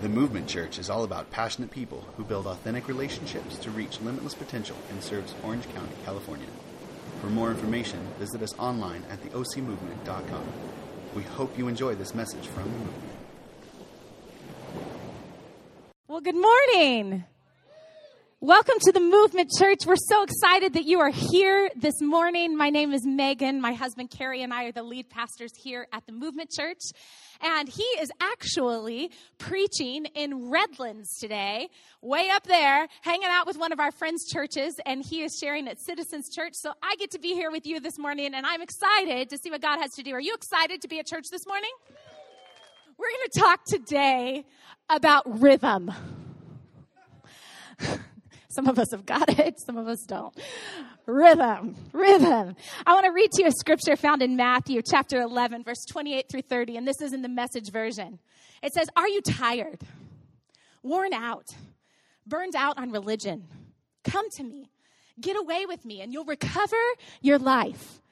The 0.00 0.08
Movement 0.08 0.46
Church 0.46 0.78
is 0.78 0.90
all 0.90 1.02
about 1.02 1.32
passionate 1.32 1.72
people 1.72 2.06
who 2.16 2.22
build 2.22 2.46
authentic 2.46 2.86
relationships 2.86 3.58
to 3.58 3.70
reach 3.72 4.00
limitless 4.00 4.32
potential 4.32 4.76
and 4.90 5.02
serves 5.02 5.34
Orange 5.42 5.64
County, 5.74 5.92
California. 6.04 6.46
For 7.20 7.26
more 7.26 7.50
information, 7.50 8.06
visit 8.16 8.40
us 8.40 8.56
online 8.60 9.02
at 9.10 9.20
theocmovement.com. 9.24 10.46
We 11.16 11.24
hope 11.24 11.58
you 11.58 11.66
enjoy 11.66 11.96
this 11.96 12.14
message 12.14 12.46
from 12.46 12.62
the 12.62 12.78
movement. 12.78 13.12
Well, 16.06 16.20
good 16.20 16.36
morning. 16.36 17.24
Welcome 18.40 18.76
to 18.82 18.92
the 18.92 19.00
Movement 19.00 19.50
Church. 19.58 19.78
We're 19.84 19.96
so 19.96 20.22
excited 20.22 20.74
that 20.74 20.84
you 20.84 21.00
are 21.00 21.10
here 21.10 21.70
this 21.74 22.00
morning. 22.00 22.56
My 22.56 22.70
name 22.70 22.92
is 22.92 23.04
Meghan. 23.04 23.58
My 23.58 23.72
husband 23.72 24.10
Carey 24.12 24.42
and 24.42 24.54
I 24.54 24.66
are 24.66 24.72
the 24.72 24.84
lead 24.84 25.10
pastors 25.10 25.50
here 25.60 25.88
at 25.92 26.06
the 26.06 26.12
Movement 26.12 26.52
Church. 26.56 26.78
And 27.40 27.68
he 27.68 27.82
is 27.82 28.12
actually 28.20 29.10
preaching 29.38 30.04
in 30.14 30.50
Redlands 30.50 31.18
today, 31.18 31.68
way 32.00 32.30
up 32.30 32.44
there, 32.44 32.86
hanging 33.02 33.26
out 33.26 33.44
with 33.44 33.58
one 33.58 33.72
of 33.72 33.80
our 33.80 33.90
friends' 33.90 34.30
churches. 34.32 34.76
And 34.86 35.04
he 35.04 35.24
is 35.24 35.36
sharing 35.42 35.66
at 35.66 35.80
Citizens 35.80 36.32
Church. 36.32 36.52
So 36.54 36.74
I 36.80 36.94
get 36.94 37.10
to 37.10 37.18
be 37.18 37.34
here 37.34 37.50
with 37.50 37.66
you 37.66 37.80
this 37.80 37.98
morning, 37.98 38.34
and 38.36 38.46
I'm 38.46 38.62
excited 38.62 39.30
to 39.30 39.38
see 39.38 39.50
what 39.50 39.62
God 39.62 39.80
has 39.80 39.90
to 39.94 40.04
do. 40.04 40.12
Are 40.12 40.20
you 40.20 40.34
excited 40.34 40.80
to 40.82 40.86
be 40.86 41.00
at 41.00 41.06
church 41.06 41.24
this 41.32 41.44
morning? 41.44 41.72
We're 42.98 43.10
going 43.10 43.30
to 43.32 43.40
talk 43.40 43.64
today 43.66 44.46
about 44.88 45.40
rhythm. 45.40 45.90
Some 48.58 48.66
of 48.66 48.76
us 48.80 48.90
have 48.90 49.06
got 49.06 49.38
it, 49.38 49.60
some 49.64 49.76
of 49.76 49.86
us 49.86 50.04
don't. 50.04 50.36
Rhythm, 51.06 51.76
rhythm. 51.92 52.56
I 52.84 52.92
want 52.92 53.06
to 53.06 53.12
read 53.12 53.30
to 53.30 53.42
you 53.42 53.48
a 53.48 53.52
scripture 53.52 53.94
found 53.94 54.20
in 54.20 54.34
Matthew 54.34 54.82
chapter 54.82 55.20
11, 55.20 55.62
verse 55.62 55.84
28 55.88 56.28
through 56.28 56.42
30, 56.42 56.76
and 56.76 56.84
this 56.84 57.00
is 57.00 57.12
in 57.12 57.22
the 57.22 57.28
message 57.28 57.70
version. 57.70 58.18
It 58.60 58.72
says, 58.72 58.88
Are 58.96 59.06
you 59.06 59.20
tired, 59.20 59.82
worn 60.82 61.14
out, 61.14 61.44
burned 62.26 62.56
out 62.56 62.78
on 62.78 62.90
religion? 62.90 63.46
Come 64.02 64.28
to 64.30 64.42
me, 64.42 64.72
get 65.20 65.36
away 65.36 65.64
with 65.64 65.84
me, 65.84 66.00
and 66.00 66.12
you'll 66.12 66.24
recover 66.24 66.76
your 67.22 67.38
life. 67.38 68.02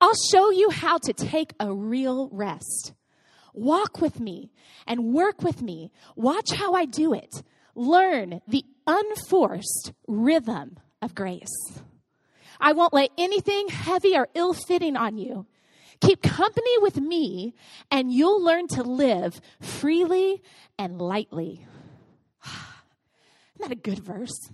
I'll 0.00 0.18
show 0.32 0.50
you 0.50 0.70
how 0.70 0.98
to 0.98 1.12
take 1.12 1.52
a 1.60 1.72
real 1.72 2.28
rest. 2.32 2.92
Walk 3.54 4.00
with 4.00 4.18
me 4.18 4.50
and 4.84 5.14
work 5.14 5.42
with 5.42 5.62
me. 5.62 5.92
Watch 6.16 6.50
how 6.50 6.74
I 6.74 6.86
do 6.86 7.14
it. 7.14 7.44
Learn 7.74 8.40
the 8.46 8.64
unforced 8.86 9.92
rhythm 10.06 10.78
of 11.00 11.14
grace. 11.14 11.80
I 12.60 12.72
won't 12.72 12.94
lay 12.94 13.08
anything 13.18 13.68
heavy 13.68 14.16
or 14.16 14.28
ill 14.34 14.52
fitting 14.52 14.96
on 14.96 15.18
you. 15.18 15.46
Keep 16.00 16.22
company 16.22 16.78
with 16.78 16.96
me, 16.96 17.54
and 17.90 18.12
you'll 18.12 18.42
learn 18.42 18.66
to 18.68 18.82
live 18.82 19.40
freely 19.60 20.42
and 20.78 21.00
lightly. 21.00 21.66
Isn't 22.44 23.60
that 23.60 23.72
a 23.72 23.76
good 23.76 24.00
verse? 24.00 24.50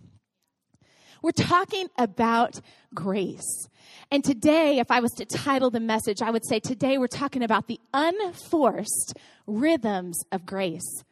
We're 1.22 1.32
talking 1.32 1.88
about 1.98 2.60
grace. 2.94 3.68
And 4.10 4.22
today, 4.22 4.78
if 4.78 4.90
I 4.90 5.00
was 5.00 5.10
to 5.12 5.24
title 5.24 5.70
the 5.70 5.80
message, 5.80 6.22
I 6.22 6.30
would 6.30 6.46
say 6.46 6.60
today 6.60 6.98
we're 6.98 7.08
talking 7.08 7.42
about 7.42 7.66
the 7.66 7.80
unforced 7.92 9.14
rhythms 9.46 10.18
of 10.30 10.46
grace. 10.46 11.02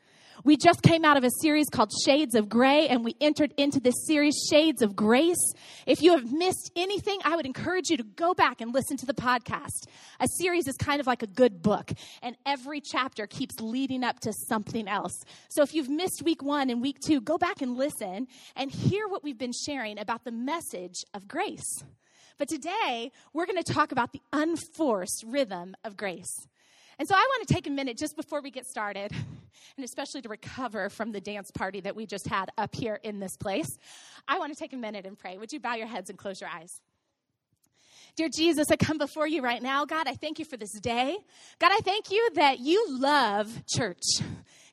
We 0.45 0.57
just 0.57 0.83
came 0.83 1.05
out 1.05 1.17
of 1.17 1.25
a 1.25 1.31
series 1.41 1.69
called 1.71 1.91
Shades 2.05 2.35
of 2.35 2.49
Gray, 2.49 2.89
and 2.89 3.05
we 3.05 3.17
entered 3.21 3.55
into 3.57 3.81
this 3.81 3.95
series, 4.07 4.35
Shades 4.51 4.83
of 4.83 4.95
Grace. 4.95 5.53
If 5.87 6.03
you 6.03 6.13
have 6.13 6.31
missed 6.31 6.71
anything, 6.77 7.19
I 7.25 7.37
would 7.37 7.47
encourage 7.47 7.89
you 7.89 7.97
to 7.97 8.03
go 8.03 8.35
back 8.35 8.61
and 8.61 8.73
listen 8.73 8.97
to 8.99 9.07
the 9.07 9.15
podcast. 9.15 9.89
A 10.21 10.29
series 10.39 10.69
is 10.69 10.77
kind 10.77 11.01
of 11.01 11.07
like 11.07 11.23
a 11.23 11.27
good 11.27 11.63
book, 11.63 11.91
and 12.23 12.37
every 12.45 12.81
chapter 12.81 13.27
keeps 13.27 13.61
leading 13.61 14.05
up 14.05 14.21
to 14.21 14.33
something 14.33 14.87
else. 14.89 15.19
So 15.49 15.63
if 15.63 15.75
you've 15.75 15.89
missed 15.89 16.23
week 16.23 16.43
one 16.43 16.71
and 16.71 16.83
week 16.83 16.99
two, 17.05 17.21
go 17.21 17.39
back 17.39 17.63
and 17.63 17.77
listen 17.77 18.29
and 18.55 18.71
hear 18.71 19.09
what 19.09 19.25
we've 19.25 19.39
been 19.39 19.55
sharing 19.67 19.99
about 19.99 20.25
the 20.25 20.33
message 20.33 21.05
of 21.15 21.27
grace. 21.27 21.83
But 22.39 22.49
today, 22.49 23.11
we're 23.33 23.47
going 23.47 23.63
to 23.63 23.73
talk 23.73 23.91
about 23.91 24.13
the 24.13 24.21
unforced 24.33 25.25
rhythm 25.27 25.75
of 25.83 25.97
grace. 25.97 26.47
And 26.99 27.07
so 27.09 27.15
I 27.15 27.19
want 27.19 27.47
to 27.47 27.55
take 27.55 27.67
a 27.67 27.71
minute 27.71 27.99
just 27.99 28.17
before 28.17 28.41
we 28.41 28.51
get 28.51 28.67
started, 28.67 29.13
and 29.77 29.85
especially 29.85 30.23
to 30.23 30.29
recover 30.29 30.89
from 30.89 31.13
the 31.13 31.21
dance 31.21 31.51
party 31.51 31.81
that 31.81 31.95
we 31.95 32.07
just 32.07 32.27
had 32.27 32.51
up 32.57 32.75
here 32.75 32.99
in 33.03 33.21
this 33.21 33.37
place. 33.37 33.79
I 34.27 34.39
want 34.39 34.53
to 34.53 34.59
take 34.59 34.73
a 34.73 34.77
minute 34.77 35.07
and 35.07 35.19
pray. 35.19 35.37
Would 35.37 35.53
you 35.53 35.61
bow 35.61 35.75
your 35.75 35.87
heads 35.87 36.11
and 36.11 36.19
close 36.19 36.41
your 36.41 36.51
eyes? 36.51 36.81
Dear 38.17 38.31
Jesus, 38.35 38.71
I 38.71 38.77
come 38.77 38.97
before 38.97 39.29
you 39.29 39.43
right 39.43 39.63
now. 39.63 39.85
God, 39.85 40.09
I 40.09 40.15
thank 40.15 40.39
you 40.39 40.47
for 40.47 40.57
this 40.57 40.73
day. 40.81 41.19
God, 41.59 41.71
I 41.71 41.81
thank 41.85 42.11
you 42.11 42.31
that 42.37 42.61
you 42.61 42.99
love 42.99 43.63
church. 43.67 44.01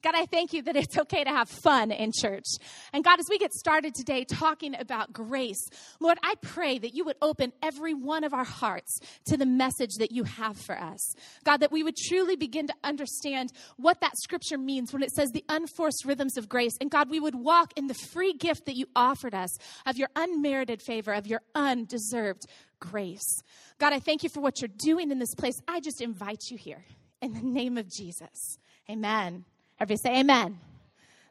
God, 0.03 0.15
I 0.15 0.25
thank 0.25 0.51
you 0.51 0.61
that 0.63 0.75
it's 0.75 0.97
okay 0.97 1.23
to 1.23 1.29
have 1.29 1.49
fun 1.49 1.91
in 1.91 2.11
church. 2.13 2.45
And 2.91 3.05
God, 3.05 3.19
as 3.19 3.27
we 3.29 3.37
get 3.37 3.53
started 3.53 3.95
today 3.95 4.25
talking 4.25 4.75
about 4.77 5.13
grace, 5.13 5.65
Lord, 6.01 6.17
I 6.21 6.35
pray 6.41 6.77
that 6.77 6.93
you 6.93 7.05
would 7.05 7.15
open 7.21 7.53
every 7.63 7.93
one 7.93 8.25
of 8.25 8.33
our 8.33 8.43
hearts 8.43 8.99
to 9.27 9.37
the 9.37 9.45
message 9.45 9.95
that 9.99 10.11
you 10.11 10.25
have 10.25 10.57
for 10.57 10.77
us. 10.77 11.15
God, 11.45 11.61
that 11.61 11.71
we 11.71 11.83
would 11.83 11.95
truly 11.95 12.35
begin 12.35 12.67
to 12.67 12.73
understand 12.83 13.53
what 13.77 14.01
that 14.01 14.17
scripture 14.17 14.57
means 14.57 14.91
when 14.91 15.03
it 15.03 15.11
says 15.11 15.31
the 15.31 15.45
unforced 15.47 16.03
rhythms 16.03 16.35
of 16.37 16.49
grace. 16.49 16.73
And 16.81 16.91
God, 16.91 17.09
we 17.09 17.21
would 17.21 17.35
walk 17.35 17.71
in 17.77 17.87
the 17.87 17.93
free 17.93 18.33
gift 18.33 18.65
that 18.65 18.75
you 18.75 18.87
offered 18.97 19.33
us 19.33 19.57
of 19.85 19.97
your 19.97 20.09
unmerited 20.17 20.81
favor, 20.81 21.13
of 21.13 21.27
your 21.27 21.41
undeserved 21.55 22.45
grace. 22.81 23.41
God, 23.79 23.93
I 23.93 23.99
thank 23.99 24.23
you 24.23 24.29
for 24.29 24.41
what 24.41 24.61
you're 24.61 24.69
doing 24.75 25.11
in 25.11 25.19
this 25.19 25.33
place. 25.33 25.55
I 25.65 25.79
just 25.79 26.01
invite 26.01 26.41
you 26.51 26.57
here 26.57 26.83
in 27.21 27.33
the 27.33 27.41
name 27.41 27.77
of 27.77 27.89
Jesus. 27.89 28.57
Amen. 28.89 29.45
Everybody 29.83 29.97
say 29.97 30.19
amen. 30.21 30.59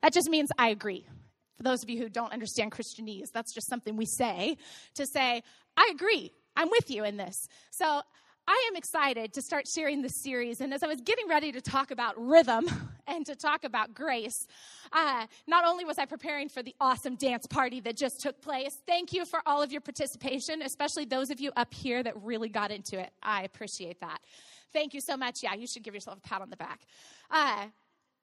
That 0.03 0.13
just 0.13 0.29
means 0.29 0.51
I 0.59 0.69
agree. 0.69 1.07
For 1.57 1.63
those 1.63 1.83
of 1.83 1.89
you 1.89 1.97
who 1.97 2.11
don't 2.11 2.35
understand 2.35 2.71
Christianese, 2.71 3.33
that's 3.33 3.55
just 3.55 3.67
something 3.67 3.97
we 3.97 4.05
say 4.05 4.59
to 4.95 5.07
say, 5.07 5.43
I 5.75 5.91
agree. 5.91 6.33
I'm 6.55 6.69
with 6.69 6.91
you 6.91 7.03
in 7.05 7.17
this. 7.17 7.49
So 7.71 8.03
I 8.47 8.69
am 8.71 8.77
excited 8.77 9.33
to 9.33 9.41
start 9.41 9.65
sharing 9.75 10.03
this 10.03 10.23
series. 10.23 10.61
And 10.61 10.75
as 10.75 10.83
I 10.83 10.87
was 10.87 11.01
getting 11.01 11.29
ready 11.29 11.51
to 11.53 11.63
talk 11.63 11.93
about 11.93 12.15
rhythm 12.19 12.67
and 13.07 13.25
to 13.25 13.35
talk 13.35 13.65
about 13.65 13.95
grace, 13.95 14.47
uh, 14.93 15.27
not 15.47 15.67
only 15.67 15.87
was 15.87 15.97
I 15.97 16.05
preparing 16.05 16.51
for 16.51 16.63
the 16.63 16.75
awesome 16.79 17.15
dance 17.15 17.47
party 17.47 17.81
that 17.81 17.97
just 17.97 18.21
took 18.21 18.43
place, 18.43 18.77
thank 18.87 19.15
you 19.15 19.25
for 19.25 19.41
all 19.47 19.63
of 19.63 19.73
your 19.73 19.81
participation, 19.81 20.61
especially 20.61 21.07
those 21.07 21.31
of 21.31 21.41
you 21.41 21.53
up 21.57 21.73
here 21.73 22.03
that 22.03 22.23
really 22.23 22.51
got 22.51 22.71
into 22.71 23.01
it. 23.01 23.13
I 23.23 23.45
appreciate 23.45 24.01
that. 24.01 24.19
Thank 24.75 24.93
you 24.93 25.01
so 25.01 25.17
much. 25.17 25.43
Yeah, 25.43 25.55
you 25.55 25.67
should 25.67 25.83
give 25.83 25.95
yourself 25.95 26.19
a 26.19 26.21
pat 26.21 26.43
on 26.43 26.51
the 26.51 26.57
back. 26.57 26.81
Uh, 27.31 27.69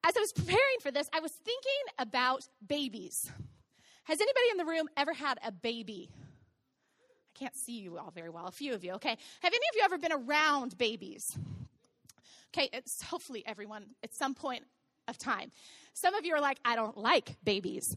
as 0.04 0.16
I 0.16 0.20
was 0.20 0.32
preparing 0.32 0.80
for 0.82 0.92
this, 0.92 1.10
I 1.14 1.20
was 1.20 1.32
thinking 1.32 1.94
about 1.98 2.48
babies. 2.66 3.32
Has 4.06 4.20
anybody 4.20 4.46
in 4.52 4.58
the 4.58 4.66
room 4.66 4.88
ever 4.98 5.14
had 5.14 5.38
a 5.46 5.52
baby? 5.52 6.10
I 6.16 7.40
can't 7.40 7.56
see 7.56 7.80
you 7.80 7.98
all 7.98 8.12
very 8.12 8.30
well. 8.30 8.48
A 8.48 8.52
few 8.52 8.74
of 8.74 8.84
you, 8.84 8.94
okay? 8.94 9.18
Have 9.42 9.54
any 9.54 9.56
of 9.56 9.76
you 9.76 9.82
ever 9.84 9.98
been 9.98 10.12
around 10.12 10.78
babies? 10.78 11.38
Okay, 12.54 12.70
it's 12.74 13.04
hopefully 13.04 13.44
everyone 13.46 13.86
at 14.04 14.16
some 14.16 14.34
point 14.34 14.64
of 15.08 15.18
time. 15.18 15.52
Some 15.94 16.16
of 16.16 16.26
you 16.26 16.34
are 16.34 16.42
like, 16.42 16.58
I 16.66 16.76
don't 16.76 16.98
like 16.98 17.36
babies. 17.44 17.96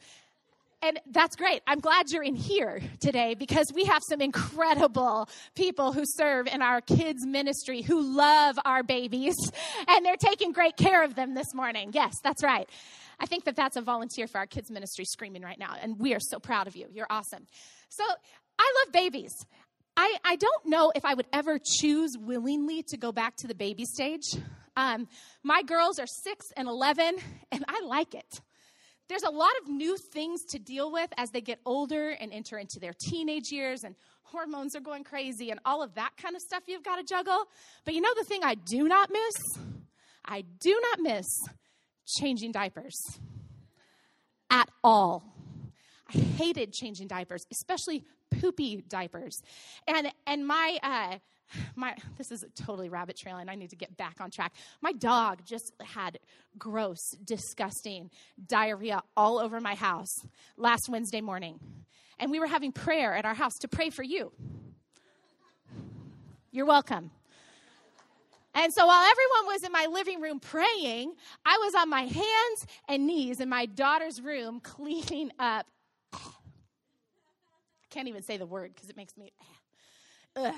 And 0.85 0.99
that's 1.13 1.37
great. 1.37 1.63
I'm 1.69 1.79
glad 1.79 2.07
you're 2.11 2.25
in 2.25 2.35
here 2.35 2.81
today 2.99 3.35
because 3.35 3.73
we 3.73 3.85
have 3.85 4.03
some 4.09 4.21
incredible 4.21 5.29
people 5.55 5.93
who 5.93 6.03
serve 6.05 6.49
in 6.49 6.61
our 6.61 6.81
kids' 6.81 7.25
ministry 7.25 7.83
who 7.83 8.17
love 8.17 8.59
our 8.65 8.83
babies 8.83 9.37
and 9.87 10.05
they're 10.05 10.17
taking 10.17 10.51
great 10.51 10.77
care 10.77 11.05
of 11.05 11.15
them 11.15 11.35
this 11.35 11.55
morning. 11.55 11.91
Yes, 11.95 12.15
that's 12.25 12.43
right. 12.43 12.69
I 13.21 13.27
think 13.27 13.45
that 13.45 13.55
that's 13.55 13.77
a 13.77 13.81
volunteer 13.81 14.27
for 14.27 14.39
our 14.39 14.47
kids' 14.47 14.73
ministry 14.73 15.05
screaming 15.05 15.43
right 15.43 15.59
now, 15.59 15.77
and 15.81 16.01
we 16.01 16.15
are 16.15 16.21
so 16.21 16.41
proud 16.41 16.67
of 16.67 16.75
you. 16.75 16.89
You're 16.93 17.07
awesome. 17.09 17.47
So 17.89 18.03
I 18.59 18.75
love 18.85 18.93
babies. 18.93 19.33
I, 19.97 20.17
I 20.25 20.35
don't 20.35 20.67
know 20.67 20.91
if 20.97 21.05
I 21.05 21.15
would 21.15 21.27
ever 21.33 21.61
choose 21.81 22.17
willingly 22.19 22.83
to 22.89 22.97
go 22.97 23.13
back 23.13 23.37
to 23.37 23.47
the 23.47 23.55
baby 23.55 23.85
stage. 23.85 24.25
Um, 24.77 25.07
my 25.45 25.63
girls 25.63 26.01
are 26.01 26.07
six 26.09 26.47
and 26.57 26.67
11, 26.67 27.19
and 27.53 27.65
I 27.69 27.83
like 27.85 28.15
it 28.15 28.41
there's 29.13 29.23
a 29.25 29.31
lot 29.31 29.51
of 29.61 29.69
new 29.69 29.99
things 29.99 30.43
to 30.43 30.59
deal 30.59 30.91
with 30.91 31.13
as 31.19 31.31
they 31.33 31.43
get 31.43 31.61
older 31.67 32.17
and 32.19 32.33
enter 32.33 32.57
into 32.57 32.81
their 32.81 32.95
teenage 32.99 33.53
years 33.53 33.85
and 33.85 33.95
hormones 34.23 34.75
are 34.75 34.81
going 34.81 35.05
crazy 35.05 35.51
and 35.51 35.61
all 35.67 35.83
of 35.83 35.95
that 35.97 36.13
kind 36.17 36.35
of 36.35 36.41
stuff 36.41 36.63
you've 36.67 36.83
got 36.83 36.97
to 36.97 37.05
juggle. 37.05 37.45
But 37.85 37.93
you 37.93 38.01
know 38.01 38.15
the 38.17 38.25
thing 38.25 38.41
I 38.43 38.55
do 38.55 38.89
not 38.89 39.11
miss? 39.11 39.67
I 40.25 40.45
do 40.61 40.81
not 40.81 41.01
miss 41.01 41.27
changing 42.07 42.53
diapers 42.53 42.99
at 44.51 44.71
all. 44.83 45.25
I 46.09 46.17
hated 46.17 46.73
changing 46.73 47.09
diapers, 47.09 47.45
especially 47.53 48.07
poopy 48.41 48.83
diapers. 48.89 49.43
And 49.87 50.11
and 50.27 50.47
my 50.47 50.79
uh, 50.83 51.19
my 51.77 51.95
this 52.19 52.31
is 52.31 52.45
totally 52.55 52.89
rabbit 52.89 53.17
trailing 53.17 53.49
i 53.49 53.55
need 53.55 53.71
to 53.71 53.77
get 53.77 53.97
back 53.97 54.21
on 54.21 54.31
track 54.31 54.53
my 54.81 54.93
dog 54.93 55.41
just 55.45 55.73
had 55.83 56.19
gross 56.59 57.17
disgusting 57.25 58.11
diarrhea 58.47 59.03
all 59.17 59.39
over 59.39 59.61
my 59.61 59.75
house 59.75 60.27
last 60.57 60.89
wednesday 60.89 61.21
morning 61.21 61.59
and 62.19 62.31
we 62.31 62.39
were 62.39 62.47
having 62.47 62.73
prayer 62.73 63.15
at 63.15 63.25
our 63.25 63.35
house 63.35 63.59
to 63.59 63.69
pray 63.69 63.91
for 63.91 64.03
you 64.03 64.33
you're 66.51 66.67
welcome 66.67 67.11
And 68.55 68.73
so 68.73 68.87
while 68.87 69.03
everyone 69.11 69.47
was 69.55 69.65
in 69.65 69.73
my 69.73 69.87
living 69.91 70.21
room 70.21 70.39
praying, 70.39 71.15
I 71.45 71.59
was 71.65 71.75
on 71.75 71.89
my 71.89 72.03
hands 72.03 72.67
and 72.87 73.07
knees 73.07 73.41
in 73.41 73.49
my 73.49 73.65
daughter's 73.67 74.21
room 74.21 74.61
cleaning 74.61 75.31
up. 75.39 75.67
I 76.13 76.19
can't 77.89 78.09
even 78.09 78.23
say 78.23 78.37
the 78.37 78.47
word 78.47 78.75
because 78.75 78.91
it 78.91 78.97
makes 78.97 79.17
me. 79.17 79.33
Ugh. 80.37 80.55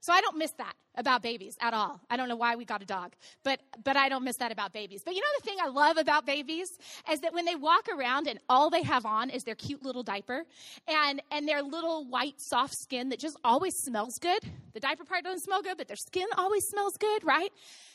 So 0.00 0.12
I 0.12 0.20
don't 0.20 0.36
miss 0.36 0.52
that 0.52 0.74
about 0.96 1.22
babies 1.22 1.56
at 1.60 1.74
all. 1.74 2.00
I 2.08 2.16
don't 2.16 2.28
know 2.28 2.36
why 2.36 2.56
we 2.56 2.64
got 2.64 2.82
a 2.82 2.86
dog, 2.86 3.14
but 3.42 3.60
but 3.82 3.96
I 3.96 4.08
don't 4.08 4.24
miss 4.24 4.36
that 4.36 4.52
about 4.52 4.72
babies. 4.72 5.02
But 5.04 5.14
you 5.14 5.20
know 5.20 5.26
the 5.38 5.44
thing 5.44 5.56
I 5.60 5.68
love 5.68 5.96
about 5.96 6.24
babies 6.24 6.68
is 7.10 7.20
that 7.20 7.32
when 7.32 7.44
they 7.44 7.56
walk 7.56 7.88
around 7.88 8.28
and 8.28 8.38
all 8.48 8.70
they 8.70 8.82
have 8.82 9.04
on 9.04 9.30
is 9.30 9.42
their 9.44 9.54
cute 9.54 9.82
little 9.84 10.02
diaper 10.02 10.44
and 10.86 11.20
and 11.32 11.48
their 11.48 11.62
little 11.62 12.04
white 12.04 12.36
soft 12.38 12.74
skin 12.74 13.08
that 13.08 13.18
just 13.18 13.36
always 13.42 13.74
smells 13.76 14.18
good. 14.20 14.40
The 14.72 14.80
diaper 14.80 15.04
part 15.04 15.24
doesn't 15.24 15.42
smell 15.42 15.62
good, 15.62 15.76
but 15.76 15.88
their 15.88 15.96
skin 15.96 16.26
always 16.36 16.64
smells 16.68 16.96
good, 16.96 17.24
right? 17.24 17.50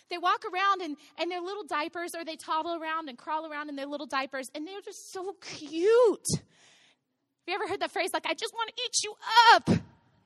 They 0.09 0.17
walk 0.17 0.43
around 0.45 0.81
and 0.81 0.97
and 1.17 1.31
their 1.31 1.41
little 1.41 1.63
diapers 1.63 2.11
or 2.15 2.25
they 2.25 2.35
toddle 2.35 2.81
around 2.81 3.07
and 3.07 3.17
crawl 3.17 3.49
around 3.49 3.69
in 3.69 3.75
their 3.75 3.87
little 3.87 4.07
diapers 4.07 4.49
and 4.53 4.67
they're 4.67 4.81
just 4.81 5.11
so 5.13 5.35
cute. 5.41 6.27
Have 6.35 7.47
you 7.47 7.55
ever 7.55 7.67
heard 7.67 7.79
that 7.79 7.91
phrase 7.91 8.11
like 8.13 8.25
I 8.25 8.33
just 8.33 8.53
want 8.53 8.71
to 8.75 8.81
eat 8.83 9.03
you 9.03 9.15
up? 9.53 9.83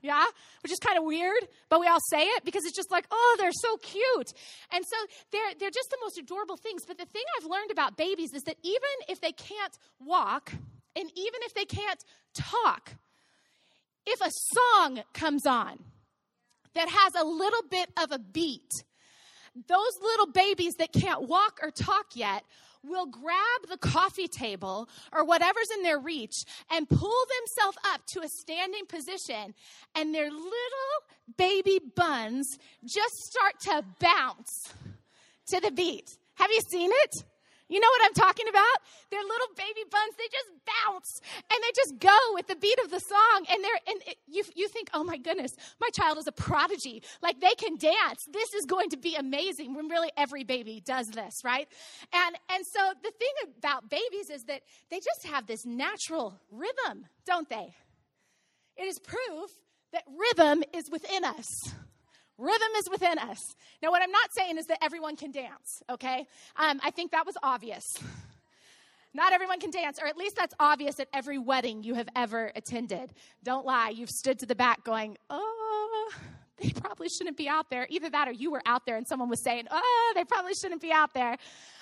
Yeah? 0.08 0.26
Which 0.64 0.72
is 0.72 0.80
kind 0.80 0.98
of 0.98 1.04
weird, 1.04 1.44
but 1.68 1.82
we 1.82 1.88
all 1.88 2.00
say 2.10 2.24
it 2.24 2.46
because 2.46 2.64
it's 2.64 2.76
just 2.76 2.90
like, 2.90 3.06
oh, 3.12 3.36
they're 3.38 3.52
so 3.52 3.76
cute. 3.76 4.32
And 4.72 4.86
so 4.90 4.96
they're, 5.34 5.54
they're 5.60 5.70
just 5.70 5.90
the 5.90 5.98
most 6.02 6.18
adorable 6.18 6.56
things. 6.56 6.84
But 6.88 6.98
the 6.98 7.06
thing 7.06 7.24
I've 7.38 7.46
learned 7.46 7.72
about 7.72 7.98
babies 7.98 8.34
is 8.34 8.44
that 8.44 8.56
even 8.64 8.96
if 9.10 9.20
they 9.20 9.34
can't 9.34 9.78
walk, 10.00 10.54
and 10.96 11.12
even 11.14 11.42
if 11.44 11.54
they 11.54 11.66
can't 11.66 12.02
talk, 12.34 12.94
if 14.06 14.22
a 14.22 14.32
song 14.32 15.04
comes 15.14 15.46
on 15.46 15.78
that 16.74 16.88
has 16.88 17.14
a 17.16 17.26
little 17.26 17.64
bit 17.70 17.90
of 18.02 18.14
a 18.14 18.20
beat, 18.20 18.72
those 19.68 19.92
little 20.02 20.32
babies 20.32 20.76
that 20.80 20.94
can't 20.94 21.28
walk 21.28 21.60
or 21.62 21.70
talk 21.72 22.06
yet 22.16 22.44
will 22.88 23.06
grab 23.06 23.70
the 23.70 23.78
coffee 23.78 24.28
table 24.28 24.90
or 25.12 25.24
whatever's 25.26 25.70
in 25.76 25.84
their 25.84 26.00
reach 26.00 26.44
and 26.72 26.90
pull 26.90 27.26
themselves 27.40 27.78
up 27.94 28.02
to 28.08 28.22
a 28.22 28.28
standing 28.28 28.86
position, 28.86 29.54
and 29.96 30.14
their 30.14 30.30
little 30.30 30.98
baby 31.38 31.80
buns 31.96 32.58
just 32.86 33.16
start 33.16 33.60
to 33.62 33.84
bounce 34.00 34.74
to 35.48 35.60
the 35.60 35.72
beat. 35.72 36.18
Have 36.36 36.52
you 36.52 36.62
seen 36.70 36.92
it? 36.94 37.24
You 37.70 37.80
know 37.80 37.88
what 37.88 38.06
I'm 38.06 38.14
talking 38.14 38.48
about? 38.48 38.78
Their 39.12 39.22
little 39.22 39.48
baby 39.56 39.84
buns, 39.92 40.16
they 40.18 40.28
just 40.32 40.50
bounce 40.66 41.22
and 41.52 41.60
they 41.64 41.72
just 41.76 42.00
go 42.00 42.18
with 42.34 42.48
the 42.48 42.56
beat 42.56 42.80
of 42.84 42.90
the 42.92 43.00
song. 43.00 43.46
And 43.50 43.64
they're, 43.64 43.80
and 43.88 44.02
it, 44.08 44.18
you, 44.28 44.44
you 44.56 44.68
think, 44.68 44.90
oh 44.94 45.04
my 45.04 45.18
goodness, 45.18 45.56
my 45.80 45.90
child 45.90 46.18
is 46.18 46.28
a 46.28 46.32
prodigy. 46.32 47.04
Like 47.22 47.42
they 47.42 47.56
can 47.56 47.78
dance. 47.78 48.28
This 48.32 48.54
is 48.54 48.66
going 48.66 48.90
to 48.92 48.98
be 48.98 49.16
amazing 49.16 49.76
when 49.76 49.88
really 49.88 50.12
every 50.16 50.44
baby 50.44 50.82
does 50.84 51.10
this, 51.10 51.42
right? 51.44 51.68
And, 52.14 52.38
and 52.54 52.66
so 52.66 52.80
the 53.04 53.12
thing 53.12 53.54
about 53.58 53.90
babies 53.90 54.30
is 54.30 54.44
that 54.46 54.62
they 54.90 55.00
just 55.00 55.26
have 55.28 55.48
this 55.48 55.66
natural 55.66 56.40
rhythm, 56.52 57.06
don't 57.26 57.50
they? 57.50 57.74
It 58.78 58.84
is 58.84 59.00
proof 59.00 59.52
that 59.92 60.04
rhythm 60.18 60.64
is 60.74 60.90
within 60.90 61.26
us. 61.26 61.48
Rhythm 62.38 62.70
is 62.78 62.90
within 62.90 63.18
us. 63.18 63.56
Now, 63.82 63.92
what 63.92 64.02
I'm 64.02 64.12
not 64.12 64.32
saying 64.32 64.58
is 64.58 64.68
that 64.68 64.78
everyone 64.84 65.16
can 65.16 65.32
dance, 65.32 65.82
okay? 65.90 66.28
Um, 66.56 66.80
I 66.84 66.92
think 66.92 67.12
that 67.12 67.26
was 67.26 67.36
obvious. 67.42 67.98
Not 69.14 69.34
everyone 69.34 69.60
can 69.60 69.72
dance, 69.72 70.00
or 70.00 70.06
at 70.06 70.16
least 70.18 70.36
that's 70.36 70.54
obvious 70.60 71.00
at 71.00 71.08
every 71.12 71.40
wedding 71.40 71.82
you 71.82 71.96
have 71.96 72.08
ever 72.16 72.52
attended. 72.56 73.14
Don't 73.44 73.66
lie, 73.66 73.90
you've 73.90 74.12
stood 74.12 74.38
to 74.40 74.46
the 74.46 74.54
back 74.54 74.84
going, 74.84 75.18
oh, 75.32 76.12
they 76.62 76.70
probably 76.70 77.10
shouldn't 77.10 77.38
be 77.38 77.48
out 77.48 77.70
there. 77.72 77.88
Either 77.90 78.10
that 78.12 78.28
or 78.28 78.32
you 78.32 78.52
were 78.52 78.62
out 78.66 78.86
there 78.86 78.98
and 78.98 79.08
someone 79.08 79.30
was 79.30 79.42
saying, 79.42 79.66
oh, 79.72 80.14
they 80.16 80.24
probably 80.24 80.54
shouldn't 80.54 80.82
be 80.82 80.92
out 80.92 81.14
there. 81.14 81.36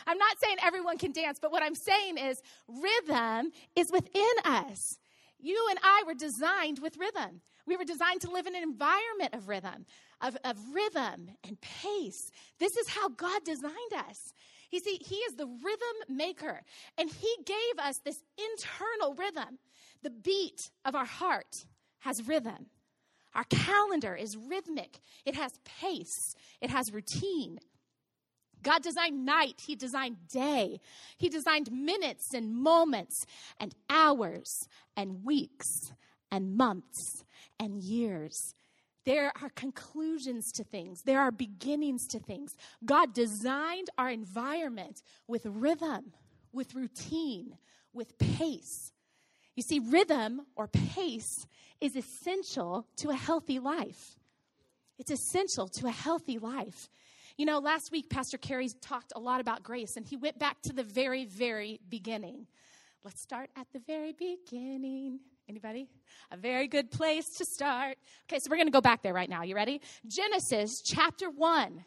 I'm 0.08 0.18
not 0.18 0.40
saying 0.40 0.58
everyone 0.64 0.98
can 0.98 1.12
dance, 1.12 1.40
but 1.42 1.52
what 1.52 1.64
I'm 1.64 1.76
saying 1.76 2.18
is 2.18 2.42
rhythm 2.68 3.52
is 3.76 3.92
within 3.92 4.34
us. 4.46 5.00
You 5.40 5.68
and 5.70 5.80
I 5.84 6.04
were 6.06 6.14
designed 6.14 6.80
with 6.80 6.98
rhythm. 6.98 7.42
We 7.66 7.76
were 7.78 7.84
designed 7.84 8.22
to 8.22 8.32
live 8.32 8.48
in 8.48 8.56
an 8.56 8.64
environment 8.64 9.34
of 9.34 9.50
rhythm 9.50 9.86
of, 10.26 10.38
of 10.44 10.58
rhythm 10.74 11.30
and 11.48 11.62
pace. 11.62 12.32
This 12.60 12.76
is 12.76 12.90
how 12.90 13.10
God 13.10 13.44
designed 13.44 13.94
us. 14.10 14.34
You 14.72 14.80
see, 14.80 15.00
He 15.06 15.16
is 15.16 15.36
the 15.36 15.46
rhythm 15.46 16.18
maker, 16.18 16.64
and 16.98 17.10
He 17.10 17.36
gave 17.46 17.80
us 17.86 18.00
this 18.00 18.20
internal 18.38 19.14
rhythm. 19.14 19.60
The 20.02 20.10
beat 20.10 20.72
of 20.84 20.96
our 20.96 21.06
heart 21.06 21.66
has 22.00 22.28
rhythm. 22.28 22.68
Our 23.34 23.46
calendar 23.46 24.16
is 24.16 24.38
rhythmic, 24.38 25.00
it 25.26 25.36
has 25.36 25.52
pace, 25.66 26.36
it 26.62 26.70
has 26.70 26.94
routine. 26.94 27.60
God 28.64 28.82
designed 28.82 29.26
night, 29.26 29.62
He 29.68 29.76
designed 29.76 30.28
day, 30.32 30.80
He 31.18 31.30
designed 31.30 31.72
minutes 31.72 32.34
and 32.34 32.56
moments 32.56 33.26
and 33.60 33.76
hours 33.90 34.68
and 34.98 35.24
weeks 35.24 35.94
and 36.32 36.56
months 36.58 37.24
and 37.60 37.78
years. 37.78 38.56
There 39.06 39.32
are 39.42 39.50
conclusions 39.50 40.52
to 40.54 40.64
things, 40.64 41.04
there 41.04 41.22
are 41.22 41.32
beginnings 41.32 42.08
to 42.08 42.20
things. 42.20 42.56
God 42.84 43.14
designed 43.14 43.90
our 43.98 44.10
environment 44.10 45.02
with 45.28 45.46
rhythm, 45.46 46.14
with 46.52 46.74
routine, 46.74 47.58
with 47.94 48.18
pace. 48.18 48.92
You 49.56 49.64
see, 49.64 49.80
rhythm 49.80 50.42
or 50.56 50.68
pace 50.68 51.46
is 51.80 51.96
essential 51.96 52.88
to 52.98 53.10
a 53.10 53.16
healthy 53.16 53.60
life. 53.60 54.18
It's 54.98 55.12
essential 55.12 55.68
to 55.70 55.88
a 55.88 55.92
healthy 55.92 56.40
life. 56.40 56.90
You 57.38 57.46
know, 57.46 57.60
last 57.60 57.92
week, 57.92 58.10
Pastor 58.10 58.38
Carey 58.38 58.70
talked 58.82 59.12
a 59.16 59.20
lot 59.20 59.42
about 59.42 59.62
grace, 59.62 59.98
and 59.98 60.06
he 60.06 60.16
went 60.16 60.40
back 60.40 60.62
to 60.64 60.74
the 60.74 60.84
very, 60.84 61.26
very 61.26 61.80
beginning. 61.90 62.48
Let's 63.04 63.22
start 63.22 63.50
at 63.58 63.68
the 63.74 63.80
very 63.80 64.14
beginning. 64.14 65.20
Anybody? 65.48 65.88
A 66.32 66.38
very 66.38 66.68
good 66.68 66.90
place 66.90 67.26
to 67.38 67.46
start. 67.46 67.98
Okay, 68.28 68.40
so 68.40 68.50
we're 68.50 68.58
going 68.58 68.68
to 68.68 68.72
go 68.72 68.82
back 68.82 69.04
there 69.04 69.14
right 69.14 69.30
now. 69.30 69.44
You 69.44 69.56
ready? 69.56 69.80
Genesis 70.08 70.82
chapter 70.84 71.30
1. 71.30 71.84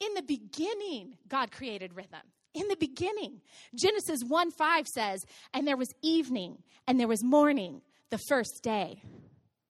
In 0.00 0.14
the 0.14 0.22
beginning, 0.22 1.16
God 1.26 1.50
created 1.52 1.94
rhythm. 1.94 2.20
In 2.54 2.68
the 2.68 2.76
beginning. 2.76 3.40
Genesis 3.74 4.20
1 4.26 4.50
5 4.50 4.86
says, 4.86 5.24
And 5.54 5.66
there 5.66 5.76
was 5.78 5.88
evening, 6.02 6.58
and 6.86 7.00
there 7.00 7.08
was 7.08 7.24
morning 7.24 7.80
the 8.10 8.18
first 8.28 8.62
day. 8.62 9.02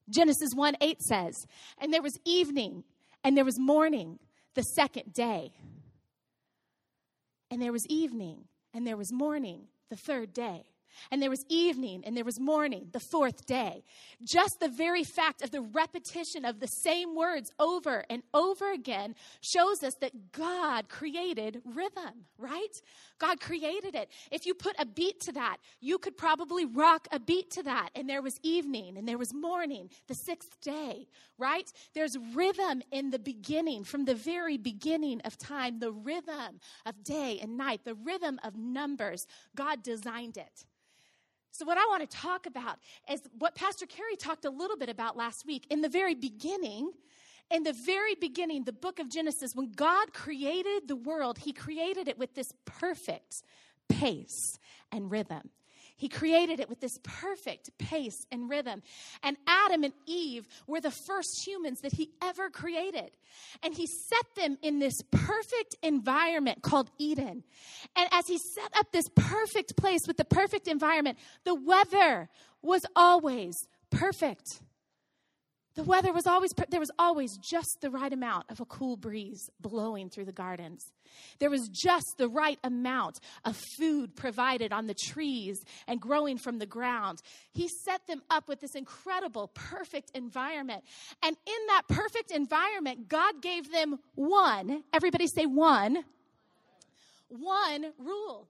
Genesis 0.09 0.49
1 0.53 0.75
8 0.81 1.01
says, 1.01 1.45
And 1.77 1.93
there 1.93 2.01
was 2.01 2.17
evening, 2.25 2.83
and 3.23 3.37
there 3.37 3.45
was 3.45 3.57
morning 3.57 4.19
the 4.53 4.63
second 4.63 5.13
day. 5.13 5.53
And 7.49 7.61
there 7.61 7.71
was 7.71 7.85
evening, 7.87 8.45
and 8.73 8.85
there 8.85 8.97
was 8.97 9.13
morning 9.13 9.67
the 9.89 9.95
third 9.95 10.33
day. 10.33 10.65
And 11.11 11.21
there 11.21 11.29
was 11.29 11.45
evening 11.49 12.03
and 12.05 12.15
there 12.15 12.23
was 12.23 12.39
morning, 12.39 12.89
the 12.91 12.99
fourth 12.99 13.45
day. 13.45 13.83
Just 14.23 14.59
the 14.59 14.67
very 14.67 15.03
fact 15.03 15.41
of 15.41 15.51
the 15.51 15.61
repetition 15.61 16.45
of 16.45 16.59
the 16.59 16.67
same 16.67 17.15
words 17.15 17.51
over 17.59 18.03
and 18.09 18.23
over 18.33 18.71
again 18.71 19.15
shows 19.41 19.83
us 19.83 19.95
that 20.01 20.31
God 20.31 20.89
created 20.89 21.61
rhythm, 21.65 22.25
right? 22.37 22.81
God 23.19 23.39
created 23.39 23.95
it. 23.95 24.09
If 24.31 24.45
you 24.45 24.53
put 24.53 24.75
a 24.79 24.85
beat 24.85 25.19
to 25.21 25.31
that, 25.33 25.57
you 25.79 25.97
could 25.97 26.17
probably 26.17 26.65
rock 26.65 27.07
a 27.11 27.19
beat 27.19 27.51
to 27.51 27.63
that. 27.63 27.89
And 27.95 28.09
there 28.09 28.21
was 28.21 28.39
evening 28.43 28.97
and 28.97 29.07
there 29.07 29.17
was 29.17 29.33
morning, 29.33 29.89
the 30.07 30.15
sixth 30.15 30.59
day, 30.61 31.07
right? 31.37 31.71
There's 31.93 32.17
rhythm 32.33 32.81
in 32.91 33.11
the 33.11 33.19
beginning, 33.19 33.83
from 33.83 34.05
the 34.05 34.15
very 34.15 34.57
beginning 34.57 35.21
of 35.21 35.37
time, 35.37 35.79
the 35.79 35.91
rhythm 35.91 36.59
of 36.85 37.03
day 37.03 37.39
and 37.41 37.57
night, 37.57 37.81
the 37.83 37.95
rhythm 37.95 38.39
of 38.43 38.55
numbers. 38.55 39.25
God 39.55 39.83
designed 39.83 40.37
it. 40.37 40.65
So, 41.53 41.65
what 41.65 41.77
I 41.77 41.85
want 41.85 42.09
to 42.09 42.17
talk 42.17 42.47
about 42.47 42.79
is 43.11 43.21
what 43.37 43.53
Pastor 43.53 43.85
Carey 43.85 44.15
talked 44.15 44.43
a 44.43 44.49
little 44.49 44.75
bit 44.75 44.89
about 44.89 45.15
last 45.15 45.45
week. 45.45 45.67
In 45.69 45.81
the 45.81 45.89
very 45.89 46.15
beginning, 46.15 46.91
in 47.51 47.61
the 47.61 47.73
very 47.73 48.15
beginning, 48.15 48.63
the 48.63 48.73
book 48.73 48.97
of 48.97 49.07
Genesis, 49.07 49.53
when 49.53 49.71
God 49.71 50.13
created 50.13 50.87
the 50.87 50.95
world, 50.95 51.37
He 51.37 51.53
created 51.53 52.07
it 52.07 52.17
with 52.17 52.33
this 52.33 52.51
perfect 52.65 53.43
pace 53.87 54.57
and 54.91 55.11
rhythm. 55.11 55.51
He 55.95 56.09
created 56.09 56.59
it 56.59 56.69
with 56.69 56.79
this 56.79 56.97
perfect 57.03 57.77
pace 57.77 58.25
and 58.31 58.49
rhythm. 58.49 58.81
And 59.21 59.37
Adam 59.47 59.83
and 59.83 59.93
Eve 60.05 60.47
were 60.67 60.81
the 60.81 60.91
first 60.91 61.45
humans 61.45 61.81
that 61.81 61.93
he 61.93 62.11
ever 62.21 62.49
created. 62.49 63.11
And 63.61 63.73
he 63.73 63.87
set 63.87 64.25
them 64.35 64.57
in 64.61 64.79
this 64.79 65.01
perfect 65.11 65.75
environment 65.81 66.61
called 66.61 66.89
Eden. 66.97 67.43
And 67.95 68.09
as 68.11 68.27
he 68.27 68.37
set 68.37 68.75
up 68.77 68.91
this 68.91 69.07
perfect 69.15 69.77
place 69.77 70.01
with 70.07 70.17
the 70.17 70.25
perfect 70.25 70.67
environment, 70.67 71.17
the 71.43 71.55
weather 71.55 72.29
was 72.61 72.81
always 72.95 73.55
perfect. 73.89 74.61
The 75.75 75.83
weather 75.83 76.13
was 76.13 76.27
always, 76.27 76.51
there 76.69 76.79
was 76.79 76.91
always 76.99 77.35
just 77.37 77.79
the 77.81 77.89
right 77.89 78.13
amount 78.13 78.45
of 78.49 78.59
a 78.59 78.65
cool 78.65 78.95
breeze 78.95 79.49
blowing 79.59 80.09
through 80.09 80.25
the 80.25 80.31
gardens. 80.31 80.91
There 81.39 81.49
was 81.49 81.67
just 81.67 82.05
the 82.17 82.29
right 82.29 82.59
amount 82.63 83.19
of 83.43 83.59
food 83.77 84.15
provided 84.15 84.71
on 84.71 84.85
the 84.85 84.93
trees 84.93 85.63
and 85.87 85.99
growing 85.99 86.37
from 86.37 86.59
the 86.59 86.67
ground. 86.67 87.21
He 87.53 87.67
set 87.85 88.05
them 88.05 88.21
up 88.29 88.47
with 88.47 88.59
this 88.59 88.75
incredible, 88.75 89.49
perfect 89.55 90.11
environment. 90.13 90.83
And 91.23 91.35
in 91.45 91.67
that 91.67 91.83
perfect 91.89 92.29
environment, 92.29 93.07
God 93.09 93.41
gave 93.41 93.71
them 93.71 93.97
one, 94.13 94.83
everybody 94.93 95.25
say 95.25 95.47
one, 95.47 96.03
one 97.29 97.93
rule. 97.97 98.47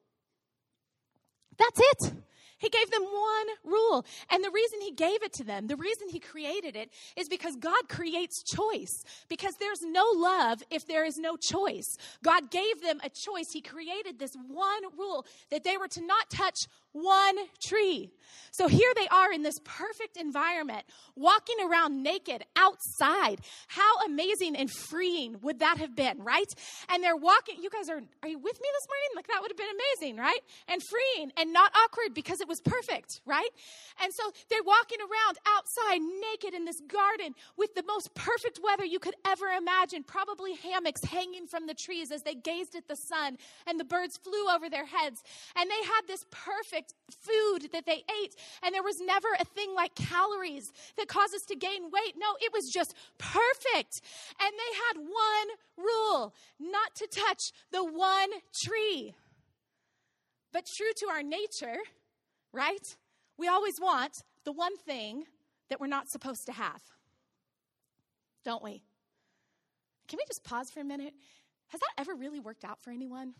That's 1.57 1.79
it. 1.79 2.22
He 2.63 2.69
gave 2.69 2.89
them 2.91 3.03
one 3.03 3.47
rule. 3.65 4.05
And 4.29 4.41
the 4.41 4.49
reason 4.49 4.79
he 4.79 4.93
gave 4.93 5.21
it 5.21 5.33
to 5.33 5.43
them, 5.43 5.67
the 5.67 5.75
reason 5.75 6.07
he 6.07 6.19
created 6.19 6.77
it, 6.77 6.91
is 7.17 7.27
because 7.27 7.57
God 7.57 7.89
creates 7.89 8.41
choice. 8.41 9.03
Because 9.27 9.55
there's 9.55 9.81
no 9.81 10.05
love 10.15 10.63
if 10.71 10.87
there 10.87 11.03
is 11.03 11.17
no 11.17 11.35
choice. 11.35 11.97
God 12.23 12.49
gave 12.49 12.81
them 12.81 13.01
a 13.03 13.09
choice. 13.09 13.51
He 13.51 13.59
created 13.59 14.17
this 14.17 14.37
one 14.47 14.83
rule 14.97 15.25
that 15.51 15.65
they 15.65 15.75
were 15.75 15.89
to 15.89 16.05
not 16.05 16.29
touch 16.29 16.67
one 16.93 17.35
tree. 17.65 18.11
So 18.51 18.67
here 18.67 18.93
they 18.95 19.07
are 19.07 19.31
in 19.31 19.41
this 19.41 19.59
perfect 19.63 20.15
environment, 20.15 20.85
walking 21.15 21.57
around 21.59 22.03
naked 22.03 22.43
outside. 22.55 23.41
How 23.67 24.05
amazing 24.05 24.55
and 24.55 24.69
freeing 24.69 25.37
would 25.41 25.59
that 25.59 25.77
have 25.77 25.95
been, 25.95 26.21
right? 26.21 26.45
And 26.89 27.03
they're 27.03 27.15
walking, 27.15 27.61
you 27.61 27.69
guys 27.69 27.89
are, 27.89 28.01
are 28.21 28.29
you 28.29 28.37
with 28.37 28.61
me 28.61 28.69
this 28.73 28.87
morning? 28.87 29.09
Like 29.15 29.27
that 29.27 29.41
would 29.41 29.51
have 29.51 29.57
been 29.57 29.73
amazing, 29.73 30.17
right? 30.17 30.39
And 30.67 30.81
freeing 30.83 31.31
and 31.35 31.51
not 31.51 31.71
awkward 31.75 32.13
because 32.13 32.41
it 32.41 32.47
was 32.47 32.61
perfect, 32.61 33.21
right? 33.25 33.49
And 34.01 34.13
so 34.13 34.31
they're 34.49 34.63
walking 34.63 34.99
around 35.01 35.37
outside 35.47 36.01
naked 36.31 36.53
in 36.53 36.65
this 36.65 36.79
garden 36.87 37.33
with 37.57 37.73
the 37.73 37.83
most 37.87 38.13
perfect 38.13 38.59
weather 38.63 38.85
you 38.85 38.99
could 38.99 39.15
ever 39.25 39.47
imagine, 39.47 40.03
probably 40.03 40.53
hammocks 40.53 41.03
hanging 41.03 41.47
from 41.47 41.65
the 41.65 41.73
trees 41.73 42.11
as 42.11 42.21
they 42.21 42.35
gazed 42.35 42.75
at 42.75 42.87
the 42.87 42.95
sun 42.95 43.37
and 43.65 43.79
the 43.79 43.85
birds 43.85 44.17
flew 44.17 44.47
over 44.53 44.69
their 44.69 44.85
heads. 44.85 45.23
And 45.55 45.69
they 45.69 45.83
had 45.87 46.01
this 46.07 46.23
perfect 46.29 46.82
food 47.09 47.71
that 47.71 47.85
they 47.85 48.03
ate 48.21 48.35
and 48.63 48.73
there 48.73 48.83
was 48.83 48.99
never 48.99 49.27
a 49.39 49.45
thing 49.45 49.73
like 49.75 49.95
calories 49.95 50.71
that 50.97 51.07
caused 51.07 51.33
us 51.33 51.43
to 51.47 51.55
gain 51.55 51.83
weight. 51.91 52.15
No, 52.17 52.35
it 52.41 52.51
was 52.53 52.69
just 52.71 52.95
perfect. 53.17 54.01
And 54.39 54.51
they 54.53 54.77
had 54.87 54.97
one 54.97 55.85
rule 55.85 56.33
not 56.59 56.95
to 56.95 57.07
touch 57.07 57.51
the 57.71 57.83
one 57.83 58.29
tree. 58.53 59.15
But 60.51 60.65
true 60.77 60.91
to 60.97 61.07
our 61.09 61.23
nature, 61.23 61.77
right? 62.51 62.95
We 63.37 63.47
always 63.47 63.79
want 63.81 64.23
the 64.45 64.51
one 64.51 64.77
thing 64.77 65.25
that 65.69 65.79
we're 65.79 65.87
not 65.87 66.09
supposed 66.09 66.45
to 66.45 66.51
have. 66.51 66.81
Don't 68.45 68.63
we? 68.63 68.83
Can 70.07 70.17
we 70.17 70.25
just 70.27 70.43
pause 70.43 70.69
for 70.69 70.81
a 70.81 70.83
minute? 70.83 71.13
Has 71.69 71.81
that 71.81 71.93
ever 71.97 72.13
really 72.13 72.39
worked 72.39 72.63
out 72.63 72.81
for 72.81 72.91
anyone? 72.91 73.33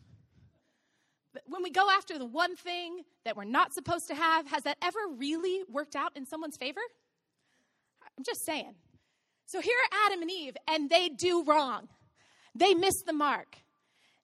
When 1.48 1.64
we 1.64 1.70
go 1.70 1.90
after 1.90 2.18
the 2.18 2.26
one 2.26 2.56
thing 2.56 3.02
that 3.26 3.36
we're 3.36 3.44
not 3.44 3.74
supposed 3.74 4.08
to 4.08 4.16
have, 4.16 4.48
has 4.48 4.64
that 4.64 4.78
ever 4.82 5.00
really 5.18 5.64
worked 5.70 5.96
out 5.96 6.16
in 6.16 6.26
someone's 6.26 6.58
favor? 6.58 6.82
I'm 8.18 8.24
just 8.24 8.46
saying. 8.46 8.76
So 9.46 9.60
here 9.60 9.76
are 9.78 10.06
Adam 10.06 10.22
and 10.22 10.32
Eve, 10.32 10.56
and 10.68 10.90
they 10.90 11.10
do 11.10 11.44
wrong. 11.44 11.90
They 12.56 12.74
miss 12.74 13.02
the 13.06 13.14
mark. 13.14 13.58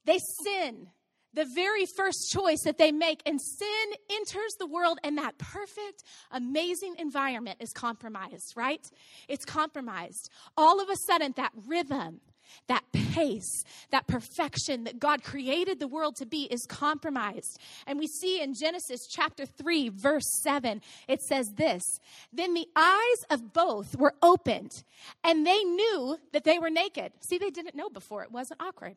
They 0.06 0.20
sin. 0.44 0.88
The 1.34 1.46
very 1.54 1.86
first 1.86 2.32
choice 2.32 2.64
that 2.64 2.80
they 2.80 2.92
make, 2.92 3.22
and 3.26 3.40
sin 3.40 3.94
enters 4.10 4.56
the 4.58 4.66
world, 4.66 4.98
and 5.04 5.18
that 5.20 5.38
perfect, 5.38 6.04
amazing 6.32 6.96
environment 6.98 7.58
is 7.60 7.72
compromised, 7.72 8.54
right? 8.56 8.82
It's 9.28 9.46
compromised. 9.46 10.30
All 10.58 10.82
of 10.82 10.90
a 10.90 10.96
sudden, 11.08 11.34
that 11.38 11.52
rhythm, 11.68 12.22
that 12.68 12.84
pace, 12.92 13.64
that 13.92 14.08
perfection 14.08 14.84
that 14.86 15.00
God 15.00 15.24
created 15.24 15.80
the 15.80 15.88
world 15.88 16.16
to 16.18 16.26
be 16.26 16.44
is 16.44 16.66
compromised. 16.68 17.60
And 17.88 18.00
we 18.00 18.08
see 18.08 18.42
in 18.42 18.54
Genesis 18.54 19.08
chapter 19.10 19.46
3, 19.46 19.90
verse 19.90 20.30
7, 20.44 20.82
it 21.08 21.22
says 21.22 21.48
this 21.56 21.84
Then 22.32 22.54
the 22.54 22.68
eyes 22.76 23.24
of 23.30 23.54
both 23.54 23.96
were 23.98 24.14
opened, 24.22 24.72
and 25.24 25.46
they 25.46 25.64
knew 25.64 26.18
that 26.34 26.44
they 26.44 26.60
were 26.60 26.70
naked. 26.70 27.14
See, 27.28 27.38
they 27.38 27.50
didn't 27.50 27.76
know 27.76 27.90
before, 27.90 28.24
it 28.24 28.32
wasn't 28.32 28.62
awkward. 28.62 28.96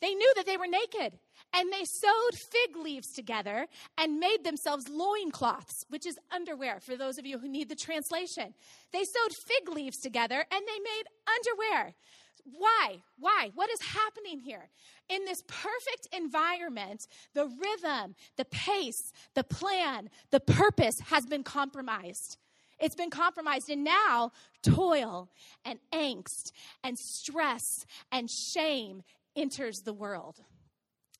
They 0.00 0.14
knew 0.14 0.32
that 0.36 0.46
they 0.46 0.56
were 0.56 0.66
naked, 0.66 1.18
and 1.52 1.70
they 1.70 1.84
sewed 1.84 2.34
fig 2.50 2.76
leaves 2.76 3.12
together 3.12 3.66
and 3.98 4.18
made 4.18 4.44
themselves 4.44 4.88
loincloths, 4.88 5.84
which 5.90 6.06
is 6.06 6.18
underwear 6.30 6.80
for 6.80 6.96
those 6.96 7.18
of 7.18 7.26
you 7.26 7.38
who 7.38 7.48
need 7.48 7.68
the 7.68 7.74
translation. 7.74 8.54
They 8.92 9.04
sewed 9.04 9.32
fig 9.46 9.68
leaves 9.68 9.98
together 9.98 10.44
and 10.50 10.62
they 10.66 10.78
made 10.78 11.04
underwear. 11.28 11.94
Why? 12.44 13.02
Why? 13.18 13.50
What 13.54 13.70
is 13.70 13.80
happening 13.82 14.40
here? 14.40 14.68
In 15.08 15.24
this 15.24 15.42
perfect 15.46 16.08
environment, 16.12 17.06
the 17.34 17.46
rhythm, 17.46 18.14
the 18.36 18.44
pace, 18.44 19.12
the 19.34 19.44
plan, 19.44 20.10
the 20.30 20.40
purpose 20.40 21.00
has 21.06 21.26
been 21.26 21.42
compromised. 21.42 22.36
It's 22.78 22.94
been 22.94 23.10
compromised, 23.10 23.68
and 23.68 23.84
now 23.84 24.32
toil 24.62 25.30
and 25.64 25.78
angst 25.92 26.52
and 26.82 26.98
stress 26.98 27.84
and 28.10 28.30
shame 28.30 29.02
enters 29.36 29.80
the 29.84 29.92
world. 29.92 30.36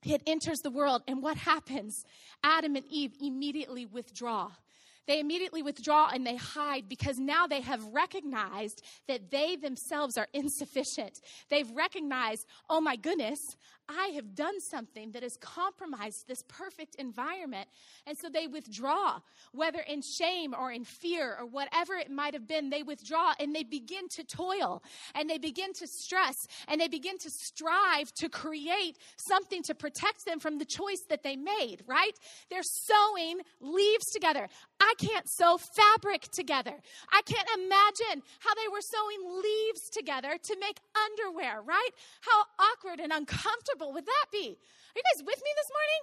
It 0.05 0.23
enters 0.27 0.61
the 0.61 0.71
world, 0.71 1.03
and 1.07 1.23
what 1.23 1.37
happens? 1.37 2.05
Adam 2.43 2.77
and 2.77 2.87
Eve 2.89 3.13
immediately 3.21 3.85
withdraw 3.85 4.53
they 5.11 5.19
immediately 5.19 5.61
withdraw 5.61 6.09
and 6.15 6.25
they 6.25 6.37
hide 6.37 6.89
because 6.89 7.19
now 7.19 7.45
they 7.45 7.61
have 7.61 7.85
recognized 7.87 8.85
that 9.09 9.29
they 9.29 9.57
themselves 9.57 10.17
are 10.17 10.29
insufficient. 10.33 11.21
They've 11.49 11.69
recognized, 11.73 12.47
oh 12.69 12.81
my 12.81 12.95
goodness, 12.95 13.57
I 13.91 14.13
have 14.15 14.35
done 14.35 14.61
something 14.61 15.13
that 15.13 15.23
has 15.23 15.37
compromised 15.37 16.29
this 16.29 16.45
perfect 16.49 16.95
environment. 16.97 17.69
And 18.07 18.17
so 18.17 18.29
they 18.29 18.47
withdraw, 18.47 19.21
whether 19.53 19.81
in 19.81 20.03
shame 20.03 20.55
or 20.59 20.71
in 20.71 20.85
fear 20.85 21.37
or 21.39 21.47
whatever 21.47 21.95
it 21.95 22.11
might 22.11 22.35
have 22.35 22.47
been, 22.47 22.71
they 22.71 22.83
withdraw 22.83 23.33
and 23.41 23.55
they 23.55 23.65
begin 23.65 24.09
to 24.11 24.25
toil 24.25 24.83
and 25.15 25.29
they 25.29 25.39
begin 25.39 25.73
to 25.75 25.87
stress 25.87 26.47
and 26.69 26.81
they 26.81 26.89
begin 26.89 27.19
to 27.19 27.31
strive 27.31 28.13
to 28.15 28.29
create 28.29 28.99
something 29.17 29.63
to 29.65 29.75
protect 29.75 30.25
them 30.25 30.39
from 30.39 30.59
the 30.59 30.65
choice 30.65 31.03
that 31.09 31.23
they 31.23 31.37
made, 31.37 31.83
right? 31.87 32.17
They're 32.51 32.63
sewing 32.63 33.41
leaves 33.61 34.07
together. 34.13 34.49
I 34.81 34.95
can't 34.99 35.29
sew 35.29 35.59
fabric 35.59 36.23
together. 36.31 36.75
I 37.13 37.23
can't 37.23 37.49
imagine 37.57 38.23
how 38.39 38.55
they 38.55 38.69
were 38.71 38.81
sewing 38.81 39.43
leaves 39.43 39.91
together 39.91 40.39
to 40.43 40.57
make 40.61 40.79
underwear, 40.97 41.63
right? 41.63 41.91
How 42.21 42.45
awkward 42.59 43.01
and 43.01 43.13
uncomfortable 43.13 43.80
would 43.89 44.07
that 44.07 44.27
be? 44.33 44.59
Are 44.59 44.97
you 44.97 45.03
guys 45.15 45.23
with 45.25 45.41
me 45.43 45.51
this 45.57 45.71
morning? 45.73 46.01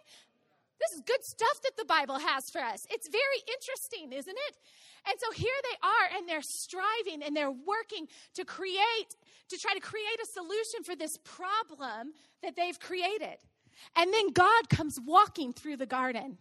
This 0.79 0.91
is 0.97 1.01
good 1.01 1.23
stuff 1.23 1.61
that 1.63 1.77
the 1.77 1.85
Bible 1.85 2.19
has 2.19 2.49
for 2.49 2.61
us. 2.61 2.85
It's 2.89 3.07
very 3.07 3.41
interesting, 3.51 4.13
isn't 4.13 4.37
it? 4.47 4.57
And 5.09 5.19
so 5.19 5.31
here 5.31 5.53
they 5.63 5.87
are, 5.87 6.17
and 6.17 6.27
they're 6.27 6.41
striving 6.41 7.23
and 7.23 7.35
they're 7.35 7.51
working 7.51 8.07
to 8.35 8.45
create, 8.45 9.15
to 9.49 9.57
try 9.57 9.73
to 9.73 9.79
create 9.79 10.19
a 10.21 10.25
solution 10.25 10.83
for 10.83 10.95
this 10.95 11.17
problem 11.23 12.13
that 12.43 12.55
they've 12.55 12.79
created. 12.79 13.37
And 13.95 14.13
then 14.13 14.31
God 14.31 14.69
comes 14.69 14.99
walking 14.99 15.53
through 15.53 15.77
the 15.77 15.85
garden. 15.85 16.37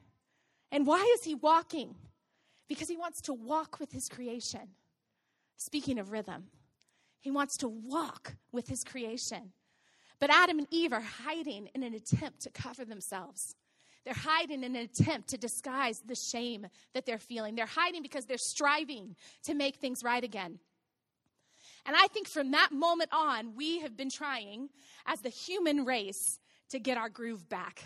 And 0.72 0.86
why 0.86 1.02
is 1.14 1.24
he 1.24 1.34
walking? 1.34 1.94
Because 2.68 2.88
he 2.88 2.96
wants 2.96 3.20
to 3.22 3.32
walk 3.32 3.78
with 3.78 3.92
his 3.92 4.08
creation. 4.08 4.68
Speaking 5.56 5.98
of 5.98 6.10
rhythm, 6.10 6.44
he 7.20 7.30
wants 7.30 7.56
to 7.58 7.68
walk 7.68 8.34
with 8.52 8.68
his 8.68 8.84
creation. 8.84 9.52
But 10.18 10.30
Adam 10.30 10.58
and 10.58 10.68
Eve 10.70 10.92
are 10.92 11.00
hiding 11.00 11.68
in 11.74 11.82
an 11.82 11.94
attempt 11.94 12.40
to 12.42 12.50
cover 12.50 12.84
themselves. 12.84 13.54
They're 14.04 14.14
hiding 14.14 14.62
in 14.62 14.76
an 14.76 14.82
attempt 14.82 15.28
to 15.30 15.38
disguise 15.38 16.00
the 16.06 16.14
shame 16.14 16.68
that 16.94 17.06
they're 17.06 17.18
feeling. 17.18 17.56
They're 17.56 17.66
hiding 17.66 18.02
because 18.02 18.26
they're 18.26 18.38
striving 18.38 19.16
to 19.44 19.54
make 19.54 19.76
things 19.76 20.02
right 20.04 20.22
again. 20.22 20.60
And 21.84 21.96
I 21.96 22.06
think 22.08 22.28
from 22.28 22.52
that 22.52 22.70
moment 22.72 23.10
on, 23.12 23.56
we 23.56 23.80
have 23.80 23.96
been 23.96 24.10
trying 24.10 24.70
as 25.06 25.20
the 25.20 25.28
human 25.28 25.84
race 25.84 26.38
to 26.70 26.78
get 26.78 26.98
our 26.98 27.08
groove 27.08 27.48
back 27.48 27.84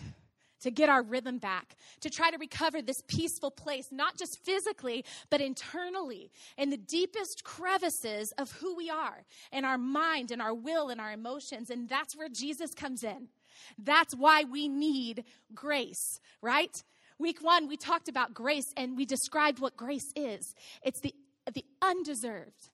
to 0.61 0.71
get 0.71 0.89
our 0.89 1.03
rhythm 1.03 1.37
back, 1.37 1.75
to 1.99 2.09
try 2.09 2.31
to 2.31 2.37
recover 2.37 2.81
this 2.81 3.01
peaceful 3.07 3.51
place, 3.51 3.87
not 3.91 4.17
just 4.17 4.43
physically, 4.43 5.03
but 5.29 5.41
internally, 5.41 6.31
in 6.57 6.69
the 6.69 6.77
deepest 6.77 7.43
crevices 7.43 8.33
of 8.37 8.51
who 8.53 8.75
we 8.75 8.89
are, 8.89 9.25
in 9.51 9.65
our 9.65 9.77
mind, 9.77 10.31
and 10.31 10.41
our 10.41 10.53
will, 10.53 10.89
and 10.89 11.01
our 11.01 11.11
emotions. 11.11 11.69
And 11.69 11.89
that's 11.89 12.15
where 12.15 12.29
Jesus 12.29 12.73
comes 12.73 13.03
in. 13.03 13.27
That's 13.77 14.15
why 14.15 14.43
we 14.43 14.67
need 14.67 15.23
grace, 15.53 16.19
right? 16.41 16.83
Week 17.19 17.43
one, 17.43 17.67
we 17.67 17.77
talked 17.77 18.07
about 18.07 18.33
grace 18.33 18.73
and 18.75 18.97
we 18.97 19.05
described 19.05 19.59
what 19.59 19.77
grace 19.77 20.11
is 20.15 20.55
it's 20.83 20.99
the, 21.01 21.13
the 21.53 21.65
undeserved, 21.81 22.69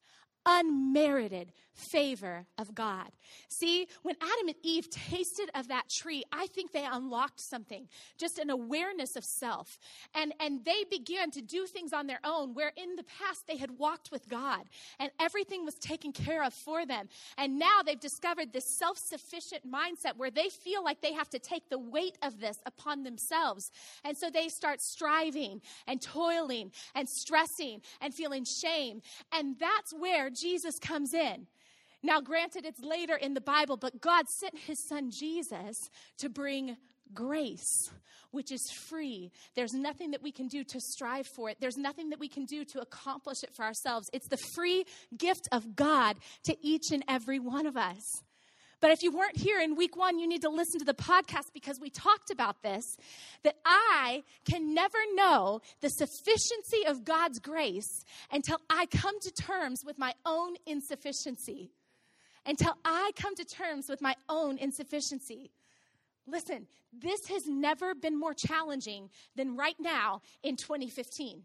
unmerited 0.48 1.52
favor 1.78 2.46
of 2.58 2.74
God. 2.74 3.12
See, 3.50 3.88
when 4.02 4.16
Adam 4.22 4.48
and 4.48 4.56
Eve 4.64 4.90
tasted 4.90 5.50
of 5.54 5.68
that 5.68 5.90
tree, 5.90 6.24
I 6.32 6.48
think 6.48 6.72
they 6.72 6.86
unlocked 6.86 7.40
something, 7.40 7.88
just 8.18 8.40
an 8.40 8.50
awareness 8.50 9.16
of 9.16 9.24
self. 9.24 9.78
And, 10.16 10.34
and 10.40 10.66
they 10.66 10.86
began 10.90 11.30
to 11.32 11.42
do 11.42 11.66
things 11.68 11.94
on 11.94 12.08
their 12.08 12.20
own 12.24 12.54
where 12.54 12.72
in 12.76 12.96
the 12.96 13.04
past 13.04 13.46
they 13.48 13.58
had 13.58 13.78
walked 13.78 14.10
with 14.12 14.28
God 14.28 14.64
and 15.00 15.12
everything 15.20 15.66
was 15.66 15.76
taken 15.76 16.12
care 16.12 16.44
of 16.44 16.54
for 16.54 16.86
them. 16.86 17.10
And 17.38 17.60
now 17.60 17.82
they've 17.86 18.00
discovered 18.00 18.54
this 18.54 18.78
self 18.78 18.98
sufficient 18.98 19.70
mindset 19.70 20.18
where 20.18 20.32
they 20.32 20.50
feel 20.50 20.84
like 20.84 21.02
they 21.02 21.14
have 21.14 21.30
to 21.30 21.40
take 21.40 21.70
the 21.70 21.80
weight 21.80 22.18
of 22.24 22.40
this 22.40 22.58
upon 22.66 23.04
themselves. 23.04 23.72
And 24.04 24.18
so 24.18 24.30
they 24.30 24.50
start 24.50 24.82
striving 24.82 25.62
and 25.86 26.02
toiling 26.02 26.72
and 26.96 27.08
stressing 27.08 27.82
and 28.02 28.14
feeling 28.14 28.46
shame. 28.46 29.02
And 29.32 29.58
that's 29.60 29.94
where 29.94 30.30
Jesus 30.40 30.80
comes 30.80 31.14
in. 31.14 31.48
Now, 32.04 32.22
granted, 32.22 32.66
it's 32.66 32.82
later 32.82 33.16
in 33.16 33.34
the 33.34 33.42
Bible, 33.42 33.78
but 33.78 34.02
God 34.02 34.26
sent 34.30 34.58
his 34.58 34.88
son 34.88 35.10
Jesus 35.12 35.90
to 36.20 36.30
bring 36.30 36.78
grace, 37.14 37.90
which 38.32 38.52
is 38.52 38.62
free. 38.88 39.32
There's 39.56 39.74
nothing 39.74 40.12
that 40.12 40.22
we 40.22 40.32
can 40.32 40.48
do 40.48 40.64
to 40.64 40.80
strive 40.80 41.28
for 41.28 41.50
it, 41.50 41.58
there's 41.60 41.78
nothing 41.78 42.10
that 42.10 42.20
we 42.20 42.30
can 42.30 42.46
do 42.46 42.64
to 42.66 42.82
accomplish 42.82 43.44
it 43.44 43.54
for 43.56 43.66
ourselves. 43.66 44.10
It's 44.14 44.28
the 44.28 44.38
free 44.56 44.86
gift 45.18 45.48
of 45.52 45.76
God 45.76 46.18
to 46.46 46.56
each 46.62 46.92
and 46.92 47.04
every 47.08 47.40
one 47.40 47.66
of 47.66 47.76
us. 47.78 48.24
But 48.80 48.92
if 48.92 49.02
you 49.02 49.12
weren't 49.12 49.38
here 49.38 49.60
in 49.60 49.76
week 49.76 49.96
one, 49.98 50.20
you 50.20 50.28
need 50.28 50.44
to 50.44 50.50
listen 50.50 50.80
to 50.80 50.86
the 50.86 50.94
podcast 50.94 51.52
because 51.54 51.80
we 51.80 51.90
talked 51.90 52.30
about 52.30 52.62
this 52.62 52.98
that 53.44 53.56
I 53.66 54.24
can 54.46 54.74
never 54.74 55.00
know 55.16 55.62
the 55.82 55.90
sufficiency 55.90 56.86
of 56.86 57.04
God's 57.04 57.40
grace 57.40 58.06
until 58.32 58.60
I 58.70 58.86
come 58.86 59.20
to 59.22 59.32
terms 59.32 59.84
with 59.84 59.98
my 59.98 60.14
own 60.26 60.56
insufficiency 60.66 61.72
until 62.48 62.76
I 62.86 63.12
come 63.16 63.36
to 63.36 63.46
terms 63.46 63.90
with 63.90 64.02
my 64.02 64.16
own 64.30 64.58
insufficiency. 64.58 65.52
Listen, 66.26 66.68
this 66.94 67.28
has 67.28 67.46
never 67.46 67.94
been 67.94 68.18
more 68.18 68.34
challenging 68.34 69.10
than 69.36 69.58
right 69.58 69.76
now 69.80 70.22
in 70.42 70.56
2015. 70.56 71.44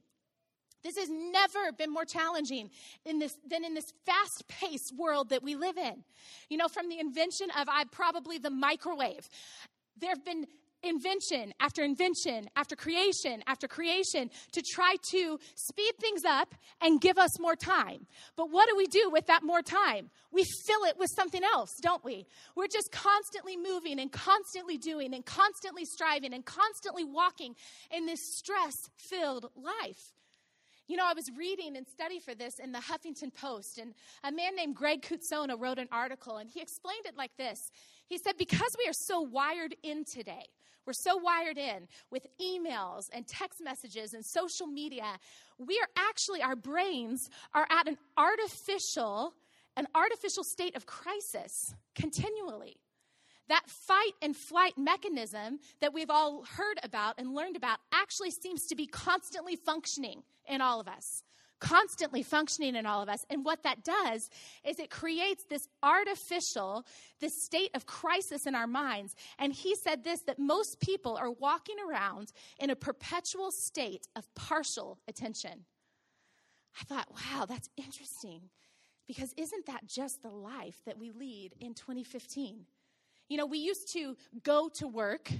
This 0.82 0.96
has 0.98 1.08
never 1.10 1.72
been 1.76 1.92
more 1.92 2.04
challenging 2.04 2.70
in 3.04 3.18
this, 3.18 3.36
than 3.48 3.64
in 3.64 3.74
this 3.74 3.92
fast 4.04 4.44
paced 4.48 4.92
world 4.96 5.30
that 5.30 5.42
we 5.42 5.54
live 5.54 5.78
in. 5.78 6.04
You 6.48 6.56
know, 6.56 6.68
from 6.68 6.88
the 6.88 6.98
invention 6.98 7.48
of 7.58 7.68
I 7.68 7.84
probably 7.90 8.38
the 8.38 8.50
microwave, 8.50 9.28
there 9.98 10.10
have 10.10 10.24
been 10.24 10.46
invention 10.82 11.52
after 11.60 11.82
invention 11.82 12.48
after 12.56 12.74
creation 12.74 13.42
after 13.46 13.68
creation 13.68 14.30
to 14.52 14.62
try 14.62 14.96
to 15.10 15.38
speed 15.54 15.92
things 16.00 16.24
up 16.24 16.54
and 16.80 17.00
give 17.00 17.18
us 17.18 17.38
more 17.38 17.56
time. 17.56 18.06
But 18.36 18.50
what 18.50 18.68
do 18.68 18.76
we 18.76 18.86
do 18.86 19.10
with 19.10 19.26
that 19.26 19.42
more 19.42 19.62
time? 19.62 20.10
We 20.32 20.44
fill 20.66 20.84
it 20.84 20.98
with 20.98 21.10
something 21.14 21.42
else, 21.44 21.70
don't 21.80 22.04
we? 22.04 22.26
We're 22.56 22.66
just 22.66 22.90
constantly 22.90 23.56
moving 23.56 24.00
and 24.00 24.10
constantly 24.10 24.78
doing 24.78 25.14
and 25.14 25.24
constantly 25.24 25.84
striving 25.84 26.34
and 26.34 26.44
constantly 26.44 27.04
walking 27.04 27.54
in 27.90 28.06
this 28.06 28.20
stress 28.36 28.74
filled 28.96 29.50
life. 29.56 30.12
You 30.92 30.98
know, 30.98 31.06
I 31.08 31.14
was 31.14 31.30
reading 31.38 31.78
and 31.78 31.86
study 31.88 32.18
for 32.18 32.34
this 32.34 32.58
in 32.58 32.70
the 32.70 32.78
Huffington 32.78 33.34
Post, 33.34 33.78
and 33.78 33.94
a 34.24 34.30
man 34.30 34.54
named 34.54 34.76
Greg 34.76 35.00
Kutsona 35.00 35.58
wrote 35.58 35.78
an 35.78 35.88
article, 35.90 36.36
and 36.36 36.50
he 36.50 36.60
explained 36.60 37.06
it 37.06 37.16
like 37.16 37.34
this. 37.38 37.58
He 38.08 38.18
said, 38.18 38.36
Because 38.36 38.68
we 38.78 38.86
are 38.86 38.92
so 38.92 39.22
wired 39.22 39.74
in 39.82 40.04
today, 40.04 40.44
we're 40.84 40.92
so 40.92 41.16
wired 41.16 41.56
in 41.56 41.88
with 42.10 42.26
emails 42.38 43.04
and 43.10 43.26
text 43.26 43.62
messages 43.64 44.12
and 44.12 44.22
social 44.22 44.66
media. 44.66 45.18
We 45.56 45.80
are 45.80 45.88
actually, 45.96 46.42
our 46.42 46.56
brains 46.56 47.30
are 47.54 47.66
at 47.70 47.88
an 47.88 47.96
artificial, 48.18 49.32
an 49.78 49.86
artificial 49.94 50.44
state 50.44 50.76
of 50.76 50.84
crisis 50.84 51.74
continually. 51.94 52.76
That 53.52 53.68
fight 53.68 54.14
and 54.22 54.34
flight 54.34 54.78
mechanism 54.78 55.58
that 55.82 55.92
we've 55.92 56.08
all 56.08 56.42
heard 56.42 56.80
about 56.82 57.16
and 57.18 57.34
learned 57.34 57.54
about 57.54 57.80
actually 57.92 58.30
seems 58.30 58.64
to 58.68 58.74
be 58.74 58.86
constantly 58.86 59.56
functioning 59.56 60.22
in 60.48 60.62
all 60.62 60.80
of 60.80 60.88
us 60.88 61.22
constantly 61.60 62.24
functioning 62.24 62.74
in 62.74 62.86
all 62.86 63.02
of 63.02 63.08
us. 63.08 63.24
And 63.30 63.44
what 63.44 63.62
that 63.62 63.84
does 63.84 64.28
is 64.64 64.80
it 64.80 64.90
creates 64.90 65.44
this 65.44 65.68
artificial, 65.80 66.84
this 67.20 67.40
state 67.40 67.70
of 67.74 67.86
crisis 67.86 68.46
in 68.46 68.56
our 68.56 68.66
minds. 68.66 69.14
And 69.38 69.52
he 69.52 69.76
said 69.76 70.02
this 70.02 70.22
that 70.22 70.40
most 70.40 70.80
people 70.80 71.16
are 71.16 71.30
walking 71.30 71.76
around 71.88 72.32
in 72.58 72.70
a 72.70 72.74
perpetual 72.74 73.52
state 73.52 74.08
of 74.16 74.26
partial 74.34 74.98
attention. 75.06 75.66
I 76.80 76.84
thought, 76.84 77.12
wow, 77.12 77.46
that's 77.46 77.68
interesting. 77.76 78.50
Because 79.06 79.32
isn't 79.36 79.66
that 79.66 79.86
just 79.86 80.22
the 80.22 80.30
life 80.30 80.80
that 80.84 80.98
we 80.98 81.12
lead 81.12 81.54
in 81.60 81.74
2015? 81.74 82.64
You 83.32 83.38
know, 83.38 83.46
we 83.46 83.60
used 83.60 83.90
to 83.94 84.14
go 84.42 84.68
to 84.74 84.86
work 84.86 85.32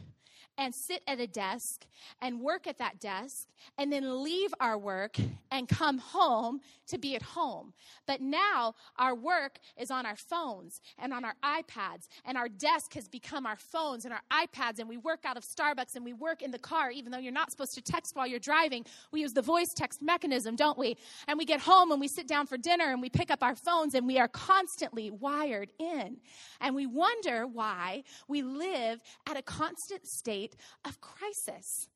and 0.58 0.74
sit 0.74 1.02
at 1.06 1.20
a 1.20 1.26
desk 1.26 1.86
and 2.20 2.40
work 2.40 2.66
at 2.66 2.78
that 2.78 3.00
desk 3.00 3.48
and 3.78 3.92
then 3.92 4.22
leave 4.22 4.52
our 4.60 4.76
work 4.76 5.16
and 5.50 5.68
come 5.68 5.98
home 5.98 6.60
to 6.88 6.98
be 6.98 7.14
at 7.14 7.22
home. 7.22 7.72
But 8.06 8.20
now 8.20 8.74
our 8.96 9.14
work 9.14 9.58
is 9.78 9.90
on 9.90 10.04
our 10.04 10.16
phones 10.16 10.80
and 10.98 11.12
on 11.12 11.24
our 11.24 11.34
iPads, 11.42 12.08
and 12.24 12.36
our 12.36 12.48
desk 12.48 12.94
has 12.94 13.08
become 13.08 13.46
our 13.46 13.56
phones 13.56 14.04
and 14.04 14.12
our 14.12 14.22
iPads, 14.30 14.78
and 14.78 14.88
we 14.88 14.96
work 14.96 15.20
out 15.24 15.36
of 15.36 15.44
Starbucks 15.44 15.94
and 15.94 16.04
we 16.04 16.12
work 16.12 16.42
in 16.42 16.50
the 16.50 16.58
car, 16.58 16.90
even 16.90 17.12
though 17.12 17.18
you're 17.18 17.32
not 17.32 17.50
supposed 17.50 17.74
to 17.74 17.82
text 17.82 18.14
while 18.14 18.26
you're 18.26 18.38
driving. 18.38 18.84
We 19.10 19.20
use 19.20 19.32
the 19.32 19.42
voice 19.42 19.72
text 19.74 20.02
mechanism, 20.02 20.56
don't 20.56 20.78
we? 20.78 20.96
And 21.28 21.38
we 21.38 21.44
get 21.44 21.60
home 21.60 21.92
and 21.92 22.00
we 22.00 22.08
sit 22.08 22.26
down 22.26 22.46
for 22.46 22.56
dinner 22.56 22.90
and 22.90 23.00
we 23.00 23.08
pick 23.08 23.30
up 23.30 23.42
our 23.42 23.54
phones 23.54 23.94
and 23.94 24.06
we 24.06 24.18
are 24.18 24.28
constantly 24.28 25.10
wired 25.10 25.72
in. 25.78 26.18
And 26.60 26.74
we 26.74 26.86
wonder 26.86 27.46
why 27.46 28.04
we 28.28 28.42
live 28.42 29.02
at 29.28 29.36
a 29.36 29.42
constant 29.42 30.06
state 30.06 30.41
of 30.84 31.00
crisis. 31.00 31.88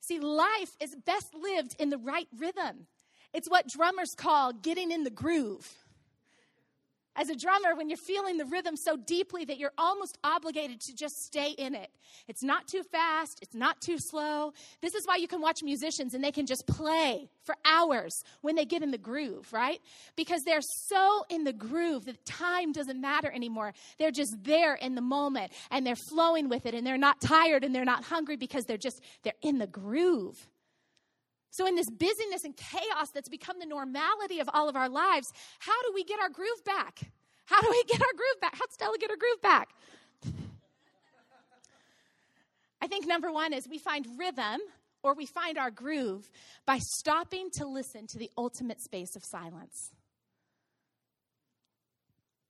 See, 0.00 0.20
life 0.20 0.76
is 0.80 0.94
best 0.94 1.34
lived 1.34 1.76
in 1.78 1.90
the 1.90 1.98
right 1.98 2.28
rhythm. 2.36 2.86
It's 3.32 3.48
what 3.48 3.68
drummers 3.68 4.14
call 4.14 4.52
getting 4.52 4.90
in 4.90 5.04
the 5.04 5.10
groove. 5.10 5.83
As 7.16 7.28
a 7.28 7.36
drummer, 7.36 7.76
when 7.76 7.88
you're 7.88 7.96
feeling 7.96 8.38
the 8.38 8.44
rhythm 8.44 8.76
so 8.76 8.96
deeply 8.96 9.44
that 9.44 9.58
you're 9.58 9.72
almost 9.78 10.18
obligated 10.24 10.80
to 10.80 10.94
just 10.94 11.14
stay 11.24 11.50
in 11.52 11.74
it. 11.74 11.90
It's 12.26 12.42
not 12.42 12.66
too 12.66 12.82
fast, 12.82 13.38
it's 13.40 13.54
not 13.54 13.80
too 13.80 13.98
slow. 13.98 14.52
This 14.82 14.94
is 14.94 15.06
why 15.06 15.16
you 15.16 15.28
can 15.28 15.40
watch 15.40 15.62
musicians 15.62 16.14
and 16.14 16.24
they 16.24 16.32
can 16.32 16.46
just 16.46 16.66
play 16.66 17.28
for 17.44 17.54
hours 17.64 18.24
when 18.40 18.56
they 18.56 18.64
get 18.64 18.82
in 18.82 18.90
the 18.90 18.98
groove, 18.98 19.52
right? 19.52 19.80
Because 20.16 20.42
they're 20.42 20.60
so 20.60 21.24
in 21.30 21.44
the 21.44 21.52
groove 21.52 22.04
that 22.06 22.24
time 22.24 22.72
doesn't 22.72 23.00
matter 23.00 23.30
anymore. 23.30 23.74
They're 23.98 24.10
just 24.10 24.34
there 24.42 24.74
in 24.74 24.96
the 24.96 25.00
moment 25.00 25.52
and 25.70 25.86
they're 25.86 25.94
flowing 25.94 26.48
with 26.48 26.66
it 26.66 26.74
and 26.74 26.84
they're 26.84 26.98
not 26.98 27.20
tired 27.20 27.62
and 27.62 27.74
they're 27.74 27.84
not 27.84 28.04
hungry 28.04 28.36
because 28.36 28.64
they're 28.64 28.76
just 28.76 29.00
they're 29.22 29.34
in 29.42 29.58
the 29.58 29.66
groove. 29.68 30.48
So, 31.54 31.68
in 31.68 31.76
this 31.76 31.88
busyness 31.88 32.42
and 32.42 32.56
chaos 32.56 33.10
that's 33.14 33.28
become 33.28 33.60
the 33.60 33.66
normality 33.66 34.40
of 34.40 34.50
all 34.52 34.68
of 34.68 34.74
our 34.74 34.88
lives, 34.88 35.32
how 35.60 35.80
do 35.82 35.92
we 35.94 36.02
get 36.02 36.18
our 36.18 36.28
groove 36.28 36.64
back? 36.64 36.98
How 37.44 37.60
do 37.60 37.68
we 37.70 37.84
get 37.84 38.02
our 38.02 38.12
groove 38.12 38.40
back? 38.40 38.56
How'd 38.56 38.72
Stella 38.72 38.98
get 38.98 39.08
her 39.08 39.16
groove 39.16 39.40
back? 39.40 39.68
I 42.82 42.88
think 42.88 43.06
number 43.06 43.30
one 43.30 43.52
is 43.52 43.68
we 43.68 43.78
find 43.78 44.04
rhythm 44.18 44.58
or 45.04 45.14
we 45.14 45.26
find 45.26 45.56
our 45.56 45.70
groove 45.70 46.28
by 46.66 46.78
stopping 46.80 47.50
to 47.52 47.66
listen 47.66 48.08
to 48.08 48.18
the 48.18 48.32
ultimate 48.36 48.80
space 48.80 49.14
of 49.14 49.24
silence. 49.24 49.92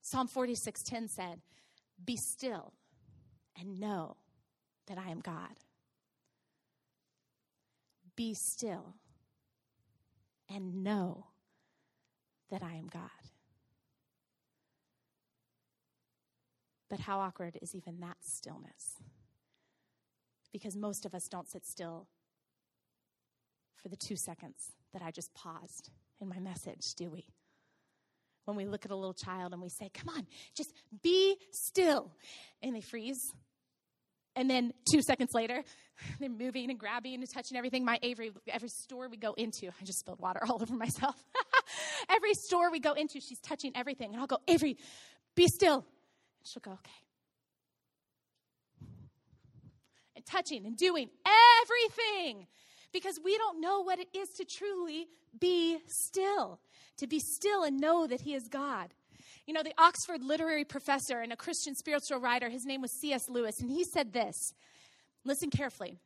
Psalm 0.01 0.29
46:10 0.29 1.09
said, 1.09 1.43
"Be 2.03 2.17
still 2.17 2.73
and 3.55 3.79
know 3.79 4.17
that 4.87 4.97
I 4.97 5.11
am 5.11 5.21
God." 5.21 5.61
Be 8.17 8.35
still 8.35 8.95
and 10.49 10.85
know 10.85 11.27
that 12.51 12.63
I 12.63 12.75
am 12.75 12.87
God. 12.87 13.11
But 16.89 17.01
how 17.01 17.19
awkward 17.19 17.59
is 17.61 17.75
even 17.75 18.01
that 18.01 18.19
stillness? 18.21 19.03
Because 20.53 20.77
most 20.77 21.05
of 21.05 21.15
us 21.15 21.29
don't 21.29 21.49
sit 21.49 21.67
still 21.67 22.07
for 23.83 23.89
the 23.89 23.97
two 23.97 24.17
seconds 24.17 24.73
that 24.93 25.03
I 25.03 25.11
just 25.11 25.35
paused 25.35 25.91
in 26.21 26.29
my 26.29 26.39
message, 26.39 26.95
do 26.95 27.11
we? 27.11 27.27
When 28.45 28.57
we 28.57 28.65
look 28.65 28.85
at 28.85 28.91
a 28.91 28.97
little 28.97 29.15
child 29.15 29.53
and 29.53 29.61
we 29.61 29.69
say, 29.69 29.91
Come 29.93 30.15
on, 30.15 30.27
just 30.55 30.73
be 31.03 31.37
still. 31.51 32.13
And 32.63 32.77
they 32.77 32.81
freeze 32.81 33.33
and 34.37 34.51
then 34.51 34.73
two 34.91 35.03
seconds 35.03 35.31
later, 35.33 35.63
they're 36.21 36.29
moving 36.29 36.71
and 36.71 36.79
grabbing 36.79 37.15
and 37.15 37.31
touching 37.31 37.57
everything. 37.57 37.85
My 37.85 37.99
Avery, 38.03 38.33
every 38.49 38.69
store 38.69 39.09
we 39.09 39.17
go 39.17 39.33
into, 39.35 39.69
I 39.69 39.85
just 39.85 40.01
spilled 40.01 40.21
water 40.21 40.41
all 40.49 40.61
over 40.61 40.75
myself. 40.75 41.17
every 42.11 42.35
store 42.35 42.71
we 42.71 42.81
go 42.81 42.93
into, 42.93 43.21
she's 43.21 43.41
touching 43.41 43.73
everything. 43.75 44.13
And 44.13 44.21
I'll 44.21 44.27
go, 44.27 44.39
Avery, 44.49 44.77
be 45.35 45.47
still. 45.49 45.77
And 45.77 45.85
she'll 46.45 46.63
go, 46.63 46.73
okay. 46.73 46.91
And 50.17 50.25
touching 50.27 50.67
and 50.67 50.77
doing 50.77 51.11
everything 51.63 52.47
because 52.93 53.19
we 53.25 53.37
don't 53.37 53.61
know 53.61 53.81
what 53.81 53.99
it 53.99 54.09
is 54.15 54.29
to 54.31 54.45
truly 54.45 55.09
be 55.39 55.79
still, 55.87 56.61
to 56.99 57.07
be 57.07 57.19
still 57.19 57.65
and 57.65 57.81
know 57.81 58.07
that 58.07 58.21
He 58.21 58.35
is 58.35 58.49
God. 58.49 58.95
You 59.47 59.53
know, 59.53 59.63
the 59.63 59.75
Oxford 59.77 60.23
literary 60.23 60.65
professor 60.65 61.21
and 61.21 61.33
a 61.33 61.37
Christian 61.37 61.75
spiritual 61.75 62.19
writer, 62.19 62.49
his 62.49 62.65
name 62.65 62.81
was 62.81 62.93
C.S. 63.01 63.29
Lewis, 63.29 63.61
and 63.61 63.71
he 63.71 63.85
said 63.85 64.13
this 64.13 64.55
listen 65.25 65.51
carefully. 65.51 65.99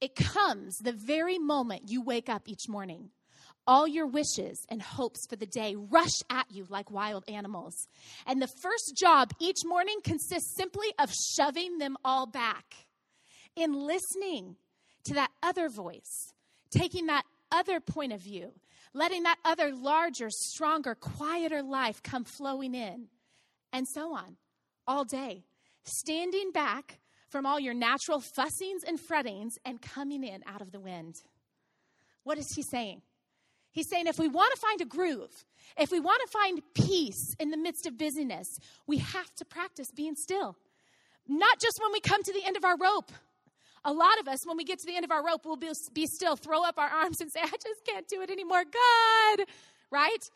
It 0.00 0.14
comes 0.14 0.76
the 0.78 0.92
very 0.92 1.38
moment 1.38 1.88
you 1.88 2.02
wake 2.02 2.28
up 2.28 2.48
each 2.48 2.68
morning. 2.68 3.10
All 3.66 3.88
your 3.88 4.06
wishes 4.06 4.66
and 4.68 4.82
hopes 4.82 5.26
for 5.26 5.36
the 5.36 5.46
day 5.46 5.74
rush 5.74 6.20
at 6.28 6.46
you 6.50 6.66
like 6.68 6.90
wild 6.90 7.24
animals. 7.28 7.86
And 8.26 8.42
the 8.42 8.50
first 8.60 8.94
job 8.94 9.32
each 9.40 9.64
morning 9.64 9.96
consists 10.04 10.54
simply 10.54 10.88
of 10.98 11.10
shoving 11.10 11.78
them 11.78 11.96
all 12.04 12.26
back. 12.26 12.74
In 13.56 13.72
listening 13.72 14.56
to 15.04 15.14
that 15.14 15.30
other 15.42 15.70
voice, 15.70 16.32
taking 16.70 17.06
that 17.06 17.24
other 17.50 17.80
point 17.80 18.12
of 18.12 18.20
view, 18.20 18.52
letting 18.94 19.24
that 19.24 19.38
other 19.44 19.74
larger, 19.74 20.30
stronger, 20.30 20.94
quieter 20.94 21.62
life 21.62 22.02
come 22.02 22.24
flowing 22.24 22.74
in, 22.74 23.08
and 23.72 23.86
so 23.86 24.14
on, 24.14 24.36
all 24.86 25.04
day. 25.04 25.44
Standing 25.84 26.52
back 26.52 27.00
from 27.28 27.44
all 27.44 27.60
your 27.60 27.74
natural 27.74 28.20
fussings 28.20 28.84
and 28.86 28.98
frettings 28.98 29.58
and 29.64 29.82
coming 29.82 30.22
in 30.24 30.42
out 30.46 30.62
of 30.62 30.70
the 30.72 30.80
wind. 30.80 31.16
What 32.22 32.38
is 32.38 32.54
he 32.54 32.62
saying? 32.62 33.02
He's 33.72 33.88
saying 33.90 34.06
if 34.06 34.20
we 34.20 34.28
want 34.28 34.54
to 34.54 34.60
find 34.60 34.80
a 34.80 34.84
groove, 34.84 35.44
if 35.76 35.90
we 35.90 35.98
want 35.98 36.22
to 36.24 36.30
find 36.30 36.62
peace 36.74 37.34
in 37.40 37.50
the 37.50 37.56
midst 37.56 37.86
of 37.86 37.98
busyness, 37.98 38.46
we 38.86 38.98
have 38.98 39.34
to 39.34 39.44
practice 39.44 39.90
being 39.90 40.14
still. 40.14 40.56
Not 41.26 41.60
just 41.60 41.80
when 41.82 41.92
we 41.92 42.00
come 42.00 42.22
to 42.22 42.32
the 42.32 42.44
end 42.46 42.56
of 42.56 42.64
our 42.64 42.76
rope. 42.78 43.10
A 43.84 43.92
lot 43.92 44.18
of 44.20 44.28
us, 44.28 44.46
when 44.46 44.56
we 44.56 44.64
get 44.64 44.78
to 44.78 44.86
the 44.86 44.96
end 44.96 45.04
of 45.04 45.10
our 45.10 45.24
rope, 45.24 45.44
will 45.44 45.56
be, 45.56 45.70
be 45.92 46.06
still, 46.06 46.36
throw 46.36 46.64
up 46.64 46.78
our 46.78 46.88
arms, 46.88 47.20
and 47.20 47.30
say, 47.30 47.40
I 47.40 47.46
just 47.48 47.84
can't 47.86 48.08
do 48.08 48.22
it 48.22 48.30
anymore. 48.30 48.64
God, 48.64 49.46
right? 49.90 50.30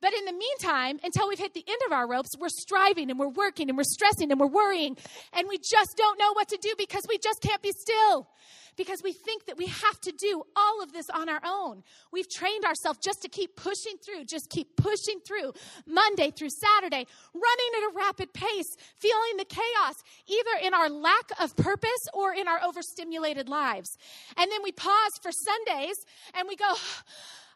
But 0.00 0.12
in 0.12 0.24
the 0.26 0.32
meantime, 0.32 1.00
until 1.02 1.28
we've 1.28 1.38
hit 1.38 1.54
the 1.54 1.64
end 1.66 1.80
of 1.86 1.92
our 1.92 2.06
ropes, 2.06 2.30
we're 2.38 2.48
striving 2.50 3.10
and 3.10 3.18
we're 3.18 3.28
working 3.28 3.68
and 3.70 3.76
we're 3.78 3.84
stressing 3.84 4.30
and 4.30 4.38
we're 4.38 4.46
worrying. 4.46 4.96
And 5.32 5.48
we 5.48 5.58
just 5.58 5.96
don't 5.96 6.18
know 6.18 6.32
what 6.34 6.48
to 6.48 6.58
do 6.60 6.74
because 6.76 7.04
we 7.08 7.16
just 7.18 7.40
can't 7.40 7.62
be 7.62 7.72
still. 7.72 8.28
Because 8.76 9.02
we 9.02 9.12
think 9.12 9.46
that 9.46 9.56
we 9.56 9.66
have 9.66 10.00
to 10.02 10.12
do 10.12 10.42
all 10.56 10.82
of 10.82 10.92
this 10.92 11.08
on 11.10 11.28
our 11.28 11.40
own. 11.44 11.82
We've 12.12 12.28
trained 12.28 12.64
ourselves 12.64 12.98
just 13.02 13.22
to 13.22 13.28
keep 13.28 13.56
pushing 13.56 13.96
through, 14.04 14.24
just 14.24 14.50
keep 14.50 14.76
pushing 14.76 15.20
through 15.26 15.52
Monday 15.86 16.30
through 16.30 16.50
Saturday, 16.50 17.06
running 17.32 17.70
at 17.76 17.90
a 17.90 17.92
rapid 17.94 18.32
pace, 18.32 18.76
feeling 18.98 19.36
the 19.38 19.44
chaos, 19.44 19.94
either 20.26 20.66
in 20.66 20.74
our 20.74 20.88
lack 20.88 21.30
of 21.40 21.56
purpose 21.56 22.08
or 22.12 22.34
in 22.34 22.48
our 22.48 22.62
overstimulated 22.64 23.48
lives. 23.48 23.96
And 24.36 24.50
then 24.50 24.62
we 24.62 24.72
pause 24.72 25.12
for 25.22 25.30
Sundays 25.30 25.96
and 26.34 26.48
we 26.48 26.56
go, 26.56 26.74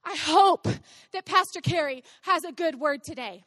I 0.04 0.16
hope 0.16 0.68
that 1.12 1.26
Pastor 1.26 1.61
Carey 1.61 2.04
has 2.22 2.44
a 2.44 2.52
good 2.52 2.78
word 2.78 3.02
today. 3.02 3.44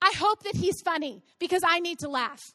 I 0.00 0.12
hope 0.16 0.42
that 0.44 0.56
he's 0.56 0.80
funny 0.80 1.22
because 1.38 1.62
I 1.66 1.78
need 1.80 2.00
to 2.00 2.08
laugh. 2.08 2.54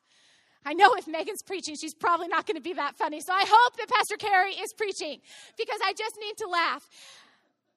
I 0.68 0.74
know 0.74 0.96
if 0.96 1.06
Meghan's 1.06 1.42
preaching, 1.44 1.78
she's 1.78 1.94
probably 1.94 2.28
not 2.28 2.46
going 2.46 2.58
to 2.58 2.62
be 2.62 2.74
that 2.74 2.98
funny. 2.98 3.22
So 3.22 3.32
I 3.32 3.46
hope 3.48 3.78
that 3.78 3.88
Pastor 3.88 4.18
Carey 4.18 4.52
is 4.52 4.74
preaching 4.74 5.22
because 5.58 5.80
I 5.82 5.94
just 5.94 6.18
need 6.20 6.36
to 6.40 6.48
laugh. 6.50 6.86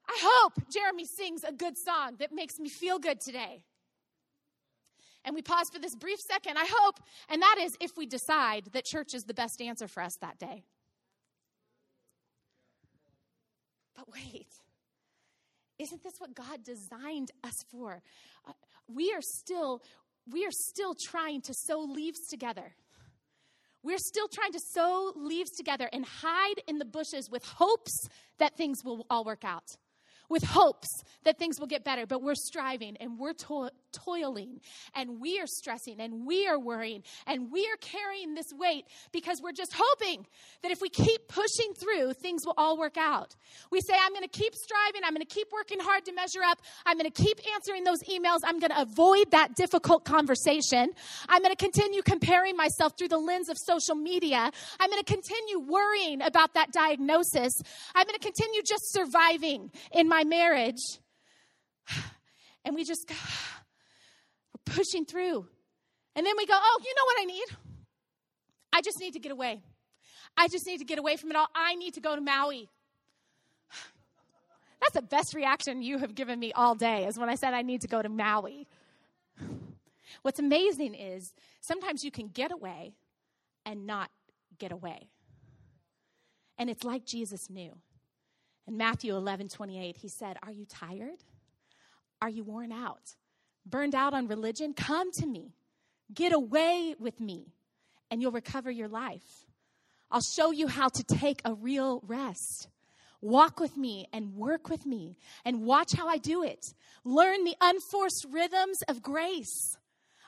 I 0.08 0.18
hope 0.20 0.54
Jeremy 0.72 1.04
sings 1.04 1.44
a 1.44 1.52
good 1.52 1.78
song 1.78 2.16
that 2.18 2.32
makes 2.32 2.58
me 2.58 2.68
feel 2.68 2.98
good 2.98 3.20
today. 3.20 3.62
And 5.24 5.36
we 5.36 5.42
pause 5.42 5.70
for 5.72 5.78
this 5.78 5.94
brief 5.94 6.18
second. 6.18 6.58
I 6.58 6.66
hope, 6.68 6.98
and 7.28 7.40
that 7.40 7.58
is 7.60 7.76
if 7.80 7.96
we 7.96 8.06
decide 8.06 8.64
that 8.72 8.86
church 8.86 9.14
is 9.14 9.22
the 9.22 9.34
best 9.34 9.60
answer 9.60 9.86
for 9.86 10.02
us 10.02 10.16
that 10.16 10.40
day. 10.40 10.64
But 13.94 14.12
wait. 14.12 14.48
Isn't 15.78 16.02
this 16.02 16.14
what 16.18 16.34
God 16.34 16.64
designed 16.64 17.30
us 17.44 17.64
for? 17.70 18.02
Uh, 18.48 18.52
we 18.92 19.12
are 19.12 19.22
still 19.22 19.80
we 20.32 20.44
are 20.44 20.52
still 20.52 20.94
trying 20.94 21.42
to 21.42 21.54
sew 21.54 21.80
leaves 21.80 22.26
together. 22.28 22.74
We're 23.82 23.98
still 23.98 24.28
trying 24.28 24.52
to 24.52 24.60
sew 24.60 25.12
leaves 25.16 25.50
together 25.52 25.88
and 25.92 26.04
hide 26.04 26.60
in 26.66 26.78
the 26.78 26.84
bushes 26.84 27.30
with 27.30 27.44
hopes 27.44 28.08
that 28.38 28.56
things 28.56 28.84
will 28.84 29.06
all 29.08 29.24
work 29.24 29.44
out 29.44 29.76
with 30.30 30.44
hopes 30.44 30.88
that 31.24 31.38
things 31.38 31.60
will 31.60 31.66
get 31.66 31.84
better, 31.84 32.06
but 32.06 32.22
we're 32.22 32.36
striving 32.36 32.96
and 32.98 33.18
we're 33.18 33.34
to- 33.34 33.70
toiling 33.92 34.60
and 34.94 35.20
we 35.20 35.40
are 35.40 35.46
stressing 35.46 36.00
and 36.00 36.26
we 36.26 36.46
are 36.46 36.58
worrying 36.58 37.02
and 37.26 37.50
we 37.50 37.66
are 37.66 37.76
carrying 37.80 38.34
this 38.34 38.52
weight 38.52 38.86
because 39.12 39.40
we're 39.42 39.52
just 39.52 39.72
hoping 39.76 40.26
that 40.62 40.70
if 40.70 40.80
we 40.80 40.88
keep 40.88 41.28
pushing 41.28 41.72
through, 41.74 42.12
things 42.14 42.44
will 42.44 42.54
all 42.56 42.78
work 42.78 42.96
out. 42.96 43.34
We 43.70 43.80
say, 43.80 43.94
I'm 44.00 44.12
going 44.12 44.22
to 44.22 44.28
keep 44.28 44.54
striving, 44.54 45.02
I'm 45.04 45.14
going 45.14 45.26
to 45.26 45.34
keep 45.34 45.48
working 45.52 45.80
hard 45.80 46.04
to 46.06 46.12
measure 46.12 46.42
up, 46.44 46.60
I'm 46.86 46.98
going 46.98 47.10
to 47.10 47.22
keep 47.22 47.38
answering 47.54 47.84
those 47.84 48.02
emails, 48.04 48.40
I'm 48.44 48.58
going 48.58 48.70
to 48.70 48.80
avoid 48.80 49.30
that 49.30 49.54
difficult 49.54 50.04
conversation, 50.04 50.90
I'm 51.28 51.42
going 51.42 51.54
to 51.54 51.62
continue 51.62 52.02
comparing 52.02 52.56
myself 52.56 52.96
through 52.96 53.08
the 53.08 53.18
lens 53.18 53.48
of 53.48 53.56
social 53.58 53.94
media, 53.94 54.50
I'm 54.78 54.90
going 54.90 55.02
to 55.02 55.12
continue 55.12 55.58
worrying 55.58 56.22
about 56.22 56.54
that 56.54 56.72
diagnosis, 56.72 57.52
I'm 57.94 58.06
going 58.06 58.18
to 58.18 58.24
continue 58.24 58.62
just 58.62 58.92
surviving 58.92 59.70
in 59.92 60.08
my 60.08 60.24
marriage. 60.24 60.80
And 62.62 62.74
we 62.74 62.84
just, 62.84 63.08
we're 63.08 63.16
pushing 64.64 65.04
through. 65.04 65.46
And 66.16 66.26
then 66.26 66.34
we 66.36 66.46
go, 66.46 66.54
oh, 66.56 66.80
you 66.84 66.94
know 66.94 67.04
what 67.04 67.20
I 67.20 67.24
need? 67.24 67.46
I 68.72 68.82
just 68.82 69.00
need 69.00 69.12
to 69.12 69.18
get 69.18 69.32
away. 69.32 69.62
I 70.36 70.48
just 70.48 70.66
need 70.66 70.78
to 70.78 70.84
get 70.84 70.98
away 70.98 71.16
from 71.16 71.30
it 71.30 71.36
all. 71.36 71.48
I 71.54 71.74
need 71.74 71.94
to 71.94 72.00
go 72.00 72.14
to 72.14 72.20
Maui. 72.20 72.68
That's 74.80 74.94
the 74.94 75.02
best 75.02 75.34
reaction 75.34 75.82
you 75.82 75.98
have 75.98 76.14
given 76.14 76.38
me 76.38 76.52
all 76.52 76.74
day, 76.74 77.06
is 77.06 77.18
when 77.18 77.28
I 77.28 77.34
said 77.34 77.54
I 77.54 77.62
need 77.62 77.82
to 77.82 77.88
go 77.88 78.00
to 78.00 78.08
Maui. 78.08 78.66
What's 80.22 80.38
amazing 80.38 80.94
is 80.94 81.32
sometimes 81.60 82.04
you 82.04 82.10
can 82.10 82.28
get 82.28 82.52
away 82.52 82.94
and 83.66 83.86
not 83.86 84.10
get 84.58 84.72
away. 84.72 85.08
And 86.58 86.68
it's 86.68 86.84
like 86.84 87.04
Jesus 87.04 87.48
knew. 87.48 87.72
In 88.66 88.76
Matthew 88.76 89.16
11 89.16 89.48
28, 89.48 89.96
he 89.96 90.08
said, 90.08 90.36
Are 90.42 90.52
you 90.52 90.64
tired? 90.66 91.24
Are 92.22 92.28
you 92.28 92.44
worn 92.44 92.70
out? 92.70 93.14
Burned 93.66 93.94
out 93.94 94.14
on 94.14 94.26
religion? 94.26 94.74
Come 94.74 95.12
to 95.12 95.26
me. 95.26 95.54
Get 96.12 96.32
away 96.32 96.94
with 96.98 97.20
me, 97.20 97.52
and 98.10 98.20
you'll 98.20 98.32
recover 98.32 98.70
your 98.70 98.88
life. 98.88 99.46
I'll 100.10 100.20
show 100.20 100.50
you 100.50 100.66
how 100.66 100.88
to 100.88 101.04
take 101.04 101.40
a 101.44 101.54
real 101.54 102.02
rest. 102.06 102.68
Walk 103.20 103.60
with 103.60 103.76
me 103.76 104.08
and 104.12 104.34
work 104.34 104.68
with 104.68 104.86
me 104.86 105.16
and 105.44 105.64
watch 105.64 105.92
how 105.92 106.08
I 106.08 106.18
do 106.18 106.42
it. 106.42 106.74
Learn 107.04 107.44
the 107.44 107.54
unforced 107.60 108.26
rhythms 108.30 108.82
of 108.88 109.02
grace. 109.02 109.76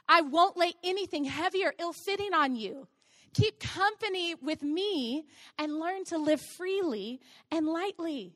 I 0.09 0.21
won't 0.21 0.57
lay 0.57 0.75
anything 0.85 1.25
heavy 1.25 1.65
or 1.65 1.75
ill 1.79 1.93
fitting 1.93 2.35
on 2.35 2.55
you. 2.55 2.87
Keep 3.35 3.61
company 3.61 4.35
with 4.35 4.63
me 4.63 5.25
and 5.59 5.81
learn 5.81 6.05
to 6.07 6.19
live 6.19 6.41
freely 6.41 7.21
and 7.51 7.67
lightly. 7.67 8.35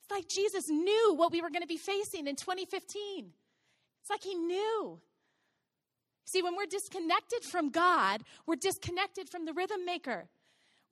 It's 0.00 0.10
like 0.10 0.26
Jesus 0.28 0.68
knew 0.70 1.14
what 1.14 1.32
we 1.32 1.42
were 1.42 1.50
going 1.50 1.62
to 1.62 1.68
be 1.68 1.76
facing 1.76 2.26
in 2.26 2.36
2015. 2.36 3.32
It's 4.06 4.10
like 4.12 4.22
he 4.22 4.36
knew. 4.36 5.00
See, 6.26 6.40
when 6.40 6.54
we're 6.54 6.66
disconnected 6.66 7.42
from 7.42 7.70
God, 7.70 8.22
we're 8.46 8.54
disconnected 8.54 9.28
from 9.28 9.46
the 9.46 9.52
rhythm 9.52 9.84
maker. 9.84 10.28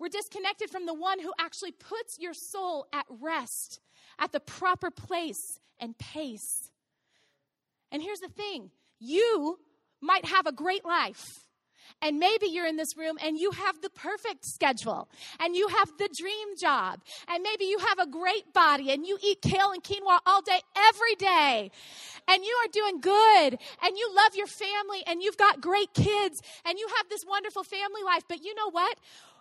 We're 0.00 0.09
disconnected 0.09 0.68
from 0.68 0.85
the 0.85 0.94
one 0.94 1.20
who 1.20 1.33
actually 1.38 1.70
puts 1.70 2.18
your 2.18 2.35
soul 2.35 2.88
at 2.92 3.07
rest, 3.09 3.79
at 4.18 4.33
the 4.33 4.40
proper 4.40 4.90
place 4.90 5.61
and 5.79 5.96
pace. 5.96 6.72
And 7.92 8.03
here's 8.03 8.18
the 8.18 8.27
thing 8.27 8.72
you 8.98 9.61
might 10.00 10.24
have 10.24 10.48
a 10.48 10.53
great 10.53 10.85
life. 10.85 11.43
And 12.02 12.18
maybe 12.18 12.46
you're 12.46 12.66
in 12.66 12.76
this 12.76 12.96
room 12.96 13.16
and 13.22 13.38
you 13.38 13.52
have 13.52 13.80
the 13.80 13.90
perfect 13.90 14.44
schedule 14.44 15.08
and 15.40 15.56
you 15.56 15.68
have 15.68 15.90
the 15.98 16.08
dream 16.08 16.56
job. 16.58 17.00
And 17.28 17.42
maybe 17.42 17.64
you 17.64 17.78
have 17.78 17.98
a 17.98 18.06
great 18.06 18.52
body 18.52 18.90
and 18.90 19.06
you 19.06 19.18
eat 19.22 19.42
kale 19.42 19.72
and 19.72 19.82
quinoa 19.82 20.18
all 20.26 20.42
day, 20.42 20.60
every 20.76 21.14
day. 21.16 21.70
And 22.28 22.44
you 22.44 22.56
are 22.64 22.68
doing 22.72 23.00
good 23.00 23.58
and 23.82 23.96
you 23.96 24.14
love 24.14 24.34
your 24.34 24.46
family 24.46 25.02
and 25.06 25.22
you've 25.22 25.36
got 25.36 25.60
great 25.60 25.92
kids 25.94 26.42
and 26.64 26.78
you 26.78 26.86
have 26.96 27.08
this 27.08 27.24
wonderful 27.26 27.64
family 27.64 28.02
life. 28.04 28.24
But 28.28 28.44
you 28.44 28.54
know 28.54 28.70
what? 28.70 28.98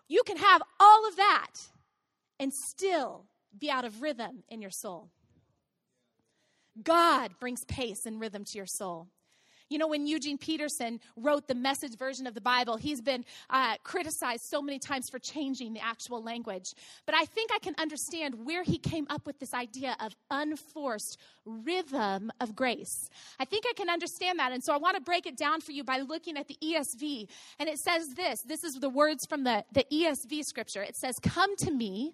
You 0.08 0.23
can 0.25 0.38
have 0.38 0.62
all 0.79 1.08
of 1.08 1.15
that 1.15 1.51
and 2.39 2.53
still 2.53 3.25
be 3.58 3.69
out 3.69 3.86
of 3.86 4.01
rhythm 4.01 4.43
in 4.49 4.62
your 4.62 4.71
soul. 4.71 5.10
God 6.82 7.32
brings 7.39 7.63
pace 7.65 8.06
and 8.06 8.19
rhythm 8.19 8.43
to 8.45 8.58
your 8.58 8.65
soul. 8.65 9.08
You 9.69 9.78
know, 9.78 9.88
when 9.88 10.06
Eugene 10.08 10.38
Peterson 10.38 10.99
wrote 11.15 11.47
the 11.47 11.56
message 11.56 11.97
version 11.97 12.28
of 12.28 12.34
the 12.34 12.41
Bible, 12.41 12.78
he's 12.78 13.02
been 13.02 13.26
uh, 13.49 13.76
criticized 13.84 14.45
so 14.45 14.62
many 14.62 14.80
times 14.80 15.10
for 15.10 15.19
changing 15.19 15.73
the 15.73 15.84
actual 15.84 16.21
language. 16.21 16.73
But 17.06 17.15
I 17.15 17.26
think 17.26 17.52
I 17.54 17.60
can 17.60 17.76
understand 17.78 18.45
where 18.45 18.63
he 18.63 18.78
came 18.78 19.08
up 19.10 19.26
with 19.26 19.39
this 19.39 19.54
idea 19.54 19.95
of 19.99 20.15
unforced 20.30 21.17
rhythm 21.45 22.32
of 22.39 22.56
grace. 22.56 23.10
I 23.39 23.45
think 23.45 23.65
I 23.67 23.73
can 23.73 23.89
understand 23.89 24.39
that. 24.39 24.52
And 24.52 24.63
so 24.63 24.73
I 24.73 24.78
want 24.78 24.95
to 24.95 25.02
break 25.02 25.26
it 25.26 25.38
down 25.38 25.62
for 25.62 25.71
you 25.71 25.84
by 25.84 25.99
looking 25.99 26.38
at 26.38 26.47
the 26.47 26.58
ESV. 26.63 27.28
And 27.60 27.69
it 27.69 27.80
says 27.80 28.10
this 28.15 28.41
this 28.43 28.63
is 28.63 28.76
the 28.76 28.89
words 28.89 29.26
from 29.26 29.43
the, 29.43 29.63
the 29.71 29.86
ESV 29.91 30.45
scripture. 30.45 30.82
It 30.82 30.95
says, 30.95 31.17
Come 31.21 31.56
to 31.58 31.71
me, 31.71 32.13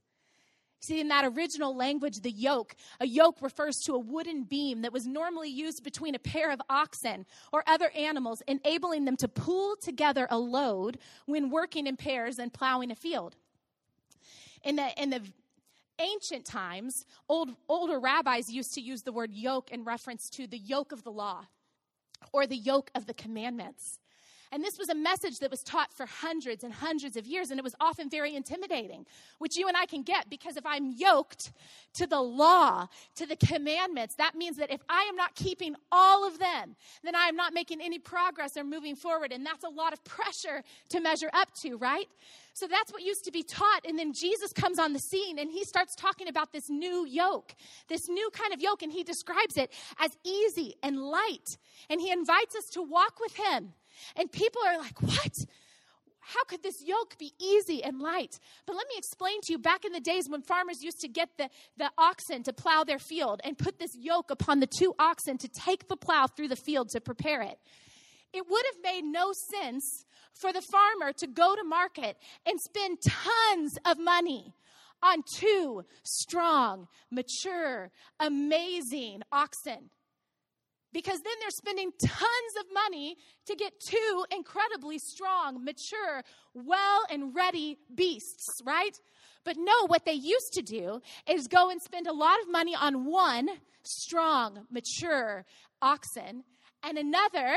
See, 0.81 0.99
in 0.99 1.09
that 1.09 1.25
original 1.25 1.75
language, 1.75 2.21
the 2.21 2.31
yoke, 2.31 2.75
a 2.99 3.05
yoke 3.05 3.39
refers 3.41 3.77
to 3.85 3.93
a 3.93 3.99
wooden 3.99 4.43
beam 4.43 4.81
that 4.81 4.91
was 4.91 5.05
normally 5.05 5.49
used 5.49 5.83
between 5.83 6.15
a 6.15 6.19
pair 6.19 6.51
of 6.51 6.59
oxen 6.71 7.27
or 7.53 7.63
other 7.67 7.91
animals, 7.91 8.41
enabling 8.47 9.05
them 9.05 9.15
to 9.17 9.27
pull 9.27 9.75
together 9.75 10.25
a 10.31 10.39
load 10.39 10.97
when 11.27 11.51
working 11.51 11.85
in 11.85 11.97
pairs 11.97 12.39
and 12.39 12.51
plowing 12.51 12.89
a 12.89 12.95
field. 12.95 13.35
In 14.63 14.75
the, 14.75 14.89
in 14.99 15.11
the 15.11 15.21
ancient 15.99 16.45
times, 16.45 17.05
old, 17.29 17.51
older 17.69 17.99
rabbis 17.99 18.49
used 18.49 18.73
to 18.73 18.81
use 18.81 19.03
the 19.03 19.11
word 19.11 19.31
yoke 19.31 19.69
in 19.69 19.83
reference 19.83 20.31
to 20.31 20.47
the 20.47 20.57
yoke 20.57 20.91
of 20.91 21.03
the 21.03 21.11
law 21.11 21.45
or 22.33 22.47
the 22.47 22.57
yoke 22.57 22.89
of 22.95 23.05
the 23.05 23.13
commandments. 23.13 23.99
And 24.51 24.63
this 24.63 24.77
was 24.77 24.89
a 24.89 24.95
message 24.95 25.39
that 25.39 25.49
was 25.49 25.61
taught 25.63 25.93
for 25.93 26.05
hundreds 26.05 26.63
and 26.63 26.73
hundreds 26.73 27.15
of 27.15 27.25
years, 27.25 27.51
and 27.51 27.59
it 27.59 27.63
was 27.63 27.75
often 27.79 28.09
very 28.09 28.35
intimidating, 28.35 29.05
which 29.39 29.55
you 29.55 29.67
and 29.67 29.77
I 29.77 29.85
can 29.85 30.03
get 30.03 30.29
because 30.29 30.57
if 30.57 30.65
I'm 30.65 30.91
yoked 30.91 31.51
to 31.93 32.05
the 32.05 32.19
law, 32.19 32.87
to 33.15 33.25
the 33.25 33.37
commandments, 33.37 34.15
that 34.15 34.35
means 34.35 34.57
that 34.57 34.71
if 34.71 34.81
I 34.89 35.03
am 35.03 35.15
not 35.15 35.35
keeping 35.35 35.75
all 35.91 36.27
of 36.27 36.37
them, 36.39 36.75
then 37.03 37.15
I 37.15 37.27
am 37.27 37.35
not 37.35 37.53
making 37.53 37.79
any 37.81 37.97
progress 37.97 38.57
or 38.57 38.63
moving 38.63 38.95
forward. 38.95 39.31
And 39.31 39.45
that's 39.45 39.63
a 39.63 39.69
lot 39.69 39.93
of 39.93 40.03
pressure 40.03 40.63
to 40.89 40.99
measure 40.99 41.29
up 41.33 41.49
to, 41.61 41.77
right? 41.77 42.07
So 42.53 42.67
that's 42.67 42.91
what 42.91 43.01
used 43.03 43.23
to 43.25 43.31
be 43.31 43.43
taught. 43.43 43.85
And 43.87 43.97
then 43.97 44.11
Jesus 44.13 44.51
comes 44.51 44.77
on 44.79 44.93
the 44.93 44.99
scene 44.99 45.39
and 45.39 45.49
he 45.49 45.63
starts 45.63 45.95
talking 45.95 46.27
about 46.27 46.51
this 46.51 46.69
new 46.69 47.05
yoke, 47.05 47.55
this 47.87 48.09
new 48.09 48.29
kind 48.31 48.53
of 48.53 48.61
yoke, 48.61 48.81
and 48.81 48.91
he 48.91 49.03
describes 49.03 49.55
it 49.55 49.71
as 49.99 50.11
easy 50.25 50.75
and 50.83 51.01
light. 51.01 51.57
And 51.89 52.01
he 52.01 52.11
invites 52.11 52.55
us 52.55 52.65
to 52.73 52.81
walk 52.81 53.19
with 53.21 53.35
him 53.35 53.73
and 54.15 54.31
people 54.31 54.61
are 54.65 54.77
like, 54.77 55.01
what? 55.01 55.33
How 56.19 56.43
could 56.45 56.63
this 56.63 56.83
yoke 56.85 57.17
be 57.17 57.33
easy 57.39 57.83
and 57.83 57.99
light? 57.99 58.39
But 58.65 58.75
let 58.75 58.87
me 58.87 58.95
explain 58.97 59.41
to 59.41 59.51
you 59.51 59.57
back 59.57 59.83
in 59.83 59.91
the 59.91 59.99
days 59.99 60.29
when 60.29 60.41
farmers 60.43 60.83
used 60.83 61.01
to 61.01 61.07
get 61.07 61.29
the, 61.37 61.49
the 61.77 61.91
oxen 61.97 62.43
to 62.43 62.53
plow 62.53 62.83
their 62.83 62.99
field 62.99 63.41
and 63.43 63.57
put 63.57 63.79
this 63.79 63.95
yoke 63.97 64.29
upon 64.29 64.59
the 64.59 64.67
two 64.67 64.93
oxen 64.99 65.37
to 65.39 65.47
take 65.47 65.87
the 65.87 65.97
plow 65.97 66.27
through 66.27 66.47
the 66.47 66.55
field 66.55 66.89
to 66.89 67.01
prepare 67.01 67.41
it. 67.41 67.57
It 68.33 68.45
would 68.49 68.65
have 68.73 68.83
made 68.83 69.03
no 69.03 69.33
sense 69.51 70.05
for 70.33 70.53
the 70.53 70.61
farmer 70.61 71.11
to 71.13 71.27
go 71.27 71.55
to 71.55 71.63
market 71.63 72.17
and 72.45 72.59
spend 72.61 72.99
tons 73.01 73.77
of 73.83 73.97
money 73.99 74.53
on 75.03 75.23
two 75.35 75.83
strong, 76.03 76.87
mature, 77.09 77.91
amazing 78.19 79.23
oxen 79.31 79.89
because 80.93 81.21
then 81.21 81.33
they're 81.39 81.49
spending 81.49 81.91
tons 81.99 82.53
of 82.59 82.65
money 82.73 83.17
to 83.45 83.55
get 83.55 83.79
two 83.79 84.25
incredibly 84.31 84.99
strong, 84.99 85.63
mature, 85.63 86.23
well 86.53 87.01
and 87.09 87.35
ready 87.35 87.77
beasts, 87.93 88.61
right? 88.65 88.99
But 89.43 89.57
no, 89.57 89.87
what 89.87 90.05
they 90.05 90.13
used 90.13 90.53
to 90.53 90.61
do 90.61 91.01
is 91.27 91.47
go 91.47 91.69
and 91.69 91.81
spend 91.81 92.07
a 92.07 92.13
lot 92.13 92.39
of 92.41 92.49
money 92.51 92.75
on 92.75 93.05
one 93.05 93.49
strong, 93.83 94.67
mature 94.69 95.45
oxen 95.81 96.43
and 96.83 96.97
another, 96.97 97.55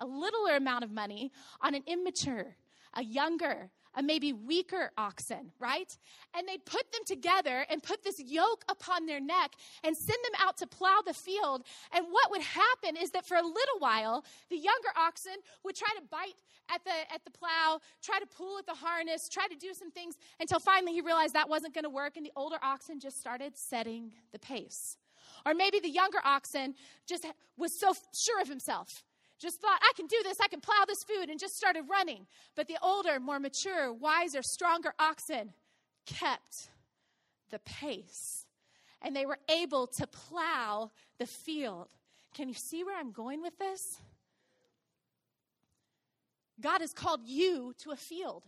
a 0.00 0.06
littler 0.06 0.56
amount 0.56 0.84
of 0.84 0.90
money, 0.90 1.32
on 1.60 1.74
an 1.74 1.82
immature, 1.86 2.56
a 2.94 3.04
younger, 3.04 3.70
a 3.94 4.02
maybe 4.02 4.32
weaker 4.32 4.90
oxen, 4.96 5.52
right? 5.58 5.96
And 6.34 6.48
they'd 6.48 6.64
put 6.64 6.90
them 6.92 7.02
together 7.06 7.66
and 7.68 7.82
put 7.82 8.02
this 8.02 8.18
yoke 8.18 8.64
upon 8.68 9.06
their 9.06 9.20
neck 9.20 9.52
and 9.84 9.96
send 9.96 10.18
them 10.24 10.40
out 10.46 10.56
to 10.58 10.66
plow 10.66 11.00
the 11.04 11.14
field. 11.14 11.64
And 11.92 12.06
what 12.10 12.30
would 12.30 12.42
happen 12.42 12.96
is 12.96 13.10
that 13.10 13.26
for 13.26 13.36
a 13.36 13.42
little 13.42 13.78
while, 13.78 14.24
the 14.50 14.56
younger 14.56 14.88
oxen 14.96 15.34
would 15.64 15.76
try 15.76 15.88
to 15.96 16.02
bite 16.10 16.40
at 16.72 16.84
the 16.84 17.12
at 17.12 17.24
the 17.24 17.30
plow, 17.30 17.80
try 18.02 18.18
to 18.18 18.26
pull 18.26 18.58
at 18.58 18.66
the 18.66 18.74
harness, 18.74 19.28
try 19.28 19.46
to 19.48 19.56
do 19.56 19.74
some 19.74 19.90
things 19.90 20.16
until 20.40 20.58
finally 20.58 20.92
he 20.92 21.00
realized 21.00 21.34
that 21.34 21.48
wasn't 21.48 21.74
going 21.74 21.84
to 21.84 21.90
work 21.90 22.16
and 22.16 22.24
the 22.24 22.32
older 22.36 22.58
oxen 22.62 23.00
just 23.00 23.20
started 23.20 23.56
setting 23.56 24.12
the 24.32 24.38
pace. 24.38 24.96
Or 25.44 25.54
maybe 25.54 25.80
the 25.80 25.90
younger 25.90 26.18
oxen 26.24 26.74
just 27.06 27.26
was 27.56 27.78
so 27.78 27.94
sure 28.12 28.40
of 28.40 28.48
himself 28.48 29.04
just 29.42 29.60
thought, 29.60 29.80
I 29.82 29.92
can 29.96 30.06
do 30.06 30.16
this, 30.22 30.38
I 30.40 30.46
can 30.46 30.60
plow 30.60 30.84
this 30.86 31.02
food, 31.02 31.28
and 31.28 31.38
just 31.38 31.56
started 31.56 31.84
running. 31.90 32.26
But 32.54 32.68
the 32.68 32.78
older, 32.80 33.18
more 33.18 33.40
mature, 33.40 33.92
wiser, 33.92 34.40
stronger 34.42 34.94
oxen 34.98 35.52
kept 36.06 36.68
the 37.50 37.58
pace. 37.58 38.46
And 39.02 39.16
they 39.16 39.26
were 39.26 39.38
able 39.48 39.88
to 39.88 40.06
plow 40.06 40.92
the 41.18 41.26
field. 41.26 41.88
Can 42.34 42.48
you 42.48 42.54
see 42.54 42.84
where 42.84 42.98
I'm 42.98 43.10
going 43.10 43.42
with 43.42 43.58
this? 43.58 43.98
God 46.60 46.80
has 46.80 46.92
called 46.92 47.26
you 47.26 47.74
to 47.78 47.90
a 47.90 47.96
field. 47.96 48.44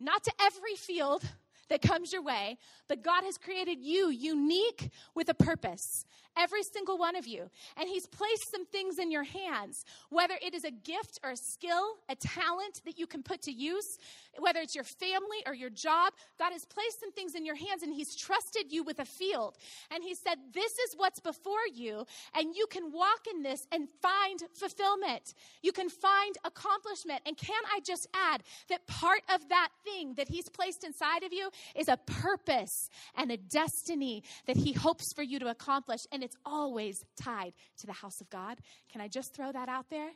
Not 0.00 0.24
to 0.24 0.32
every 0.40 0.74
field, 0.76 1.22
that 1.70 1.80
comes 1.80 2.12
your 2.12 2.22
way, 2.22 2.58
but 2.88 3.02
God 3.02 3.24
has 3.24 3.38
created 3.38 3.80
you 3.80 4.10
unique 4.10 4.90
with 5.14 5.28
a 5.30 5.34
purpose. 5.34 6.04
Every 6.40 6.62
single 6.62 6.96
one 6.96 7.16
of 7.16 7.26
you. 7.26 7.50
And 7.76 7.86
He's 7.86 8.06
placed 8.06 8.50
some 8.50 8.64
things 8.64 8.98
in 8.98 9.10
your 9.10 9.24
hands, 9.24 9.84
whether 10.08 10.34
it 10.40 10.54
is 10.54 10.64
a 10.64 10.70
gift 10.70 11.20
or 11.22 11.32
a 11.32 11.36
skill, 11.36 11.98
a 12.08 12.14
talent 12.14 12.80
that 12.86 12.98
you 12.98 13.06
can 13.06 13.22
put 13.22 13.42
to 13.42 13.52
use, 13.52 13.98
whether 14.38 14.60
it's 14.60 14.74
your 14.74 14.84
family 14.84 15.42
or 15.46 15.52
your 15.54 15.68
job. 15.68 16.14
God 16.38 16.52
has 16.52 16.64
placed 16.64 17.00
some 17.00 17.12
things 17.12 17.34
in 17.34 17.44
your 17.44 17.56
hands 17.56 17.82
and 17.82 17.92
He's 17.92 18.16
trusted 18.16 18.72
you 18.72 18.82
with 18.82 19.00
a 19.00 19.04
field. 19.04 19.58
And 19.90 20.02
He 20.02 20.14
said, 20.14 20.38
This 20.54 20.72
is 20.72 20.94
what's 20.96 21.20
before 21.20 21.66
you, 21.74 22.06
and 22.34 22.54
you 22.54 22.66
can 22.70 22.90
walk 22.90 23.26
in 23.30 23.42
this 23.42 23.66
and 23.70 23.86
find 24.00 24.40
fulfillment. 24.54 25.34
You 25.62 25.72
can 25.72 25.90
find 25.90 26.36
accomplishment. 26.44 27.20
And 27.26 27.36
can 27.36 27.62
I 27.70 27.80
just 27.84 28.08
add 28.14 28.42
that 28.70 28.86
part 28.86 29.20
of 29.28 29.46
that 29.50 29.68
thing 29.84 30.14
that 30.16 30.28
He's 30.28 30.48
placed 30.48 30.84
inside 30.84 31.22
of 31.22 31.34
you 31.34 31.50
is 31.76 31.88
a 31.88 31.98
purpose 31.98 32.88
and 33.14 33.30
a 33.30 33.36
destiny 33.36 34.22
that 34.46 34.56
He 34.56 34.72
hopes 34.72 35.12
for 35.12 35.22
you 35.22 35.38
to 35.40 35.48
accomplish. 35.48 36.00
And 36.10 36.22
it's 36.22 36.29
always 36.44 37.04
tied 37.16 37.52
to 37.78 37.86
the 37.86 37.92
house 37.92 38.20
of 38.20 38.30
God. 38.30 38.58
Can 38.90 39.00
I 39.00 39.08
just 39.08 39.34
throw 39.34 39.52
that 39.52 39.68
out 39.68 39.90
there? 39.90 40.10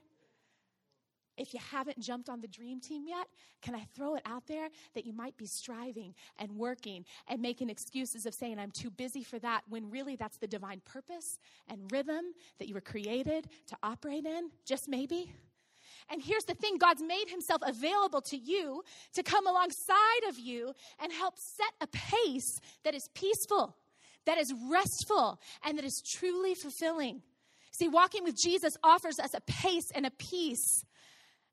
If 1.37 1.53
you 1.53 1.61
haven't 1.73 1.99
jumped 1.99 2.29
on 2.29 2.41
the 2.41 2.47
dream 2.47 2.81
team 2.81 3.07
yet, 3.09 3.27
can 3.61 3.75
I 3.75 3.87
throw 3.97 4.15
it 4.15 4.23
out 4.25 4.47
there 4.47 4.69
that 4.95 5.05
you 5.05 5.13
might 5.13 5.37
be 5.37 5.47
striving 5.47 6.15
and 6.39 6.53
working 6.53 7.05
and 7.27 7.43
making 7.43 7.71
excuses 7.71 8.25
of 8.25 8.35
saying, 8.35 8.59
I'm 8.59 8.71
too 8.71 8.91
busy 8.91 9.25
for 9.25 9.41
that, 9.41 9.63
when 9.69 9.91
really 9.91 10.15
that's 10.15 10.37
the 10.37 10.47
divine 10.47 10.81
purpose 10.85 11.39
and 11.69 11.91
rhythm 11.91 12.27
that 12.59 12.69
you 12.69 12.75
were 12.75 12.81
created 12.81 13.49
to 13.67 13.77
operate 13.83 14.27
in? 14.27 14.51
Just 14.65 14.89
maybe. 14.89 15.33
And 16.11 16.23
here's 16.23 16.45
the 16.45 16.55
thing 16.55 16.79
God's 16.79 17.03
made 17.03 17.29
himself 17.29 17.63
available 17.67 18.21
to 18.23 18.37
you 18.37 18.85
to 19.15 19.23
come 19.23 19.47
alongside 19.47 20.29
of 20.29 20.39
you 20.39 20.73
and 21.03 21.13
help 21.13 21.35
set 21.39 21.73
a 21.81 21.87
pace 21.89 22.61
that 22.85 22.95
is 22.95 23.09
peaceful, 23.15 23.77
that 24.27 24.39
is 24.39 24.53
restful, 24.71 25.41
and 25.65 25.79
that 25.79 25.85
is 25.85 26.03
truly 26.03 26.55
fulfilling. 26.55 27.23
See, 27.73 27.89
walking 27.89 28.25
with 28.25 28.37
Jesus 28.37 28.77
offers 28.83 29.19
us 29.19 29.35
a 29.35 29.41
pace 29.41 29.91
and 29.95 30.07
a 30.07 30.11
peace, 30.11 30.85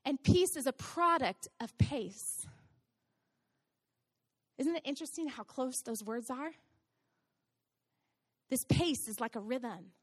and 0.05 0.21
peace 0.21 0.55
is 0.55 0.67
a 0.67 0.73
product 0.73 1.47
of 1.59 1.77
pace. 1.77 2.45
Isn't 4.57 4.75
it 4.75 4.83
interesting 4.85 5.27
how 5.27 5.43
close 5.43 5.81
those 5.81 6.03
words 6.03 6.29
are? 6.29 6.51
This 8.49 8.63
pace 8.65 9.07
is 9.07 9.19
like 9.19 9.35
a 9.35 9.39
rhythm, 9.39 9.93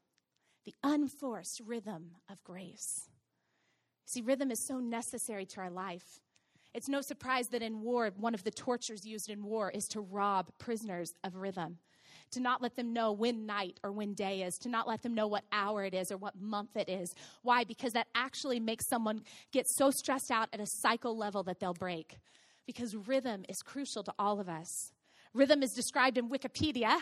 the 0.65 0.73
unforced 0.83 1.61
rhythm 1.65 2.11
of 2.29 2.43
grace. 2.43 3.07
See, 4.05 4.21
rhythm 4.21 4.51
is 4.51 4.67
so 4.67 4.79
necessary 4.79 5.45
to 5.45 5.61
our 5.61 5.69
life. 5.69 6.19
It's 6.73 6.89
no 6.89 7.01
surprise 7.01 7.49
that 7.49 7.61
in 7.61 7.81
war, 7.81 8.11
one 8.17 8.33
of 8.33 8.43
the 8.43 8.51
tortures 8.51 9.05
used 9.05 9.29
in 9.29 9.43
war 9.43 9.69
is 9.69 9.87
to 9.89 10.01
rob 10.01 10.49
prisoners 10.57 11.13
of 11.23 11.35
rhythm, 11.35 11.77
to 12.31 12.39
not 12.39 12.61
let 12.61 12.75
them 12.75 12.93
know 12.93 13.11
when 13.11 13.45
night 13.45 13.79
or 13.83 13.91
when 13.91 14.13
day 14.13 14.43
is, 14.43 14.55
to 14.59 14.69
not 14.69 14.87
let 14.87 15.01
them 15.01 15.13
know 15.13 15.27
what 15.27 15.43
hour 15.51 15.83
it 15.83 15.93
is 15.93 16.11
or 16.11 16.17
what 16.17 16.39
month 16.39 16.75
it 16.75 16.89
is. 16.89 17.13
Why? 17.41 17.63
Because 17.63 17.93
that 17.93 18.07
actually 18.15 18.59
makes 18.59 18.87
someone 18.87 19.23
get 19.51 19.65
so 19.67 19.91
stressed 19.91 20.31
out 20.31 20.49
at 20.53 20.59
a 20.59 20.65
cycle 20.67 21.17
level 21.17 21.43
that 21.43 21.59
they'll 21.59 21.73
break. 21.73 22.17
Because 22.65 22.95
rhythm 22.95 23.45
is 23.49 23.57
crucial 23.63 24.03
to 24.03 24.13
all 24.19 24.39
of 24.39 24.47
us. 24.49 24.91
Rhythm 25.33 25.63
is 25.63 25.71
described 25.71 26.17
in 26.17 26.29
Wikipedia 26.29 26.99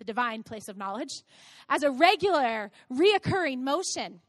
the 0.00 0.04
divine 0.04 0.42
place 0.42 0.66
of 0.68 0.76
knowledge, 0.76 1.22
as 1.68 1.84
a 1.84 1.90
regular, 1.90 2.72
reoccurring 2.90 3.58
motion. 3.58 4.20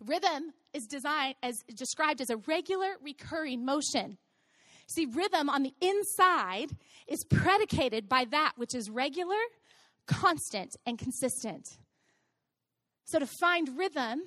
Rhythm 0.00 0.52
is 0.72 0.86
designed 0.86 1.34
as 1.42 1.62
described 1.74 2.20
as 2.20 2.30
a 2.30 2.36
regular, 2.38 2.94
recurring 3.02 3.64
motion. 3.64 4.16
See, 4.94 5.06
rhythm 5.06 5.48
on 5.48 5.62
the 5.62 5.72
inside 5.80 6.76
is 7.06 7.24
predicated 7.24 8.08
by 8.08 8.26
that 8.26 8.52
which 8.56 8.74
is 8.74 8.90
regular, 8.90 9.40
constant, 10.06 10.76
and 10.84 10.98
consistent. 10.98 11.78
So, 13.04 13.18
to 13.18 13.26
find 13.26 13.78
rhythm, 13.78 14.22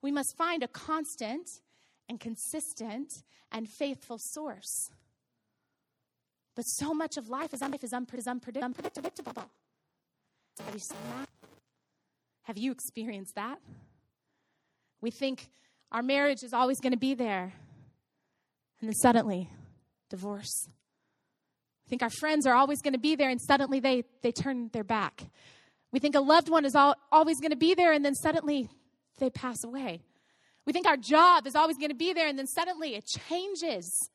we 0.00 0.12
must 0.12 0.36
find 0.36 0.62
a 0.62 0.68
constant 0.68 1.48
and 2.08 2.20
consistent 2.20 3.10
and 3.50 3.68
faithful 3.68 4.18
source. 4.18 4.90
But 6.54 6.62
so 6.62 6.94
much 6.94 7.16
of 7.16 7.28
life 7.28 7.52
is, 7.52 7.62
unpredictable. 7.62 9.50
Have 10.64 10.74
you 10.74 10.80
seen 10.80 10.98
that? 11.16 11.28
Have 12.42 12.58
you 12.58 12.72
experienced 12.72 13.34
that? 13.34 13.58
We 15.00 15.10
think 15.10 15.48
our 15.90 16.02
marriage 16.02 16.42
is 16.42 16.52
always 16.52 16.80
going 16.80 16.92
to 16.92 16.98
be 16.98 17.14
there. 17.14 17.52
And 18.80 18.88
then 18.88 18.94
suddenly, 18.94 19.48
divorce. 20.10 20.68
We 21.86 21.88
think 21.88 22.02
our 22.02 22.10
friends 22.10 22.46
are 22.46 22.54
always 22.54 22.82
going 22.82 22.92
to 22.92 22.98
be 22.98 23.16
there, 23.16 23.30
and 23.30 23.40
suddenly 23.40 23.80
they, 23.80 24.04
they 24.22 24.32
turn 24.32 24.68
their 24.72 24.84
back. 24.84 25.24
We 25.92 25.98
think 25.98 26.14
a 26.14 26.20
loved 26.20 26.48
one 26.48 26.64
is 26.64 26.74
all, 26.74 26.94
always 27.10 27.40
going 27.40 27.50
to 27.50 27.56
be 27.56 27.74
there, 27.74 27.92
and 27.92 28.04
then 28.04 28.14
suddenly 28.14 28.68
they 29.18 29.30
pass 29.30 29.64
away. 29.64 30.02
We 30.66 30.72
think 30.72 30.86
our 30.86 30.96
job 30.96 31.46
is 31.46 31.56
always 31.56 31.78
going 31.78 31.88
to 31.90 31.96
be 31.96 32.12
there, 32.12 32.28
and 32.28 32.38
then 32.38 32.46
suddenly 32.46 32.94
it 32.94 33.06
changes. 33.06 34.10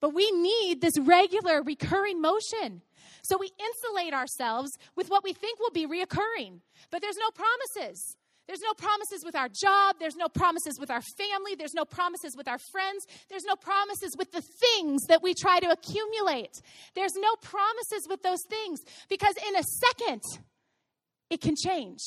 But 0.00 0.14
we 0.14 0.30
need 0.30 0.80
this 0.80 0.98
regular, 0.98 1.62
recurring 1.62 2.20
motion. 2.20 2.82
So 3.22 3.36
we 3.38 3.50
insulate 3.60 4.14
ourselves 4.14 4.78
with 4.96 5.10
what 5.10 5.22
we 5.22 5.32
think 5.32 5.60
will 5.60 5.70
be 5.70 5.86
reoccurring. 5.86 6.60
But 6.90 7.02
there's 7.02 7.18
no 7.18 7.30
promises. 7.30 8.16
There's 8.46 8.60
no 8.60 8.74
promises 8.74 9.24
with 9.24 9.36
our 9.36 9.48
job. 9.48 9.96
There's 10.00 10.16
no 10.16 10.28
promises 10.28 10.78
with 10.80 10.90
our 10.90 11.02
family. 11.02 11.54
There's 11.56 11.74
no 11.74 11.84
promises 11.84 12.36
with 12.36 12.48
our 12.48 12.58
friends. 12.72 13.06
There's 13.28 13.44
no 13.44 13.54
promises 13.54 14.16
with 14.18 14.32
the 14.32 14.42
things 14.42 15.02
that 15.06 15.22
we 15.22 15.34
try 15.34 15.60
to 15.60 15.70
accumulate. 15.70 16.60
There's 16.94 17.14
no 17.14 17.36
promises 17.36 18.08
with 18.08 18.22
those 18.22 18.42
things 18.48 18.80
because 19.08 19.34
in 19.48 19.56
a 19.56 19.62
second, 19.62 20.22
it 21.30 21.40
can 21.40 21.54
change. 21.54 22.00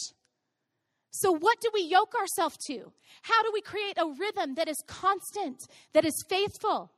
So, 1.11 1.31
what 1.31 1.61
do 1.61 1.69
we 1.73 1.83
yoke 1.83 2.13
ourselves 2.19 2.57
to? 2.67 2.91
How 3.21 3.43
do 3.43 3.51
we 3.53 3.61
create 3.61 3.97
a 3.97 4.07
rhythm 4.19 4.55
that 4.55 4.67
is 4.67 4.83
constant, 4.87 5.57
that 5.93 6.05
is 6.05 6.25
faithful? 6.27 6.91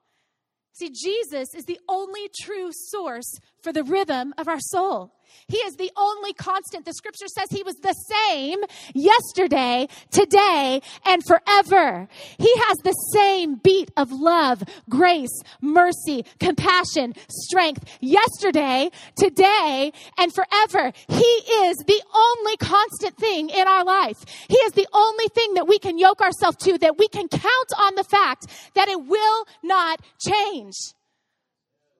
See, 0.72 0.90
Jesus 0.90 1.54
is 1.56 1.66
the 1.66 1.80
only 1.88 2.30
true 2.42 2.70
source 2.72 3.40
for 3.66 3.74
the 3.74 3.84
rhythm 3.84 4.32
of 4.38 4.48
our 4.48 4.60
soul. 4.60 5.12
He 5.48 5.58
is 5.58 5.74
the 5.74 5.92
only 5.98 6.34
constant. 6.34 6.86
The 6.86 6.94
scripture 6.94 7.26
says 7.28 7.48
he 7.50 7.64
was 7.64 7.76
the 7.78 7.94
same 7.94 8.60
yesterday, 8.94 9.88
today, 10.12 10.82
and 11.04 11.24
forever. 11.26 12.08
He 12.38 12.54
has 12.68 12.78
the 12.84 12.94
same 13.12 13.56
beat 13.56 13.90
of 13.98 14.12
love, 14.12 14.64
grace, 14.88 15.42
mercy, 15.62 16.26
compassion, 16.40 17.16
strength 17.28 17.84
yesterday, 18.02 18.92
today, 19.18 19.92
and 20.20 20.32
forever. 20.32 20.94
He 21.08 21.34
is 21.66 21.78
the 21.88 22.02
only 22.14 22.58
constant 22.58 23.18
thing 23.18 23.50
in 23.50 23.68
our 23.68 23.84
life. 23.84 24.18
He 24.48 24.58
is 24.58 24.74
the 24.74 24.88
only 24.94 25.28
thing 25.30 25.56
that 25.56 25.68
we 25.68 25.80
can 25.80 25.98
yoke 25.98 26.22
ourselves 26.22 26.58
to, 26.58 26.78
that 26.78 27.00
we 27.00 27.08
can 27.08 27.28
count 27.30 27.72
on 27.80 27.96
the 27.96 28.04
fact 28.04 28.46
that 28.76 28.90
it 28.90 29.04
will 29.04 29.46
not 29.64 30.02
change. 30.20 30.76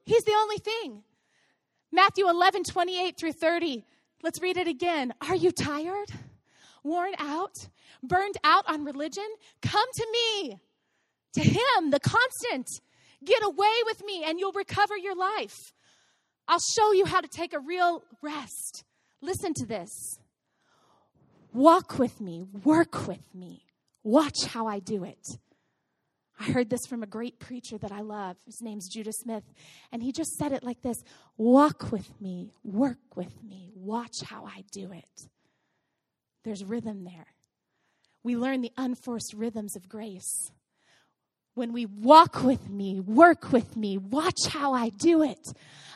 He's 0.06 0.24
the 0.24 0.36
only 0.38 0.58
thing. 0.60 1.02
Matthew 1.96 2.30
11, 2.30 2.66
28 2.66 3.18
through 3.18 3.32
30. 3.32 3.86
Let's 4.22 4.42
read 4.42 4.58
it 4.58 4.68
again. 4.68 5.14
Are 5.22 5.36
you 5.36 5.52
tired? 5.52 6.12
Worn 6.84 7.14
out? 7.18 7.56
Burned 8.04 8.36
out 8.44 8.66
on 8.68 8.84
religion? 8.84 9.24
Come 9.62 9.88
to 9.96 10.08
me. 10.12 10.60
To 11.36 11.42
Him, 11.42 11.92
the 11.92 12.02
constant. 12.02 12.68
Get 13.24 13.42
away 13.44 13.74
with 13.86 14.04
me 14.04 14.24
and 14.26 14.38
you'll 14.40 14.52
recover 14.52 14.98
your 14.98 15.16
life. 15.16 15.56
I'll 16.50 16.60
show 16.60 16.92
you 16.92 17.06
how 17.06 17.22
to 17.22 17.30
take 17.30 17.54
a 17.54 17.60
real 17.60 18.04
rest. 18.22 18.84
Listen 19.22 19.54
to 19.56 19.66
this. 19.66 20.20
Walk 21.54 21.98
with 21.98 22.20
me, 22.20 22.44
work 22.66 23.08
with 23.08 23.34
me, 23.34 23.64
watch 24.04 24.44
how 24.46 24.68
I 24.68 24.80
do 24.80 25.06
it. 25.06 25.26
I 26.40 26.46
heard 26.46 26.70
this 26.70 26.86
from 26.86 27.02
a 27.02 27.08
great 27.08 27.40
preacher 27.40 27.78
that 27.78 27.92
I 27.92 28.02
love. 28.02 28.38
His 28.46 28.62
name's 28.62 28.90
Judah 28.90 29.14
Smith. 29.14 29.44
And 29.92 30.04
he 30.04 30.12
just 30.12 30.38
said 30.38 30.52
it 30.52 30.64
like 30.64 30.82
this 30.82 31.04
Walk 31.38 31.92
with 31.92 32.20
me, 32.22 32.52
work 32.64 33.16
with 33.16 33.44
me, 33.44 33.72
watch 33.76 34.22
how 34.22 34.46
I 34.46 34.64
do 34.72 34.92
it. 34.92 35.30
There's 36.44 36.64
rhythm 36.64 37.04
there. 37.06 37.28
We 38.24 38.36
learn 38.36 38.62
the 38.62 38.72
unforced 38.78 39.34
rhythms 39.34 39.76
of 39.76 39.88
grace. 39.88 40.52
When 41.56 41.72
we 41.72 41.86
walk 41.86 42.44
with 42.44 42.70
me, 42.70 43.00
work 43.00 43.54
with 43.54 43.78
me, 43.78 43.98
watch 43.98 44.46
how 44.50 44.74
I 44.74 44.90
do 44.90 45.24
it. 45.24 45.40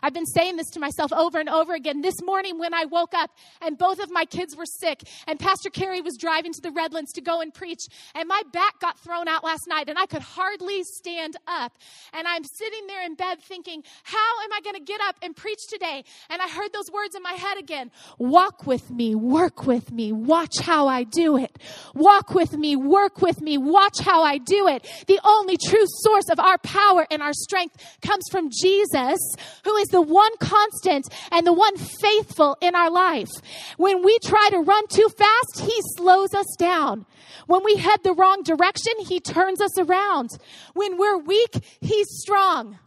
I've 0.01 0.13
been 0.13 0.25
saying 0.25 0.55
this 0.55 0.69
to 0.71 0.79
myself 0.79 1.11
over 1.11 1.39
and 1.39 1.49
over 1.49 1.73
again. 1.73 2.01
This 2.01 2.21
morning 2.23 2.57
when 2.57 2.73
I 2.73 2.85
woke 2.85 3.13
up 3.13 3.31
and 3.61 3.77
both 3.77 3.99
of 3.99 4.09
my 4.11 4.25
kids 4.25 4.55
were 4.55 4.65
sick 4.65 5.03
and 5.27 5.39
Pastor 5.39 5.69
Carey 5.69 6.01
was 6.01 6.17
driving 6.17 6.53
to 6.53 6.61
the 6.61 6.71
Redlands 6.71 7.11
to 7.13 7.21
go 7.21 7.41
and 7.41 7.53
preach 7.53 7.81
and 8.15 8.27
my 8.27 8.41
back 8.53 8.79
got 8.79 8.99
thrown 8.99 9.27
out 9.27 9.43
last 9.43 9.67
night 9.67 9.89
and 9.89 9.99
I 9.99 10.05
could 10.05 10.21
hardly 10.21 10.83
stand 10.83 11.35
up. 11.47 11.77
And 12.13 12.27
I'm 12.27 12.43
sitting 12.43 12.87
there 12.87 13.03
in 13.05 13.15
bed 13.15 13.41
thinking, 13.41 13.83
how 14.03 14.41
am 14.43 14.53
I 14.53 14.61
going 14.61 14.75
to 14.75 14.83
get 14.83 15.01
up 15.01 15.17
and 15.21 15.35
preach 15.35 15.67
today? 15.67 16.03
And 16.29 16.41
I 16.41 16.47
heard 16.47 16.71
those 16.73 16.91
words 16.91 17.15
in 17.15 17.23
my 17.23 17.33
head 17.33 17.57
again. 17.57 17.91
Walk 18.17 18.65
with 18.65 18.89
me, 18.89 19.15
work 19.15 19.65
with 19.65 19.91
me, 19.91 20.11
watch 20.11 20.59
how 20.61 20.87
I 20.87 21.03
do 21.03 21.37
it. 21.37 21.57
Walk 21.93 22.33
with 22.33 22.53
me, 22.53 22.75
work 22.75 23.21
with 23.21 23.41
me, 23.41 23.57
watch 23.57 23.99
how 23.99 24.23
I 24.23 24.37
do 24.37 24.67
it. 24.67 24.87
The 25.07 25.19
only 25.23 25.48
true 25.57 25.85
source 25.85 26.29
of 26.29 26.39
our 26.39 26.57
power 26.59 27.05
and 27.09 27.21
our 27.21 27.33
strength 27.33 27.75
comes 28.01 28.25
from 28.31 28.49
Jesus, 28.49 29.19
who 29.63 29.75
is 29.77 29.87
the 29.87 30.01
one 30.01 30.35
constant 30.37 31.07
and 31.31 31.45
the 31.45 31.53
one 31.53 31.77
faithful 31.77 32.57
in 32.61 32.75
our 32.75 32.91
life. 32.91 33.29
When 33.77 34.03
we 34.03 34.17
try 34.19 34.49
to 34.51 34.59
run 34.59 34.87
too 34.87 35.09
fast, 35.17 35.61
He 35.61 35.79
slows 35.97 36.33
us 36.33 36.55
down. 36.57 37.05
When 37.47 37.63
we 37.63 37.75
head 37.75 37.99
the 38.03 38.13
wrong 38.13 38.43
direction, 38.43 38.93
He 38.99 39.19
turns 39.19 39.61
us 39.61 39.77
around. 39.77 40.29
When 40.73 40.97
we're 40.97 41.17
weak, 41.17 41.51
He's 41.81 42.07
strong. 42.09 42.77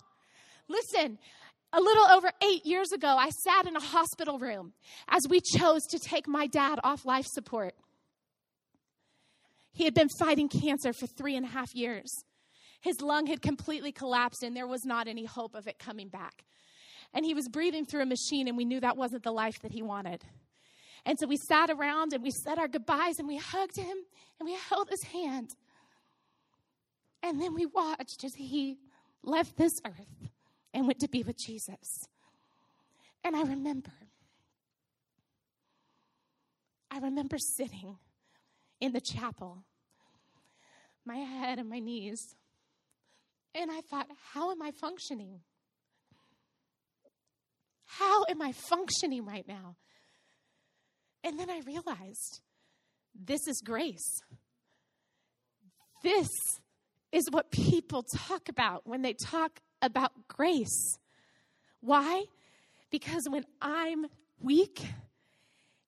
Listen, 0.68 1.18
a 1.72 1.80
little 1.80 2.04
over 2.04 2.30
eight 2.42 2.66
years 2.66 2.92
ago, 2.92 3.08
I 3.08 3.30
sat 3.30 3.66
in 3.66 3.76
a 3.76 3.80
hospital 3.80 4.38
room 4.38 4.74
as 5.08 5.22
we 5.28 5.40
chose 5.40 5.82
to 5.86 5.98
take 5.98 6.28
my 6.28 6.46
dad 6.46 6.78
off 6.84 7.04
life 7.06 7.26
support. 7.26 7.74
He 9.72 9.84
had 9.84 9.94
been 9.94 10.08
fighting 10.18 10.48
cancer 10.48 10.92
for 10.92 11.06
three 11.06 11.34
and 11.34 11.46
a 11.46 11.48
half 11.48 11.74
years. 11.74 12.24
His 12.82 13.00
lung 13.00 13.26
had 13.26 13.40
completely 13.40 13.92
collapsed, 13.92 14.42
and 14.42 14.54
there 14.54 14.66
was 14.66 14.84
not 14.84 15.08
any 15.08 15.24
hope 15.24 15.54
of 15.54 15.66
it 15.66 15.78
coming 15.78 16.08
back. 16.08 16.44
And 17.14 17.24
he 17.24 17.32
was 17.32 17.48
breathing 17.48 17.86
through 17.86 18.02
a 18.02 18.06
machine, 18.06 18.48
and 18.48 18.56
we 18.56 18.64
knew 18.64 18.80
that 18.80 18.96
wasn't 18.96 19.22
the 19.22 19.32
life 19.32 19.60
that 19.62 19.72
he 19.72 19.82
wanted. 19.82 20.24
And 21.04 21.18
so 21.18 21.26
we 21.26 21.36
sat 21.36 21.70
around 21.70 22.12
and 22.12 22.22
we 22.22 22.30
said 22.30 22.58
our 22.58 22.68
goodbyes 22.68 23.18
and 23.18 23.26
we 23.26 23.36
hugged 23.36 23.76
him 23.76 23.96
and 24.38 24.48
we 24.48 24.56
held 24.68 24.88
his 24.88 25.02
hand. 25.02 25.50
And 27.22 27.40
then 27.40 27.54
we 27.54 27.66
watched 27.66 28.24
as 28.24 28.34
he 28.34 28.78
left 29.22 29.56
this 29.56 29.80
earth 29.84 30.30
and 30.72 30.86
went 30.86 31.00
to 31.00 31.08
be 31.08 31.22
with 31.22 31.36
Jesus. 31.36 32.08
And 33.24 33.36
I 33.36 33.42
remember, 33.42 33.92
I 36.90 36.98
remember 36.98 37.38
sitting 37.38 37.96
in 38.80 38.92
the 38.92 39.00
chapel, 39.00 39.64
my 41.04 41.16
head 41.16 41.58
and 41.58 41.68
my 41.68 41.78
knees. 41.78 42.34
And 43.54 43.70
I 43.70 43.80
thought, 43.82 44.06
how 44.32 44.50
am 44.50 44.62
I 44.62 44.70
functioning? 44.70 45.40
How 47.84 48.24
am 48.28 48.40
I 48.40 48.52
functioning 48.52 49.26
right 49.26 49.46
now? 49.46 49.76
And 51.24 51.38
then 51.38 51.50
I 51.50 51.60
realized 51.66 52.40
this 53.14 53.46
is 53.46 53.60
grace. 53.64 54.20
This 56.02 56.28
is 57.12 57.24
what 57.30 57.50
people 57.50 58.04
talk 58.16 58.48
about 58.48 58.86
when 58.86 59.02
they 59.02 59.12
talk 59.12 59.60
about 59.82 60.28
grace. 60.28 60.98
Why? 61.80 62.24
Because 62.90 63.22
when 63.28 63.44
I'm 63.60 64.06
weak, 64.40 64.80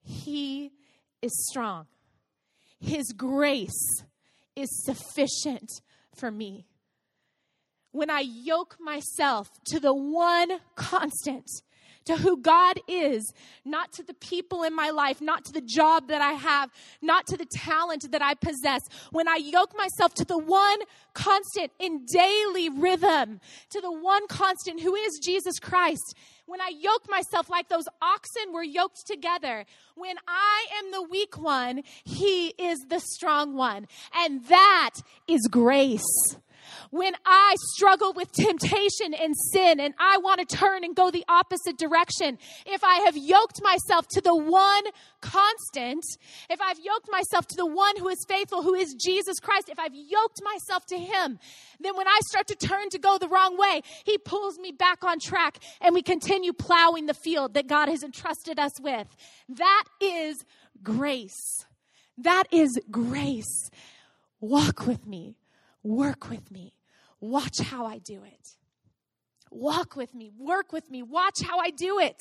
He 0.03 0.72
is 1.22 1.33
strong. 1.48 1.87
His 2.81 3.12
grace 3.16 4.03
is 4.55 4.68
sufficient 4.85 5.70
for 6.14 6.31
me. 6.31 6.66
When 7.94 8.11
I 8.11 8.24
yoke 8.26 8.76
myself 8.80 9.48
to 9.66 9.78
the 9.78 9.94
one 9.94 10.59
constant, 10.74 11.48
to 12.07 12.16
who 12.16 12.37
God 12.37 12.80
is, 12.88 13.33
not 13.64 13.92
to 13.92 14.02
the 14.02 14.14
people 14.14 14.64
in 14.64 14.74
my 14.74 14.90
life, 14.90 15.20
not 15.20 15.44
to 15.44 15.52
the 15.52 15.61
job 15.61 16.09
that 16.09 16.20
I 16.20 16.33
have, 16.33 16.70
not 17.00 17.24
to 17.28 17.37
the 17.37 17.46
talent 17.46 18.11
that 18.11 18.20
I 18.20 18.35
possess. 18.35 18.80
When 19.12 19.28
I 19.28 19.37
yoke 19.37 19.76
myself 19.76 20.12
to 20.14 20.24
the 20.24 20.37
one 20.37 20.80
constant 21.14 21.70
in 21.78 22.04
daily 22.04 22.68
rhythm, 22.68 23.38
to 23.70 23.80
the 23.80 23.92
one 23.92 24.26
constant 24.26 24.80
who 24.80 24.96
is 24.96 25.20
Jesus 25.22 25.61
Christ, 25.61 26.16
when 26.46 26.61
I 26.61 26.72
yoke 26.76 27.09
myself 27.09 27.48
like 27.48 27.68
those 27.68 27.87
oxen 28.02 28.52
were 28.52 28.64
yoked 28.64 29.07
together, 29.07 29.66
when 29.94 30.16
I 30.26 30.66
am 30.78 30.90
the 30.90 31.02
weak 31.04 31.38
one, 31.38 31.85
He 32.02 32.48
is 32.59 32.80
the 32.88 32.98
strong 32.98 33.54
one. 33.54 33.87
And 34.12 34.44
that 34.46 34.94
is 35.28 35.46
grace 35.48 36.02
when 36.94 37.12
I 37.26 37.57
struggle 37.74 38.12
with 38.12 38.30
temptation 38.30 39.14
and 39.14 39.35
sin 39.52 39.80
and 39.80 39.94
I 39.98 40.18
want 40.18 40.48
to 40.48 40.57
turn 40.57 40.85
and 40.85 40.94
go 40.94 41.11
the 41.11 41.24
opposite 41.28 41.76
direction, 41.76 42.38
if 42.66 42.85
I 42.85 43.00
have 43.07 43.16
yoked 43.16 43.61
myself 43.64 44.07
to 44.12 44.20
the 44.20 44.37
one 44.37 44.85
constant, 45.20 46.04
if 46.48 46.61
I've 46.61 46.79
yoked 46.79 47.08
myself 47.10 47.48
to 47.48 47.56
the 47.56 47.66
one 47.66 47.96
who 47.96 48.08
is 48.08 48.25
faithful, 48.29 48.62
who 48.62 48.75
is 48.75 48.94
Jesus 48.94 49.40
Christ, 49.40 49.71
if 49.71 49.81
I've 49.81 49.92
yoked 49.92 50.40
myself 50.44 50.87
to 50.87 50.96
him, 50.96 51.40
then 51.81 51.96
when 51.96 52.06
I 52.06 52.21
start 52.29 52.46
to 52.46 52.54
turn 52.54 52.90
to 52.90 52.98
go 53.00 53.19
the 53.19 53.29
wrong 53.29 53.58
way, 53.58 53.83
he 54.04 54.16
pulls 54.16 54.60
me 54.60 54.71
back 54.71 55.02
on 55.02 55.19
track 55.19 55.58
and 55.81 55.96
we 55.96 56.02
continue 56.02 56.52
plowing 56.52 57.06
the 57.06 57.14
field 57.14 57.54
that 57.54 57.66
God 57.66 57.88
has 57.88 58.04
entrusted 58.04 58.60
us 58.60 58.81
with. 58.81 59.08
That 59.48 59.85
is 60.00 60.44
grace. 60.81 61.66
That 62.19 62.44
is 62.52 62.79
grace. 62.88 63.69
Walk 64.40 64.87
with 64.87 65.08
me. 65.08 65.35
Work 65.83 66.31
with 66.31 66.52
me. 66.52 66.73
Watch 67.27 67.58
how 67.58 67.87
I 67.87 67.96
do 67.96 68.22
it. 68.22 68.48
Walk 69.50 69.96
with 69.96 70.14
me, 70.14 70.31
work 70.37 70.75
with 70.75 70.90
me, 70.90 71.02
watch 71.02 71.40
how 71.42 71.58
I 71.58 71.70
do 71.70 71.98
it. 71.98 72.20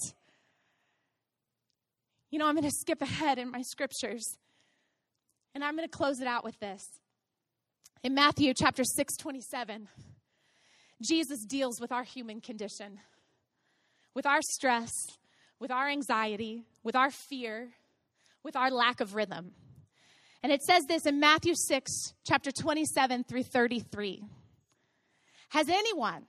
You 2.31 2.39
know, 2.39 2.47
I'm 2.47 2.55
going 2.55 2.63
to 2.63 2.71
skip 2.71 3.01
ahead 3.01 3.37
in 3.37 3.51
my 3.51 3.63
scriptures. 3.63 4.37
And 5.53 5.61
I'm 5.61 5.75
going 5.75 5.85
to 5.85 5.91
close 5.91 6.21
it 6.21 6.27
out 6.27 6.45
with 6.45 6.57
this. 6.61 6.87
In 8.01 8.13
Matthew 8.13 8.53
chapter 8.57 8.85
6, 8.85 9.17
27, 9.17 9.89
Jesus 11.01 11.43
deals 11.43 11.81
with 11.81 11.91
our 11.91 12.03
human 12.03 12.39
condition, 12.39 13.01
with 14.15 14.25
our 14.25 14.41
stress, 14.41 14.93
with 15.59 15.69
our 15.69 15.89
anxiety, 15.89 16.63
with 16.81 16.95
our 16.95 17.11
fear, 17.11 17.71
with 18.41 18.55
our 18.55 18.71
lack 18.71 19.01
of 19.01 19.15
rhythm. 19.15 19.51
And 20.41 20.49
it 20.53 20.61
says 20.61 20.85
this 20.87 21.05
in 21.05 21.19
Matthew 21.19 21.55
6, 21.55 22.13
chapter 22.25 22.51
27 22.53 23.25
through 23.25 23.43
33. 23.43 24.23
Has 25.53 25.69
anyone, 25.69 26.25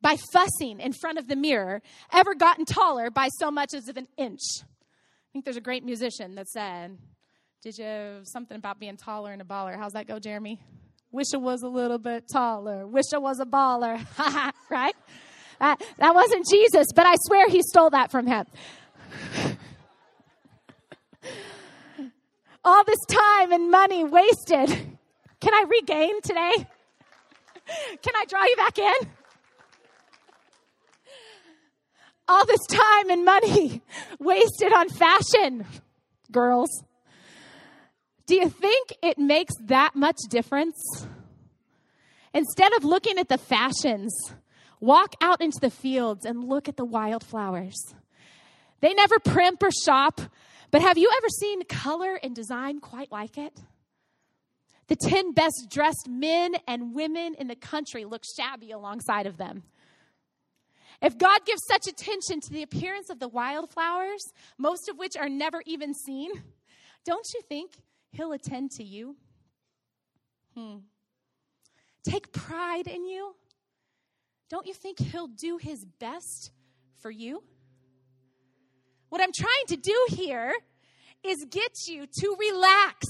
by 0.00 0.16
fussing 0.32 0.78
in 0.78 0.92
front 0.92 1.18
of 1.18 1.26
the 1.26 1.34
mirror, 1.34 1.82
ever 2.12 2.36
gotten 2.36 2.64
taller 2.64 3.10
by 3.10 3.26
so 3.40 3.50
much 3.50 3.74
as 3.74 3.88
of 3.88 3.96
an 3.96 4.06
inch? 4.16 4.38
I 4.62 5.28
think 5.32 5.44
there's 5.44 5.56
a 5.56 5.60
great 5.60 5.84
musician 5.84 6.36
that 6.36 6.46
said, 6.46 6.96
Did 7.64 7.76
you 7.78 8.20
something 8.22 8.56
about 8.56 8.78
being 8.78 8.96
taller 8.96 9.32
and 9.32 9.42
a 9.42 9.44
baller? 9.44 9.76
How's 9.76 9.94
that 9.94 10.06
go, 10.06 10.20
Jeremy? 10.20 10.60
Wish 11.10 11.26
I 11.34 11.38
was 11.38 11.62
a 11.62 11.68
little 11.68 11.98
bit 11.98 12.26
taller. 12.32 12.86
Wish 12.86 13.06
I 13.12 13.18
was 13.18 13.40
a 13.40 13.44
baller. 13.44 14.06
right? 14.70 14.94
That, 15.58 15.82
that 15.98 16.14
wasn't 16.14 16.46
Jesus, 16.48 16.86
but 16.94 17.06
I 17.06 17.16
swear 17.26 17.48
he 17.48 17.62
stole 17.62 17.90
that 17.90 18.12
from 18.12 18.28
him. 18.28 18.46
All 22.64 22.84
this 22.84 23.04
time 23.08 23.50
and 23.50 23.68
money 23.68 24.04
wasted. 24.04 24.68
Can 25.40 25.54
I 25.54 25.64
regain 25.68 26.20
today? 26.22 26.68
Can 28.02 28.14
I 28.16 28.24
draw 28.28 28.44
you 28.44 28.56
back 28.56 28.78
in? 28.78 29.08
All 32.28 32.46
this 32.46 32.64
time 32.66 33.10
and 33.10 33.24
money 33.24 33.82
wasted 34.18 34.72
on 34.72 34.88
fashion, 34.88 35.66
girls. 36.30 36.84
Do 38.26 38.36
you 38.36 38.48
think 38.48 38.92
it 39.02 39.18
makes 39.18 39.54
that 39.66 39.96
much 39.96 40.18
difference? 40.28 41.06
Instead 42.32 42.72
of 42.74 42.84
looking 42.84 43.18
at 43.18 43.28
the 43.28 43.38
fashions, 43.38 44.14
walk 44.78 45.14
out 45.20 45.40
into 45.40 45.58
the 45.60 45.70
fields 45.70 46.24
and 46.24 46.44
look 46.44 46.68
at 46.68 46.76
the 46.76 46.84
wildflowers. 46.84 47.76
They 48.80 48.94
never 48.94 49.18
primp 49.18 49.62
or 49.62 49.70
shop, 49.84 50.20
but 50.70 50.80
have 50.80 50.96
you 50.96 51.10
ever 51.16 51.28
seen 51.28 51.64
color 51.64 52.18
and 52.22 52.34
design 52.34 52.80
quite 52.80 53.10
like 53.10 53.36
it? 53.36 53.52
The 54.90 54.96
10 54.96 55.34
best 55.34 55.68
dressed 55.70 56.08
men 56.08 56.56
and 56.66 56.92
women 56.92 57.36
in 57.38 57.46
the 57.46 57.54
country 57.54 58.04
look 58.04 58.24
shabby 58.36 58.72
alongside 58.72 59.26
of 59.26 59.36
them. 59.36 59.62
If 61.00 61.16
God 61.16 61.46
gives 61.46 61.60
such 61.68 61.86
attention 61.86 62.40
to 62.40 62.50
the 62.50 62.64
appearance 62.64 63.08
of 63.08 63.20
the 63.20 63.28
wildflowers, 63.28 64.20
most 64.58 64.88
of 64.88 64.98
which 64.98 65.16
are 65.16 65.28
never 65.28 65.62
even 65.64 65.94
seen, 65.94 66.32
don't 67.06 67.24
you 67.32 67.40
think 67.48 67.70
He'll 68.10 68.32
attend 68.32 68.72
to 68.72 68.82
you? 68.82 69.14
Hmm. 70.56 70.78
Take 72.02 72.32
pride 72.32 72.88
in 72.88 73.04
you. 73.04 73.36
Don't 74.48 74.66
you 74.66 74.74
think 74.74 74.98
He'll 74.98 75.28
do 75.28 75.56
His 75.56 75.86
best 76.00 76.50
for 76.98 77.12
you? 77.12 77.44
What 79.08 79.20
I'm 79.20 79.32
trying 79.32 79.66
to 79.68 79.76
do 79.76 80.06
here 80.08 80.52
is 81.22 81.46
get 81.48 81.70
you 81.86 82.06
to 82.06 82.36
relax 82.40 83.06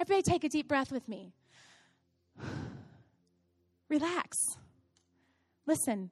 Everybody, 0.00 0.22
take 0.22 0.44
a 0.44 0.48
deep 0.48 0.68
breath 0.68 0.92
with 0.92 1.08
me. 1.08 1.32
Relax. 3.88 4.36
Listen, 5.66 6.10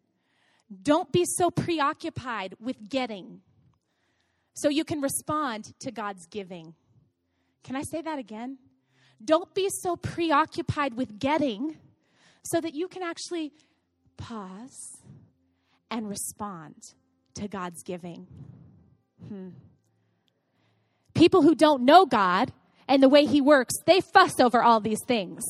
don't 0.82 1.12
be 1.12 1.24
so 1.24 1.50
preoccupied 1.50 2.54
with 2.60 2.88
getting 2.88 3.40
so 4.54 4.68
you 4.68 4.84
can 4.84 5.00
respond 5.00 5.72
to 5.80 5.90
God's 5.90 6.26
giving. 6.26 6.74
Can 7.62 7.76
I 7.76 7.82
say 7.82 8.02
that 8.02 8.18
again? 8.18 8.58
Don't 9.24 9.54
be 9.54 9.68
so 9.68 9.96
preoccupied 9.96 10.94
with 10.94 11.18
getting 11.18 11.76
so 12.44 12.60
that 12.60 12.74
you 12.74 12.88
can 12.88 13.02
actually 13.02 13.52
pause 14.16 14.98
and 15.90 16.08
respond 16.08 16.74
to 17.34 17.48
God's 17.48 17.82
giving. 17.82 18.26
Hmm. 19.28 19.50
People 21.14 21.42
who 21.42 21.54
don't 21.54 21.84
know 21.84 22.06
God 22.06 22.52
and 22.88 23.02
the 23.02 23.08
way 23.08 23.26
he 23.26 23.40
works, 23.40 23.74
they 23.86 24.00
fuss 24.00 24.40
over 24.40 24.62
all 24.62 24.80
these 24.80 25.02
things. 25.06 25.44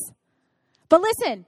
But 0.89 1.01
listen, 1.01 1.47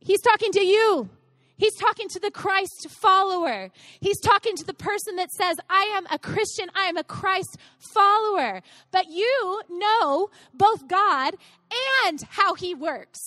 he's 0.00 0.20
talking 0.20 0.52
to 0.52 0.64
you. 0.64 1.08
He's 1.56 1.76
talking 1.76 2.08
to 2.08 2.18
the 2.18 2.30
Christ 2.30 2.88
follower. 2.88 3.70
He's 4.00 4.18
talking 4.20 4.56
to 4.56 4.64
the 4.64 4.72
person 4.72 5.16
that 5.16 5.30
says, 5.30 5.56
I 5.68 5.92
am 5.94 6.06
a 6.10 6.18
Christian, 6.18 6.70
I 6.74 6.84
am 6.84 6.96
a 6.96 7.04
Christ 7.04 7.58
follower. 7.92 8.62
But 8.90 9.10
you 9.10 9.60
know 9.68 10.30
both 10.54 10.88
God 10.88 11.34
and 12.06 12.22
how 12.30 12.54
he 12.54 12.74
works. 12.74 13.20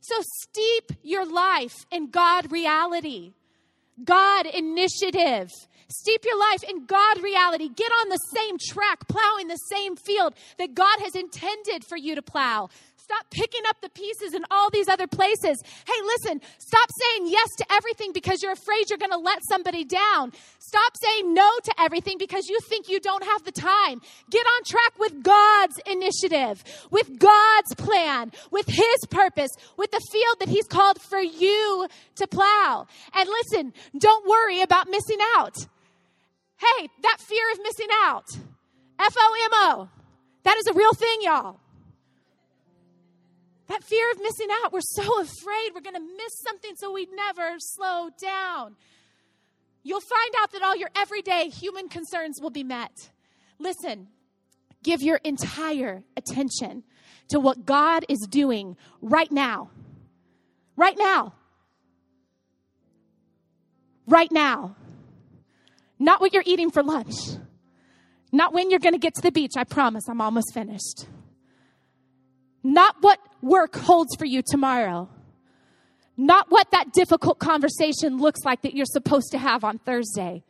So 0.00 0.14
steep 0.20 0.92
your 1.02 1.26
life 1.26 1.74
in 1.90 2.10
God 2.10 2.52
reality, 2.52 3.32
God 4.04 4.46
initiative. 4.46 5.50
Steep 5.88 6.24
your 6.24 6.38
life 6.38 6.64
in 6.68 6.84
God 6.84 7.22
reality. 7.22 7.68
Get 7.68 7.90
on 8.02 8.08
the 8.08 8.18
same 8.34 8.56
track, 8.58 9.06
plowing 9.08 9.48
the 9.48 9.56
same 9.70 9.96
field 9.96 10.34
that 10.58 10.74
God 10.74 10.98
has 11.00 11.14
intended 11.14 11.84
for 11.84 11.96
you 11.96 12.14
to 12.14 12.22
plow. 12.22 12.68
Stop 13.06 13.30
picking 13.30 13.60
up 13.68 13.80
the 13.80 13.88
pieces 13.90 14.34
in 14.34 14.44
all 14.50 14.68
these 14.68 14.88
other 14.88 15.06
places. 15.06 15.62
Hey, 15.86 16.02
listen, 16.04 16.40
stop 16.58 16.88
saying 17.00 17.28
yes 17.28 17.48
to 17.58 17.66
everything 17.70 18.12
because 18.12 18.42
you're 18.42 18.50
afraid 18.50 18.90
you're 18.90 18.98
going 18.98 19.12
to 19.12 19.16
let 19.16 19.38
somebody 19.48 19.84
down. 19.84 20.32
Stop 20.58 20.92
saying 21.00 21.32
no 21.32 21.48
to 21.62 21.74
everything 21.78 22.18
because 22.18 22.48
you 22.48 22.58
think 22.68 22.88
you 22.88 22.98
don't 22.98 23.22
have 23.22 23.44
the 23.44 23.52
time. 23.52 24.00
Get 24.28 24.44
on 24.44 24.62
track 24.66 24.98
with 24.98 25.22
God's 25.22 25.78
initiative, 25.86 26.64
with 26.90 27.16
God's 27.16 27.76
plan, 27.76 28.32
with 28.50 28.66
His 28.66 28.98
purpose, 29.08 29.50
with 29.76 29.92
the 29.92 30.04
field 30.10 30.40
that 30.40 30.48
He's 30.48 30.66
called 30.66 31.00
for 31.00 31.20
you 31.20 31.86
to 32.16 32.26
plow. 32.26 32.88
And 33.14 33.28
listen, 33.28 33.72
don't 33.96 34.28
worry 34.28 34.62
about 34.62 34.90
missing 34.90 35.18
out. 35.36 35.54
Hey, 36.58 36.88
that 37.02 37.18
fear 37.20 37.52
of 37.52 37.58
missing 37.62 37.88
out, 38.04 38.26
FOMO, 38.98 39.88
that 40.44 40.56
is 40.56 40.66
a 40.66 40.72
real 40.72 40.92
thing, 40.94 41.18
y'all. 41.20 41.60
That 43.68 43.82
fear 43.82 44.10
of 44.12 44.18
missing 44.22 44.48
out, 44.62 44.72
we're 44.72 44.80
so 44.80 45.20
afraid 45.20 45.72
we're 45.74 45.80
going 45.80 45.94
to 45.94 46.00
miss 46.00 46.40
something, 46.44 46.72
so 46.76 46.92
we 46.92 47.08
never 47.14 47.56
slow 47.58 48.10
down. 48.20 48.76
You'll 49.82 50.00
find 50.00 50.34
out 50.40 50.52
that 50.52 50.62
all 50.62 50.76
your 50.76 50.90
everyday 50.96 51.48
human 51.48 51.88
concerns 51.88 52.40
will 52.40 52.50
be 52.50 52.64
met. 52.64 53.10
Listen, 53.58 54.08
give 54.82 55.02
your 55.02 55.16
entire 55.24 56.04
attention 56.16 56.84
to 57.28 57.40
what 57.40 57.66
God 57.66 58.04
is 58.08 58.26
doing 58.30 58.76
right 59.00 59.30
now. 59.30 59.70
Right 60.76 60.96
now. 60.96 61.34
Right 64.06 64.30
now. 64.30 64.76
Not 65.98 66.20
what 66.20 66.32
you're 66.32 66.42
eating 66.46 66.70
for 66.70 66.82
lunch. 66.82 67.14
Not 68.32 68.52
when 68.52 68.70
you're 68.70 68.80
going 68.80 68.92
to 68.94 68.98
get 68.98 69.14
to 69.14 69.22
the 69.22 69.32
beach. 69.32 69.52
I 69.56 69.64
promise 69.64 70.04
I'm 70.08 70.20
almost 70.20 70.52
finished. 70.52 71.06
Not 72.62 72.96
what 73.00 73.18
work 73.40 73.76
holds 73.76 74.14
for 74.16 74.24
you 74.26 74.42
tomorrow. 74.46 75.08
not 76.16 76.46
what 76.50 76.70
that 76.70 76.92
difficult 76.92 77.38
conversation 77.38 78.18
looks 78.18 78.40
like 78.44 78.62
that 78.62 78.74
you're 78.74 78.86
supposed 78.86 79.30
to 79.32 79.38
have 79.38 79.64
on 79.64 79.78
Thursday. 79.78 80.42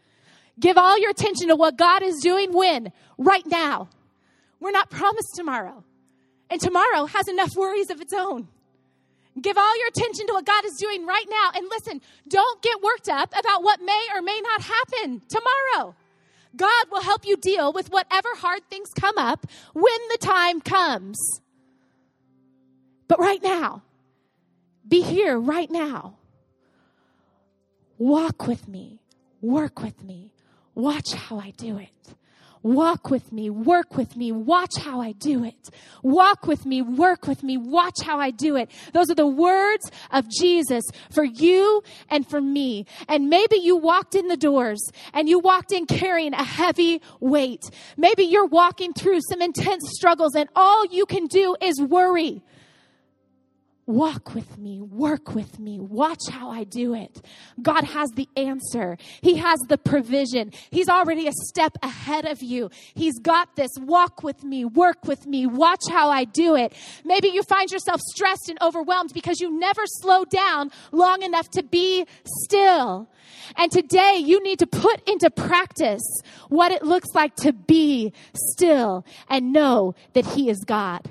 Give 0.58 0.78
all 0.78 0.98
your 0.98 1.10
attention 1.10 1.48
to 1.48 1.56
what 1.56 1.76
God 1.76 2.02
is 2.02 2.16
doing 2.22 2.52
when? 2.52 2.92
Right 3.18 3.44
now. 3.46 3.88
We're 4.60 4.70
not 4.70 4.90
promised 4.90 5.34
tomorrow. 5.34 5.84
And 6.48 6.60
tomorrow 6.60 7.06
has 7.06 7.28
enough 7.28 7.56
worries 7.56 7.90
of 7.90 8.00
its 8.00 8.12
own. 8.12 8.48
Give 9.40 9.58
all 9.58 9.78
your 9.78 9.88
attention 9.88 10.26
to 10.28 10.32
what 10.32 10.46
God 10.46 10.64
is 10.64 10.76
doing 10.80 11.06
right 11.06 11.26
now. 11.28 11.50
And 11.54 11.68
listen, 11.68 12.00
don't 12.28 12.62
get 12.62 12.82
worked 12.82 13.08
up 13.08 13.34
about 13.38 13.62
what 13.62 13.80
may 13.82 14.06
or 14.14 14.22
may 14.22 14.40
not 14.42 14.62
happen 14.62 15.20
tomorrow. 15.28 15.94
God 16.56 16.86
will 16.90 17.02
help 17.02 17.26
you 17.26 17.36
deal 17.36 17.72
with 17.72 17.90
whatever 17.90 18.28
hard 18.36 18.62
things 18.70 18.90
come 18.98 19.18
up 19.18 19.46
when 19.74 20.08
the 20.10 20.18
time 20.18 20.60
comes. 20.60 21.18
But 23.08 23.20
right 23.20 23.42
now, 23.42 23.82
be 24.88 25.02
here 25.02 25.38
right 25.38 25.70
now. 25.70 26.16
Walk 27.98 28.46
with 28.46 28.68
me, 28.68 29.00
work 29.40 29.82
with 29.82 30.02
me, 30.02 30.32
watch 30.74 31.12
how 31.12 31.38
I 31.38 31.50
do 31.50 31.78
it. 31.78 32.15
Walk 32.66 33.10
with 33.10 33.32
me, 33.32 33.48
work 33.48 33.96
with 33.96 34.16
me, 34.16 34.32
watch 34.32 34.76
how 34.76 35.00
I 35.00 35.12
do 35.12 35.44
it. 35.44 35.70
Walk 36.02 36.48
with 36.48 36.66
me, 36.66 36.82
work 36.82 37.28
with 37.28 37.44
me, 37.44 37.56
watch 37.56 38.00
how 38.02 38.18
I 38.18 38.32
do 38.32 38.56
it. 38.56 38.72
Those 38.92 39.08
are 39.08 39.14
the 39.14 39.24
words 39.24 39.88
of 40.10 40.28
Jesus 40.28 40.82
for 41.12 41.22
you 41.22 41.84
and 42.10 42.28
for 42.28 42.40
me. 42.40 42.86
And 43.08 43.30
maybe 43.30 43.58
you 43.58 43.76
walked 43.76 44.16
in 44.16 44.26
the 44.26 44.36
doors 44.36 44.80
and 45.14 45.28
you 45.28 45.38
walked 45.38 45.70
in 45.70 45.86
carrying 45.86 46.34
a 46.34 46.42
heavy 46.42 47.02
weight. 47.20 47.62
Maybe 47.96 48.24
you're 48.24 48.46
walking 48.46 48.92
through 48.94 49.20
some 49.30 49.40
intense 49.40 49.88
struggles 49.92 50.34
and 50.34 50.48
all 50.56 50.86
you 50.86 51.06
can 51.06 51.28
do 51.28 51.54
is 51.60 51.80
worry. 51.80 52.42
Walk 53.88 54.34
with 54.34 54.58
me, 54.58 54.80
work 54.80 55.32
with 55.32 55.60
me, 55.60 55.78
watch 55.78 56.22
how 56.28 56.50
I 56.50 56.64
do 56.64 56.92
it. 56.92 57.24
God 57.62 57.84
has 57.84 58.10
the 58.16 58.28
answer. 58.36 58.98
He 59.20 59.36
has 59.36 59.60
the 59.68 59.78
provision. 59.78 60.50
He's 60.70 60.88
already 60.88 61.28
a 61.28 61.32
step 61.32 61.78
ahead 61.84 62.24
of 62.24 62.42
you. 62.42 62.68
He's 62.94 63.16
got 63.20 63.54
this. 63.54 63.70
Walk 63.78 64.24
with 64.24 64.42
me, 64.42 64.64
work 64.64 65.06
with 65.06 65.24
me, 65.28 65.46
watch 65.46 65.82
how 65.88 66.10
I 66.10 66.24
do 66.24 66.56
it. 66.56 66.72
Maybe 67.04 67.28
you 67.28 67.44
find 67.44 67.70
yourself 67.70 68.00
stressed 68.00 68.48
and 68.48 68.60
overwhelmed 68.60 69.12
because 69.14 69.40
you 69.40 69.56
never 69.56 69.82
slow 69.86 70.24
down 70.24 70.72
long 70.90 71.22
enough 71.22 71.48
to 71.50 71.62
be 71.62 72.06
still. 72.42 73.08
And 73.56 73.70
today 73.70 74.16
you 74.16 74.42
need 74.42 74.58
to 74.58 74.66
put 74.66 75.08
into 75.08 75.30
practice 75.30 76.02
what 76.48 76.72
it 76.72 76.82
looks 76.82 77.14
like 77.14 77.36
to 77.36 77.52
be 77.52 78.12
still 78.34 79.06
and 79.28 79.52
know 79.52 79.94
that 80.14 80.26
He 80.26 80.50
is 80.50 80.64
God 80.66 81.08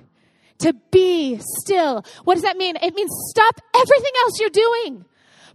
to 0.60 0.74
be 0.92 1.40
still. 1.62 2.04
What 2.24 2.36
does 2.36 2.44
that 2.44 2.58
mean? 2.58 2.76
It 2.78 2.96
means 2.96 3.12
stop 3.30 3.60
everything 3.76 4.12
else 4.24 4.40
you're 4.40 4.50
doing. 4.50 5.06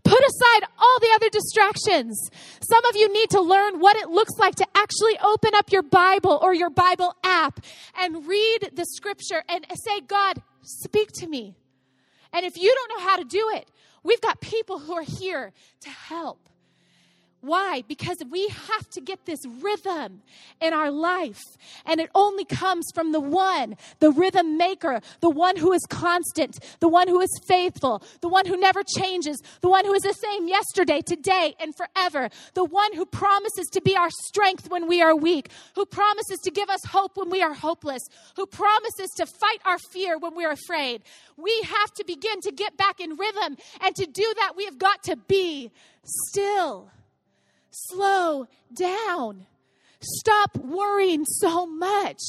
Put 0.03 0.21
aside 0.21 0.69
all 0.79 1.01
the 1.01 1.11
other 1.15 1.29
distractions. 1.29 2.31
Some 2.63 2.85
of 2.87 2.97
you 2.97 3.13
need 3.13 3.31
to 3.31 3.41
learn 3.41 3.81
what 3.81 3.97
it 3.97 4.09
looks 4.09 4.33
like 4.39 4.55
to 4.57 4.67
actually 4.75 5.19
open 5.19 5.51
up 5.55 5.71
your 5.71 5.83
Bible 5.83 6.39
or 6.41 6.55
your 6.55 6.71
Bible 6.71 7.15
app 7.23 7.61
and 7.99 8.27
read 8.27 8.71
the 8.73 8.87
scripture 8.87 9.43
and 9.49 9.67
say, 9.85 10.01
God, 10.01 10.43
speak 10.63 11.11
to 11.17 11.27
me. 11.27 11.57
And 12.33 12.47
if 12.47 12.57
you 12.57 12.75
don't 12.75 12.99
know 12.99 13.09
how 13.09 13.17
to 13.17 13.25
do 13.25 13.51
it, 13.55 13.71
we've 14.03 14.21
got 14.21 14.41
people 14.41 14.79
who 14.79 14.95
are 14.95 15.03
here 15.03 15.53
to 15.81 15.91
help. 15.91 16.49
Why? 17.43 17.85
Because 17.89 18.19
we 18.31 18.49
have 18.49 18.89
to 18.91 19.01
get 19.01 19.25
this 19.25 19.41
rhythm 19.47 20.21
in 20.61 20.75
our 20.75 20.91
life. 20.91 21.41
And 21.87 21.99
it 21.99 22.11
only 22.15 22.45
comes 22.45 22.87
from 22.95 23.13
the 23.13 23.21
one, 23.21 23.77
the 23.99 24.11
rhythm 24.11 24.59
maker, 24.59 25.01
the 25.21 25.31
one 25.31 25.57
who 25.57 25.73
is 25.73 25.81
constant, 25.89 26.59
the 26.81 26.89
one 26.89 27.09
who 27.09 27.21
is 27.21 27.41
faithful, 27.47 28.03
the 28.21 28.29
one 28.29 28.45
who 28.45 28.59
never 28.59 28.83
changes, 28.83 29.41
the 29.63 29.71
one 29.71 29.87
who 29.87 29.95
is 29.95 30.03
the 30.03 30.13
same 30.13 30.49
yesterday, 30.49 31.01
today, 31.01 31.55
and 31.59 31.75
forever, 31.75 32.29
the 32.53 32.65
one 32.65 32.93
who 32.93 33.07
promises 33.07 33.67
to 33.73 33.81
be 33.81 33.97
our 33.97 34.11
strength 34.27 34.71
when 34.71 34.87
we 34.87 35.01
are 35.01 35.17
weak, 35.17 35.51
who 35.77 35.87
promises 35.87 36.39
to 36.45 36.51
give 36.51 36.69
us 36.69 36.81
hope 36.89 37.17
when 37.17 37.31
we 37.31 37.43
are 37.43 37.55
hopeless, 37.55 38.03
who 38.37 38.45
promises 38.47 39.09
to 39.17 39.25
fight 39.25 39.61
our 39.65 39.79
fear 39.93 40.19
when 40.19 40.35
we're 40.35 40.53
afraid. 40.53 41.03
We 41.39 41.59
have 41.63 41.93
to 41.95 42.05
begin 42.05 42.43
to 42.43 42.53
get 42.53 42.77
back 42.77 43.01
in 43.01 43.17
rhythm. 43.17 43.57
And 43.81 43.95
to 43.97 44.05
do 44.05 44.35
that, 44.41 44.53
we 44.57 44.67
have 44.67 44.79
got 44.79 45.03
to 45.05 45.17
be 45.17 45.71
still 46.05 46.91
slow 47.71 48.47
down. 48.75 49.47
Stop 50.01 50.57
worrying 50.57 51.25
so 51.25 51.67
much. 51.67 52.21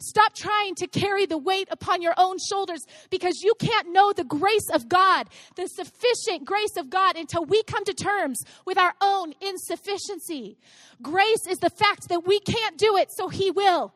Stop 0.00 0.34
trying 0.34 0.74
to 0.74 0.86
carry 0.86 1.24
the 1.24 1.38
weight 1.38 1.68
upon 1.70 2.02
your 2.02 2.14
own 2.18 2.36
shoulders 2.38 2.84
because 3.10 3.42
you 3.42 3.54
can't 3.58 3.92
know 3.92 4.12
the 4.12 4.24
grace 4.24 4.68
of 4.72 4.88
God, 4.88 5.28
the 5.56 5.66
sufficient 5.66 6.44
grace 6.44 6.76
of 6.76 6.90
God, 6.90 7.16
until 7.16 7.44
we 7.44 7.62
come 7.62 7.84
to 7.84 7.94
terms 7.94 8.38
with 8.66 8.76
our 8.76 8.92
own 9.00 9.32
insufficiency. 9.40 10.58
Grace 11.00 11.46
is 11.48 11.58
the 11.58 11.70
fact 11.70 12.08
that 12.08 12.26
we 12.26 12.38
can't 12.40 12.76
do 12.76 12.96
it, 12.96 13.08
so 13.12 13.28
He 13.28 13.50
will. 13.50 13.94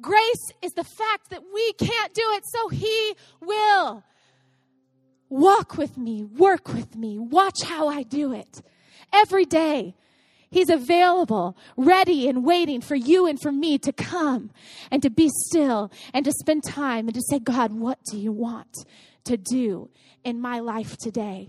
Grace 0.00 0.52
is 0.62 0.72
the 0.72 0.84
fact 0.84 1.30
that 1.30 1.42
we 1.52 1.72
can't 1.72 2.14
do 2.14 2.32
it, 2.34 2.44
so 2.46 2.68
He 2.68 3.14
will. 3.40 4.04
Walk 5.28 5.76
with 5.76 5.96
me, 5.96 6.24
work 6.24 6.72
with 6.72 6.94
me, 6.94 7.18
watch 7.18 7.62
how 7.64 7.88
I 7.88 8.02
do 8.02 8.32
it. 8.32 8.62
Every 9.12 9.44
day, 9.44 9.94
He's 10.52 10.68
available, 10.68 11.56
ready 11.78 12.28
and 12.28 12.44
waiting 12.44 12.82
for 12.82 12.94
you 12.94 13.26
and 13.26 13.40
for 13.40 13.50
me 13.50 13.78
to 13.78 13.90
come 13.90 14.50
and 14.90 15.02
to 15.02 15.08
be 15.08 15.30
still 15.48 15.90
and 16.12 16.26
to 16.26 16.32
spend 16.32 16.62
time 16.62 17.08
and 17.08 17.14
to 17.14 17.22
say, 17.22 17.38
God, 17.38 17.72
what 17.72 17.98
do 18.04 18.18
you 18.18 18.32
want 18.32 18.84
to 19.24 19.38
do 19.38 19.88
in 20.22 20.42
my 20.42 20.60
life 20.60 20.98
today? 20.98 21.48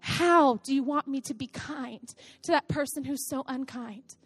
How 0.00 0.56
do 0.56 0.74
you 0.74 0.82
want 0.82 1.08
me 1.08 1.22
to 1.22 1.34
be 1.34 1.46
kind 1.46 2.06
to 2.42 2.52
that 2.52 2.68
person 2.68 3.04
who's 3.04 3.26
so 3.26 3.42
unkind? 3.48 4.16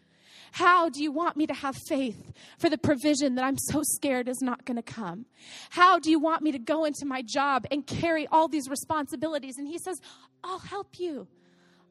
How 0.51 0.88
do 0.88 1.01
you 1.01 1.12
want 1.12 1.36
me 1.36 1.47
to 1.47 1.55
have 1.55 1.76
faith 1.88 2.32
for 2.59 2.68
the 2.68 2.78
provision 2.78 3.36
that 3.36 3.45
I'm 3.45 3.59
so 3.59 3.82
scared 3.84 4.28
is 4.28 4.40
not 4.40 4.64
going 4.64 4.76
to 4.76 4.82
come? 4.82 5.26
How 5.70 6.01
do 6.01 6.11
you 6.11 6.18
want 6.18 6.42
me 6.42 6.51
to 6.51 6.59
go 6.59 6.84
into 6.84 7.07
my 7.07 7.22
job 7.22 7.64
and 7.70 7.86
carry 7.86 8.26
all 8.26 8.49
these 8.49 8.68
responsibilities? 8.68 9.55
And 9.57 9.68
he 9.68 9.78
says, 9.78 10.01
I'll 10.42 10.59
help 10.59 10.99
you. 10.99 11.28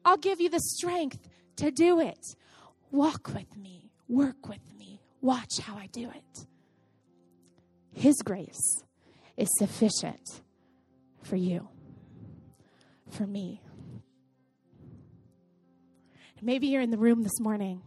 I'll 0.04 0.18
give 0.18 0.40
you 0.40 0.50
the 0.50 0.60
strength 0.60 1.18
to 1.56 1.70
do 1.70 2.00
it. 2.00 2.36
Walk 2.90 3.32
with 3.34 3.56
me, 3.56 3.90
work 4.08 4.48
with 4.48 4.74
me, 4.78 5.00
watch 5.20 5.58
how 5.60 5.76
I 5.76 5.86
do 5.86 6.10
it. 6.10 6.46
His 7.92 8.16
grace 8.24 8.82
is 9.36 9.48
sufficient 9.58 10.40
for 11.22 11.36
you, 11.36 11.68
for 13.10 13.26
me. 13.26 13.60
Maybe 16.42 16.66
you're 16.66 16.82
in 16.82 16.90
the 16.90 16.98
room 16.98 17.22
this 17.22 17.40
morning 17.40 17.80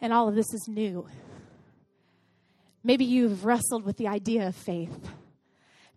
and 0.00 0.12
all 0.12 0.28
of 0.28 0.34
this 0.34 0.52
is 0.52 0.66
new. 0.68 1.06
Maybe 2.82 3.04
you've 3.04 3.44
wrestled 3.44 3.84
with 3.84 3.96
the 3.96 4.08
idea 4.08 4.48
of 4.48 4.56
faith. 4.56 5.10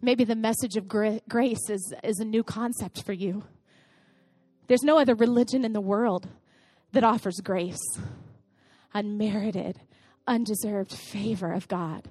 Maybe 0.01 0.23
the 0.23 0.35
message 0.35 0.77
of 0.77 0.87
grace 0.87 1.69
is, 1.69 1.93
is 2.03 2.19
a 2.19 2.25
new 2.25 2.43
concept 2.43 3.03
for 3.03 3.13
you. 3.13 3.43
There's 4.71 4.83
no 4.83 4.99
other 4.99 5.15
religion 5.15 5.65
in 5.65 5.73
the 5.73 5.81
world 5.81 6.29
that 6.93 7.03
offers 7.03 7.41
grace, 7.43 7.81
unmerited, 8.93 9.81
undeserved 10.25 10.93
favor 10.93 11.51
of 11.51 11.67
God. 11.67 12.09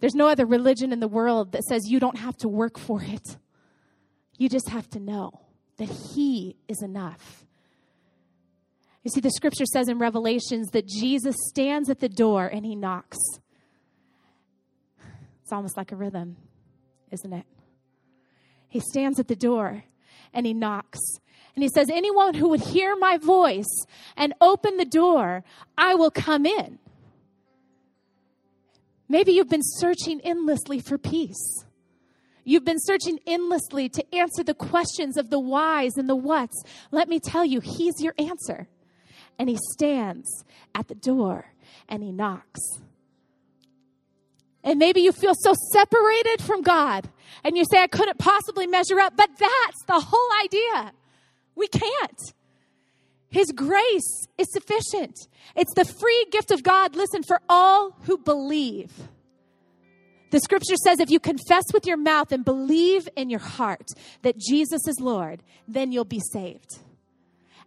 There's 0.00 0.14
no 0.14 0.28
other 0.28 0.44
religion 0.44 0.92
in 0.92 1.00
the 1.00 1.08
world 1.08 1.52
that 1.52 1.64
says 1.64 1.88
you 1.88 1.98
don't 1.98 2.18
have 2.18 2.36
to 2.40 2.48
work 2.48 2.78
for 2.78 3.02
it. 3.02 3.38
You 4.36 4.50
just 4.50 4.68
have 4.68 4.90
to 4.90 5.00
know 5.00 5.40
that 5.78 5.88
He 5.88 6.56
is 6.68 6.82
enough. 6.82 7.46
You 9.02 9.10
see, 9.10 9.20
the 9.22 9.30
scripture 9.30 9.64
says 9.64 9.88
in 9.88 9.98
Revelations 9.98 10.68
that 10.72 10.86
Jesus 10.86 11.34
stands 11.48 11.88
at 11.88 12.00
the 12.00 12.10
door 12.10 12.46
and 12.46 12.66
He 12.66 12.76
knocks. 12.76 13.16
It's 15.42 15.50
almost 15.50 15.78
like 15.78 15.92
a 15.92 15.96
rhythm, 15.96 16.36
isn't 17.10 17.32
it? 17.32 17.46
He 18.68 18.80
stands 18.80 19.18
at 19.18 19.28
the 19.28 19.34
door 19.34 19.84
and 20.34 20.44
He 20.44 20.52
knocks. 20.52 21.00
And 21.56 21.62
he 21.62 21.70
says, 21.70 21.88
Anyone 21.90 22.34
who 22.34 22.50
would 22.50 22.60
hear 22.60 22.94
my 22.96 23.16
voice 23.16 23.86
and 24.16 24.34
open 24.40 24.76
the 24.76 24.84
door, 24.84 25.42
I 25.76 25.94
will 25.94 26.10
come 26.10 26.44
in. 26.44 26.78
Maybe 29.08 29.32
you've 29.32 29.48
been 29.48 29.62
searching 29.62 30.20
endlessly 30.20 30.80
for 30.80 30.98
peace. 30.98 31.64
You've 32.44 32.64
been 32.64 32.78
searching 32.78 33.18
endlessly 33.26 33.88
to 33.88 34.14
answer 34.14 34.44
the 34.44 34.54
questions 34.54 35.16
of 35.16 35.30
the 35.30 35.40
whys 35.40 35.96
and 35.96 36.08
the 36.08 36.14
whats. 36.14 36.62
Let 36.92 37.08
me 37.08 37.18
tell 37.18 37.44
you, 37.44 37.60
He's 37.60 37.94
your 38.00 38.14
answer. 38.18 38.68
And 39.38 39.48
He 39.48 39.58
stands 39.72 40.44
at 40.74 40.88
the 40.88 40.94
door 40.94 41.46
and 41.88 42.02
He 42.02 42.12
knocks. 42.12 42.60
And 44.62 44.78
maybe 44.78 45.00
you 45.00 45.12
feel 45.12 45.34
so 45.34 45.54
separated 45.72 46.42
from 46.42 46.60
God 46.60 47.08
and 47.42 47.56
you 47.56 47.64
say, 47.64 47.82
I 47.82 47.86
couldn't 47.86 48.18
possibly 48.18 48.66
measure 48.66 49.00
up, 49.00 49.16
but 49.16 49.30
that's 49.38 49.84
the 49.86 50.00
whole 50.00 50.28
idea. 50.44 50.92
We 51.56 51.66
can't. 51.68 52.34
His 53.28 53.50
grace 53.50 54.26
is 54.38 54.52
sufficient. 54.52 55.16
It's 55.56 55.74
the 55.74 55.84
free 55.84 56.26
gift 56.30 56.50
of 56.50 56.62
God, 56.62 56.94
listen, 56.94 57.22
for 57.22 57.40
all 57.48 57.96
who 58.02 58.18
believe. 58.18 58.92
The 60.30 60.40
scripture 60.40 60.76
says 60.76 61.00
if 61.00 61.10
you 61.10 61.20
confess 61.20 61.64
with 61.72 61.86
your 61.86 61.96
mouth 61.96 62.32
and 62.32 62.44
believe 62.44 63.08
in 63.16 63.30
your 63.30 63.40
heart 63.40 63.88
that 64.22 64.38
Jesus 64.38 64.86
is 64.86 65.00
Lord, 65.00 65.42
then 65.66 65.92
you'll 65.92 66.04
be 66.04 66.20
saved. 66.32 66.78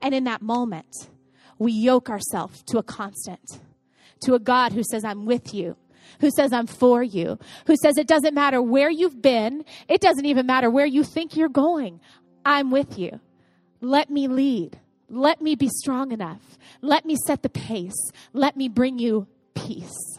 And 0.01 0.13
in 0.13 0.25
that 0.25 0.41
moment, 0.41 1.09
we 1.57 1.71
yoke 1.71 2.09
ourselves 2.09 2.63
to 2.67 2.77
a 2.77 2.83
constant, 2.83 3.59
to 4.21 4.33
a 4.33 4.39
God 4.39 4.71
who 4.71 4.83
says, 4.83 5.03
I'm 5.03 5.25
with 5.25 5.53
you, 5.53 5.75
who 6.19 6.29
says, 6.31 6.53
I'm 6.53 6.67
for 6.67 7.03
you, 7.03 7.37
who 7.65 7.75
says, 7.75 7.97
it 7.97 8.07
doesn't 8.07 8.33
matter 8.33 8.61
where 8.61 8.89
you've 8.89 9.21
been, 9.21 9.65
it 9.87 10.01
doesn't 10.01 10.25
even 10.25 10.45
matter 10.45 10.69
where 10.69 10.85
you 10.85 11.03
think 11.03 11.35
you're 11.35 11.49
going. 11.49 11.99
I'm 12.45 12.71
with 12.71 12.97
you. 12.97 13.19
Let 13.81 14.09
me 14.09 14.27
lead. 14.27 14.79
Let 15.09 15.41
me 15.41 15.55
be 15.55 15.69
strong 15.69 16.11
enough. 16.11 16.57
Let 16.81 17.05
me 17.05 17.15
set 17.25 17.41
the 17.41 17.49
pace. 17.49 18.11
Let 18.33 18.55
me 18.55 18.69
bring 18.69 18.99
you 18.99 19.27
peace. 19.55 20.17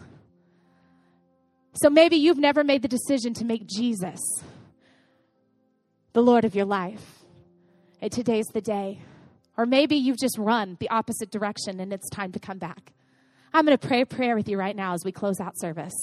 So 1.74 1.88
maybe 1.88 2.16
you've 2.16 2.38
never 2.38 2.64
made 2.64 2.82
the 2.82 2.88
decision 2.88 3.32
to 3.34 3.44
make 3.44 3.66
Jesus 3.66 4.20
the 6.12 6.22
Lord 6.22 6.44
of 6.44 6.54
your 6.54 6.64
life. 6.64 7.20
And 8.00 8.11
today's 8.11 8.46
the 8.52 8.61
day. 8.61 9.00
Or 9.56 9.66
maybe 9.66 9.96
you've 9.96 10.18
just 10.18 10.38
run 10.38 10.76
the 10.80 10.90
opposite 10.90 11.30
direction 11.30 11.80
and 11.80 11.92
it's 11.92 12.08
time 12.11 12.32
to 12.32 12.38
come 12.38 12.58
back. 12.58 12.92
I'm 13.52 13.64
going 13.64 13.76
to 13.76 13.86
pray 13.86 14.00
a 14.00 14.06
prayer 14.06 14.36
with 14.36 14.48
you 14.48 14.56
right 14.56 14.74
now 14.74 14.94
as 14.94 15.04
we 15.04 15.12
close 15.12 15.40
out 15.40 15.58
service. 15.58 15.94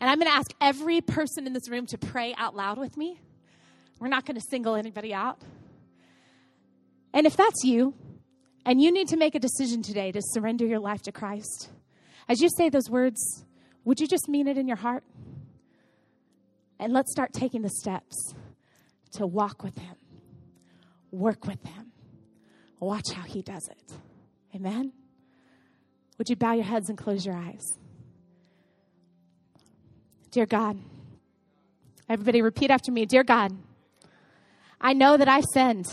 And 0.00 0.10
I'm 0.10 0.18
going 0.18 0.30
to 0.30 0.36
ask 0.36 0.50
every 0.60 1.00
person 1.00 1.46
in 1.46 1.52
this 1.52 1.68
room 1.70 1.86
to 1.86 1.98
pray 1.98 2.34
out 2.36 2.56
loud 2.56 2.78
with 2.78 2.96
me. 2.96 3.20
We're 4.00 4.08
not 4.08 4.26
going 4.26 4.34
to 4.34 4.44
single 4.50 4.74
anybody 4.74 5.14
out. 5.14 5.40
And 7.14 7.26
if 7.26 7.36
that's 7.36 7.64
you, 7.64 7.94
and 8.64 8.80
you 8.80 8.92
need 8.92 9.08
to 9.08 9.16
make 9.16 9.34
a 9.34 9.40
decision 9.40 9.82
today 9.82 10.12
to 10.12 10.20
surrender 10.22 10.64
your 10.66 10.78
life 10.78 11.02
to 11.02 11.12
Christ, 11.12 11.70
as 12.28 12.40
you 12.40 12.48
say 12.56 12.68
those 12.68 12.88
words, 12.88 13.44
would 13.84 14.00
you 14.00 14.06
just 14.06 14.28
mean 14.28 14.46
it 14.46 14.56
in 14.56 14.68
your 14.68 14.76
heart? 14.76 15.04
And 16.78 16.92
let's 16.92 17.12
start 17.12 17.32
taking 17.32 17.62
the 17.62 17.70
steps 17.70 18.34
to 19.12 19.26
walk 19.26 19.62
with 19.62 19.76
Him, 19.76 19.96
work 21.10 21.46
with 21.46 21.62
Him, 21.64 21.92
watch 22.80 23.10
how 23.12 23.22
He 23.22 23.42
does 23.42 23.68
it. 23.68 23.92
Amen? 24.54 24.92
Would 26.18 26.28
you 26.28 26.36
bow 26.36 26.52
your 26.52 26.64
heads 26.64 26.88
and 26.88 26.96
close 26.96 27.26
your 27.26 27.34
eyes? 27.34 27.64
Dear 30.30 30.46
God, 30.46 30.78
everybody 32.08 32.40
repeat 32.42 32.70
after 32.70 32.90
me 32.90 33.04
Dear 33.06 33.24
God, 33.24 33.56
I 34.80 34.94
know 34.94 35.16
that 35.16 35.28
I 35.28 35.40
sinned. 35.52 35.86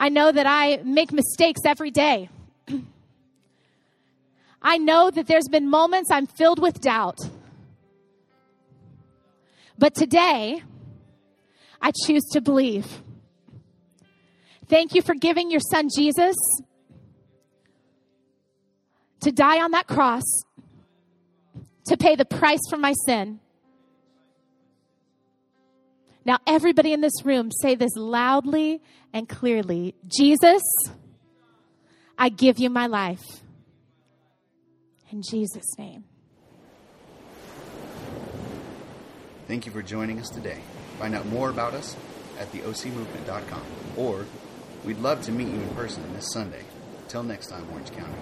I 0.00 0.08
know 0.08 0.32
that 0.32 0.46
I 0.46 0.78
make 0.82 1.12
mistakes 1.12 1.60
every 1.66 1.90
day. 1.90 2.30
I 4.62 4.78
know 4.78 5.10
that 5.10 5.26
there's 5.26 5.48
been 5.48 5.68
moments 5.68 6.10
I'm 6.10 6.26
filled 6.26 6.58
with 6.58 6.80
doubt. 6.80 7.18
But 9.76 9.94
today, 9.94 10.62
I 11.82 11.92
choose 12.06 12.24
to 12.32 12.40
believe. 12.40 13.02
Thank 14.68 14.94
you 14.94 15.02
for 15.02 15.14
giving 15.14 15.50
your 15.50 15.60
son 15.60 15.88
Jesus 15.94 16.34
to 19.20 19.30
die 19.30 19.60
on 19.60 19.72
that 19.72 19.86
cross, 19.86 20.24
to 21.88 21.98
pay 21.98 22.16
the 22.16 22.24
price 22.24 22.60
for 22.70 22.78
my 22.78 22.94
sin. 23.04 23.38
Now, 26.30 26.38
everybody 26.46 26.92
in 26.92 27.00
this 27.00 27.24
room, 27.24 27.50
say 27.50 27.74
this 27.74 27.90
loudly 27.96 28.80
and 29.12 29.28
clearly 29.28 29.96
Jesus, 30.06 30.62
I 32.16 32.28
give 32.28 32.60
you 32.60 32.70
my 32.70 32.86
life. 32.86 33.42
In 35.10 35.22
Jesus' 35.22 35.76
name. 35.76 36.04
Thank 39.48 39.66
you 39.66 39.72
for 39.72 39.82
joining 39.82 40.20
us 40.20 40.28
today. 40.28 40.60
Find 41.00 41.16
out 41.16 41.26
more 41.26 41.50
about 41.50 41.74
us 41.74 41.96
at 42.38 42.52
theocmovement.com 42.52 43.62
or 43.96 44.24
we'd 44.84 44.98
love 44.98 45.22
to 45.22 45.32
meet 45.32 45.48
you 45.48 45.60
in 45.60 45.68
person 45.70 46.00
this 46.14 46.30
Sunday. 46.32 46.62
Till 47.08 47.24
next 47.24 47.48
time, 47.48 47.66
Orange 47.72 47.90
County. 47.90 48.14